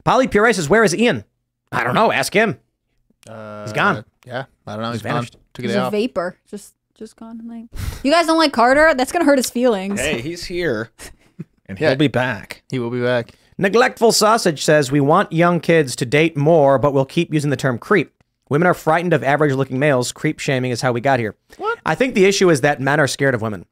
[0.06, 1.26] Polly Pure says, "Where is Ian?"
[1.72, 2.12] I don't know.
[2.12, 2.60] Ask him.
[3.28, 4.04] Uh, He's gone.
[4.26, 4.92] Yeah, I don't know.
[4.92, 5.14] He's He's, gone.
[5.16, 5.36] vanished.
[5.54, 5.92] Took a He's a off.
[5.92, 6.38] vapor.
[6.50, 7.42] Just just gone.
[7.48, 7.66] Like,
[8.04, 8.94] you guys don't like Carter?
[8.94, 10.00] That's gonna hurt his feelings.
[10.00, 10.92] Hey, he's here.
[11.68, 12.64] And he'll be back.
[12.70, 13.32] He will be back.
[13.58, 17.56] Neglectful Sausage says, We want young kids to date more, but we'll keep using the
[17.56, 18.14] term creep.
[18.50, 20.12] Women are frightened of average looking males.
[20.12, 21.38] Creep shaming is how we got here.
[21.56, 21.80] What?
[21.86, 23.66] I think the issue is that men are scared of women.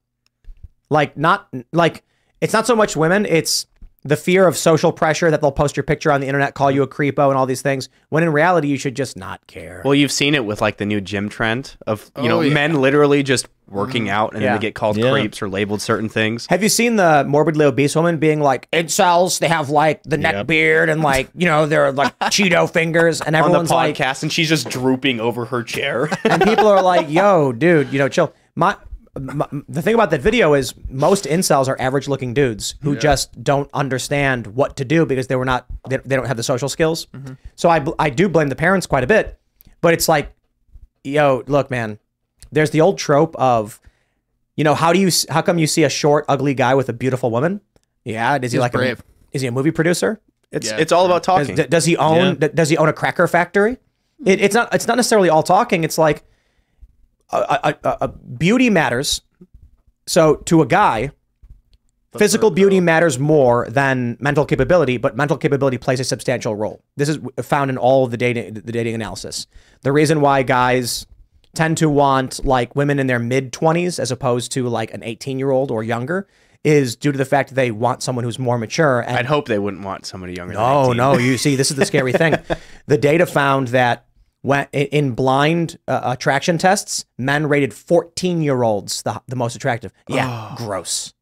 [0.90, 2.06] Like, not, like,
[2.40, 3.68] it's not so much women, it's
[4.04, 6.84] the fear of social pressure that they'll post your picture on the internet, call you
[6.84, 9.82] a creepo, and all these things, when in reality, you should just not care.
[9.84, 12.42] Well, you've seen it with like the new gym trend of you oh, know Oh,
[12.42, 12.54] yeah.
[12.54, 14.14] men literally just working mm-hmm.
[14.14, 14.50] out and Yeah.
[14.54, 15.12] then they get called Yeah.
[15.12, 16.48] creeps or labeled certain things.
[16.48, 19.40] Have you seen the morbidly obese woman being like incels?
[19.40, 23.36] They have like the neck beard and like you know they're like Cheeto fingers, and
[23.36, 26.10] on the everyone's like, podcast, and she's just drooping over her chair.
[26.24, 28.78] and people are like, "Yo, dude, you know, chill." My, my
[29.68, 34.48] the thing about that video is most incels are average-looking dudes who just don't understand
[34.48, 37.08] what to do because they were not they, they don't have the social skills.
[37.56, 39.40] So I I do blame the parents quite a bit,
[39.82, 40.32] but it's like,
[41.04, 42.00] yo, look, man,
[42.52, 43.80] there's the old trope of,
[44.56, 46.94] you know, how do you how come you see a short, ugly guy with a
[46.94, 47.62] beautiful woman?
[48.06, 49.00] Yeah, does he He's like brave.
[49.00, 49.04] A,
[49.36, 50.20] is he a movie producer?
[50.52, 50.78] It's Yeah.
[50.78, 51.56] it's all about talking.
[51.56, 52.36] d- does he own?
[52.38, 53.78] d- Does he own a cracker factory?
[54.26, 54.74] It, it's not.
[54.74, 55.84] It's not necessarily all talking.
[55.84, 56.24] It's like
[57.32, 59.22] a, beauty matters.
[60.08, 61.12] So to a guy,
[62.18, 66.82] physical beauty matters more than mental capability, but mental capability plays a substantial role.
[66.96, 69.48] This is found in all of the dating the dating analysis.
[69.82, 71.06] The reason why guys,
[71.56, 75.40] tend to want like women in their mid 20s as opposed to like an 18
[75.40, 76.28] year old or younger
[76.64, 79.00] is due to the fact that they want someone who's more mature.
[79.02, 80.54] And I'd hope they wouldn't want somebody younger.
[80.54, 80.98] no, than 18.
[80.98, 81.18] no.
[81.18, 82.36] You see, this is the scary thing.
[82.88, 84.08] The data found that
[84.42, 89.56] when in- in blind uh, attraction tests, men rated 14 year olds the, the most
[89.56, 89.92] attractive.
[90.08, 91.14] Yeah, gross.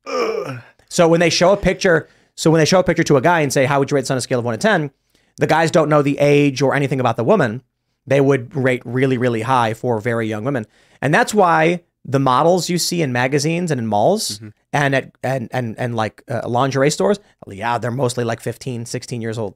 [0.89, 3.41] So when they show a picture, so when they show a picture to a guy
[3.41, 4.91] and say, "How would you rate this on a scale of one to 10?
[5.38, 7.61] The guys don't know the age or anything about the woman.
[8.06, 10.65] They would rate really, really high for very young women,
[11.02, 14.39] and that's why the models you see in magazines and in malls
[14.72, 19.22] and at and and and like uh, lingerie stores, yeah, they're mostly like 15, 16
[19.22, 19.56] years old.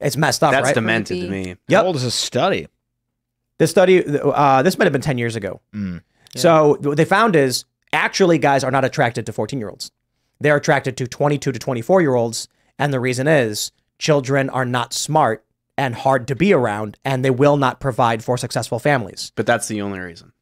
[0.00, 0.74] It's messed up, That's right?
[0.74, 1.56] demented to me.
[1.68, 1.80] Yep.
[1.80, 2.68] How old is this study?
[3.58, 5.60] This study, uh, this might have been 10 years ago.
[6.36, 9.90] So what they found is actually guys are not attracted to 14 year olds.
[10.40, 12.48] They're attracted to 22 to 24 year olds.
[12.78, 15.44] And the reason is children are not smart
[15.76, 19.32] and hard to be around, and they will not provide for successful families.
[19.34, 20.32] But that's the only reason.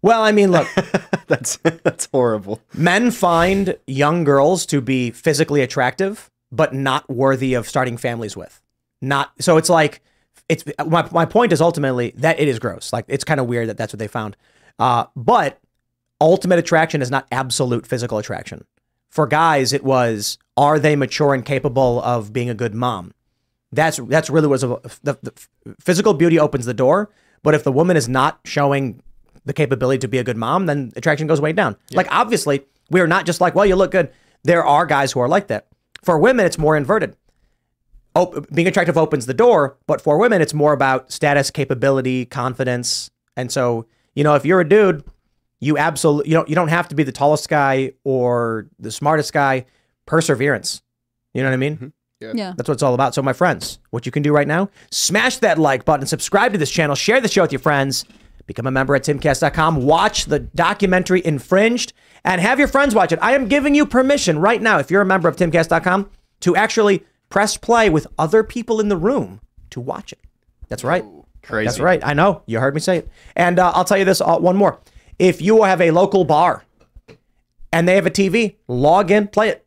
[0.00, 0.66] Well, I mean, look,
[1.26, 2.60] that's that's horrible.
[2.74, 8.60] men find young girls to be physically attractive, but not worthy of starting families with.
[9.00, 10.00] Not so it's like
[10.48, 12.92] it's my my point is ultimately that it is gross.
[12.92, 14.36] Like it's kind of weird that that's what they found.
[14.78, 15.60] Uh, but
[16.20, 18.64] ultimate attraction is not absolute physical attraction.
[19.10, 23.12] For guys, it was are they mature and capable of being a good mom?
[23.72, 25.32] That's that's really was the, the
[25.78, 27.10] physical beauty opens the door,
[27.42, 29.02] but if the woman is not showing
[29.44, 31.76] the capability to be a good mom, then attraction goes way down.
[31.92, 34.10] Like obviously, we are not just like, well, you look good.
[34.44, 35.66] There are guys who are like that.
[36.02, 37.16] For women, it's more inverted.
[38.18, 43.10] Op- being attractive opens the door, but for women, it's more about status, capability, confidence.
[43.36, 45.04] And so, you know, if you're a dude,
[45.60, 49.32] you absolutely you don't you don't have to be the tallest guy or the smartest
[49.32, 49.66] guy.
[50.06, 50.82] Perseverance.
[51.34, 51.76] You know what I mean?
[51.76, 51.88] Mm-hmm.
[52.20, 52.32] Yeah.
[52.34, 52.54] Yeah.
[52.56, 53.14] That's what it's all about.
[53.14, 56.58] So, my friends, what you can do right now, smash that like button, subscribe to
[56.58, 58.04] this channel, share the show with your friends,
[58.46, 61.92] become a member at timcast.com, watch the documentary Infringed,
[62.24, 63.18] and have your friends watch it.
[63.22, 67.04] I am giving you permission right now, if you're a member of timcast.com, to actually
[67.28, 69.40] press play with other people in the room
[69.70, 70.20] to watch it.
[70.68, 71.04] That's right.
[71.42, 71.66] Crazy.
[71.66, 72.00] That's right.
[72.04, 72.42] I know.
[72.46, 73.08] You heard me say it.
[73.36, 74.80] And uh, I'll tell you this uh, one more.
[75.18, 76.64] If you have a local bar
[77.72, 79.64] and they have a TV, log in, play it.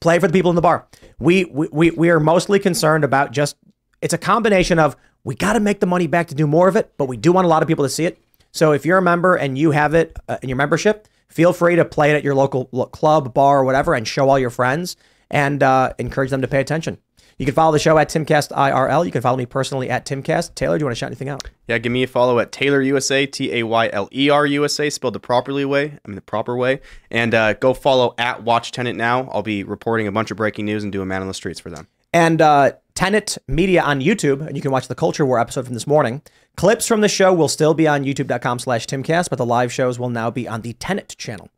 [0.00, 0.86] Play for the people in the bar.
[1.18, 3.56] We we we, we are mostly concerned about just
[4.00, 6.74] it's a combination of we got to make the money back to do more of
[6.74, 8.18] it, but we do want a lot of people to see it.
[8.50, 11.76] So if you're a member and you have it uh, in your membership, feel free
[11.76, 14.50] to play it at your local lo- club, bar, or whatever, and show all your
[14.50, 14.96] friends
[15.32, 16.98] and uh, encourage them to pay attention.
[17.38, 19.04] You can follow the show at Timcast IRL.
[19.04, 20.52] You can follow me personally at Timcast.
[20.52, 21.42] Tayler, do you want to shout anything out?
[21.66, 24.88] Yeah, give me a follow at Tayler USA, T A Y L E R USA,
[24.90, 25.98] spelled the properly way.
[26.04, 26.80] I mean the proper way.
[27.10, 29.28] And uh, go follow at Watch Tenet now.
[29.32, 31.70] I'll be reporting a bunch of breaking news and doing man on the streets for
[31.70, 31.88] them.
[32.12, 35.72] and uh, Tenet Media on YouTube, and you can watch the Culture War episode from
[35.74, 36.20] this morning.
[36.56, 39.98] Clips from the show will still be on youtube.com slash timcast, but the live shows
[39.98, 41.48] will now be on the Tenet channel.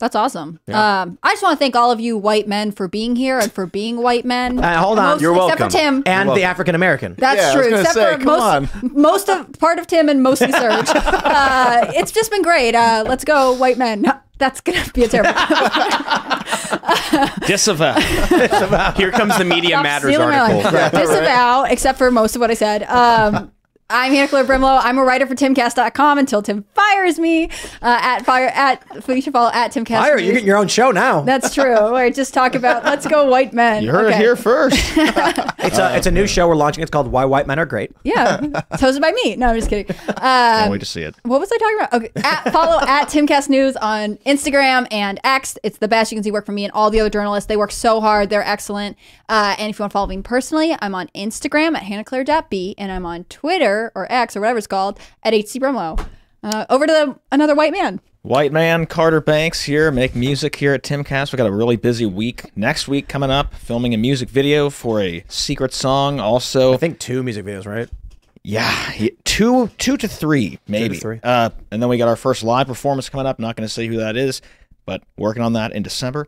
[0.00, 0.58] That's awesome.
[0.66, 1.02] Yeah.
[1.02, 3.52] Um, I just want to thank all of you white men for being here and
[3.52, 4.58] for being white men.
[4.58, 5.22] Uh, hold on.
[5.22, 6.02] Most- Except for Tim.
[6.06, 7.14] And the African American.
[7.18, 7.68] That's true.
[7.78, 10.88] Except for most, most of part of Tim and mostly Serge.
[10.94, 12.74] uh, it's just been great.
[12.74, 14.06] Uh, let's go, white men.
[14.38, 15.34] That's gonna be a terrible.
[17.46, 17.92] Disavow.
[18.96, 20.70] Here comes the Media Stop Matters article.
[20.72, 20.90] line.
[20.92, 22.84] Disavow, except for most of what I said.
[22.84, 23.52] Um,
[23.92, 24.80] I'm Hannah Claire Brimelow.
[24.84, 27.46] I'm a writer for TimCast.com until Tim fires me.
[27.82, 29.98] Uh, at fire at you should follow at TimCast.
[29.98, 30.24] Fire, News.
[30.26, 31.22] you're getting your own show now.
[31.22, 31.74] That's true.
[31.74, 33.82] Where I just talk about let's go white men.
[33.90, 34.76] You heard it here first.
[34.96, 36.82] it's a it's a new show we're launching.
[36.82, 37.90] It's called Why White Men Are Great.
[38.04, 39.34] Yeah, it's hosted by me.
[39.36, 39.96] No, I'm just kidding.
[40.08, 41.16] Um, Can't wait to see it.
[41.24, 41.92] What was I talking about?
[41.94, 45.58] Okay, at, follow at Timcast News on Instagram and X.
[45.64, 46.12] It's the best.
[46.12, 47.48] You can see work from me and all the other journalists.
[47.48, 48.30] They work so hard.
[48.30, 48.96] They're excellent.
[49.28, 52.92] Uh, and if you want to follow me personally, I'm on Instagram at hannahclaire.b and
[52.92, 56.06] I'm on Twitter or X or whatever it's called at HC Brimelow.
[56.42, 58.00] Uh, over to the, another white man.
[58.22, 61.32] White man Carter Banks here, make music here at Timcast.
[61.32, 62.54] We got a really busy week.
[62.56, 66.20] Next week coming up, filming a music video for a secret song.
[66.20, 67.88] Also, I think two music videos, right?
[68.42, 68.92] Yeah,
[69.24, 70.96] two, two to three, maybe.
[70.96, 71.20] three.
[71.22, 73.38] Uh, and then we got our first live performance coming up.
[73.38, 74.40] Not going to say who that is,
[74.86, 76.26] but working on that in December.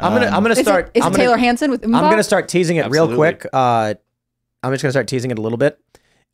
[0.00, 0.92] I'm gonna I'm gonna start.
[0.94, 3.44] is it I'm gonna- Tayler Hansen with I'm gonna start teasing it real quick.
[3.52, 3.94] Uh,
[4.62, 5.78] I'm just gonna start teasing it a little bit.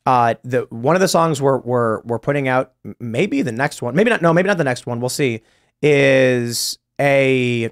[0.05, 3.95] Uh, the one of the songs we're we're we're putting out, maybe the next one,
[3.95, 4.21] maybe not.
[4.21, 4.99] No, maybe not the next one.
[4.99, 5.41] We'll see.
[5.81, 7.71] Is a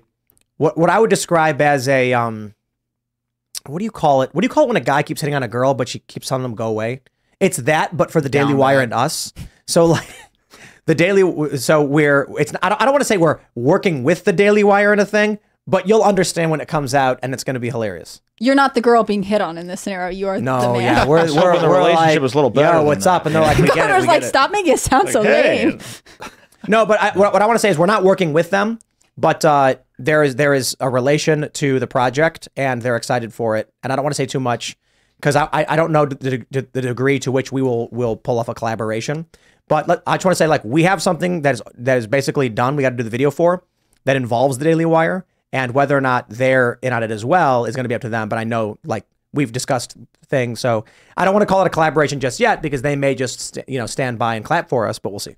[0.57, 2.55] what what I would describe as a um,
[3.67, 4.33] what do you call it?
[4.33, 5.99] What do you call it when a guy keeps hitting on a girl but she
[5.99, 7.01] keeps telling him go away?
[7.39, 8.83] It's that, but for the Daily Down Wire bad.
[8.83, 9.33] and us.
[9.67, 10.07] So like.
[10.85, 14.25] The Daily, so we're it's I don't, I don't want to say we're working with
[14.25, 17.43] the Daily Wire in a thing, but you'll understand when it comes out, and it's
[17.43, 18.21] going to be hilarious.
[18.39, 20.09] You're not the girl being hit on in this scenario.
[20.11, 20.81] You are the No, man.
[20.81, 23.11] yeah, we're So we're, the we're relationship like, was a little better Yo, what's that.
[23.13, 23.25] up?
[23.25, 23.81] And they're like, we get it.
[23.81, 24.29] Connor's we like, get it.
[24.29, 25.65] stop making it sound so hey.
[25.69, 25.79] lame.
[26.67, 28.79] No, but I, what, what I want to say is we're not working with them,
[29.17, 33.57] but uh, there is there is a relation to the project, and they're excited for
[33.57, 33.69] it.
[33.83, 34.77] And I don't want to say too much
[35.17, 38.15] because I, I I don't know the, the, the degree to which we will will
[38.15, 39.25] pull off a collaboration.
[39.67, 42.07] But let, I just want to say like we have something that is that is
[42.07, 42.77] basically done.
[42.77, 43.63] We got to do the video for
[44.05, 47.63] that involves the Daily Wire, and whether or not they're in on it as well
[47.63, 48.27] is going to be up to them.
[48.27, 50.83] But I know like we've discussed things, so
[51.15, 53.69] I don't want to call it a collaboration just yet because they may just st-
[53.69, 55.35] you know stand by and clap for us, but we'll see.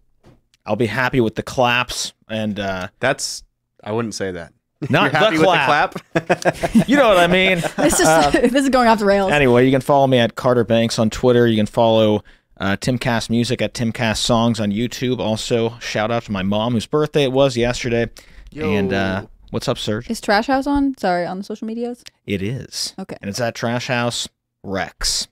[0.65, 3.43] I'll be happy with the claps and uh That's
[3.83, 4.51] I wouldn't say that.
[4.89, 6.41] Not You're happy the with the
[6.73, 6.87] clap.
[6.87, 7.61] you know what I mean.
[7.77, 9.31] This is Um, this is going off the rails.
[9.31, 11.45] Anyway, you can follow me at Carter Banks on Twitter.
[11.47, 12.23] You can follow
[12.57, 15.19] uh, Timcast Music at Timcast Songs on YouTube.
[15.19, 18.09] Also, shout out to my mom whose birthday it was yesterday.
[18.55, 19.25] And uh,
[19.56, 20.10] what's up, Serge?
[20.10, 20.98] Is Trash House on?
[20.98, 22.03] Sorry, on the social medias.
[22.26, 22.94] It is.
[22.99, 23.15] Okay.
[23.22, 24.27] And it's at Trash House
[24.64, 25.30] Rex.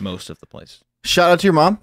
[0.00, 0.82] Most of the place.
[1.04, 1.78] Shout out to your mom.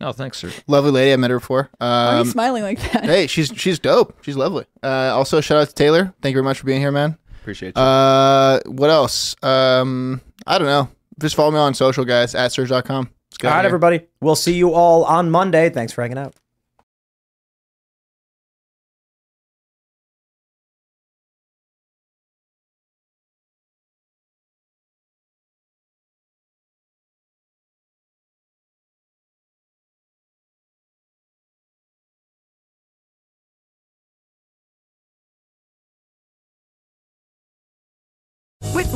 [0.00, 0.50] Oh, thanks, sir.
[0.66, 1.12] Lovely lady.
[1.12, 1.70] I met her before.
[1.80, 3.04] Um, Why are you smiling like that?
[3.04, 4.18] hey, she's she's dope.
[4.24, 4.64] She's lovely.
[4.82, 6.12] Uh, also, shout out to Tayler.
[6.20, 7.16] Thank you very much for being here, man.
[7.40, 7.80] Appreciate you.
[7.82, 9.36] Uh, what else?
[9.42, 10.88] Um, I don't know.
[11.20, 12.34] Just follow me on social, guys.
[12.34, 12.80] At Serge.com.
[12.80, 13.66] Let's get All out right, here.
[13.66, 14.00] everybody.
[14.20, 15.70] We'll see you all on Monday.
[15.70, 16.34] Thanks for hanging out.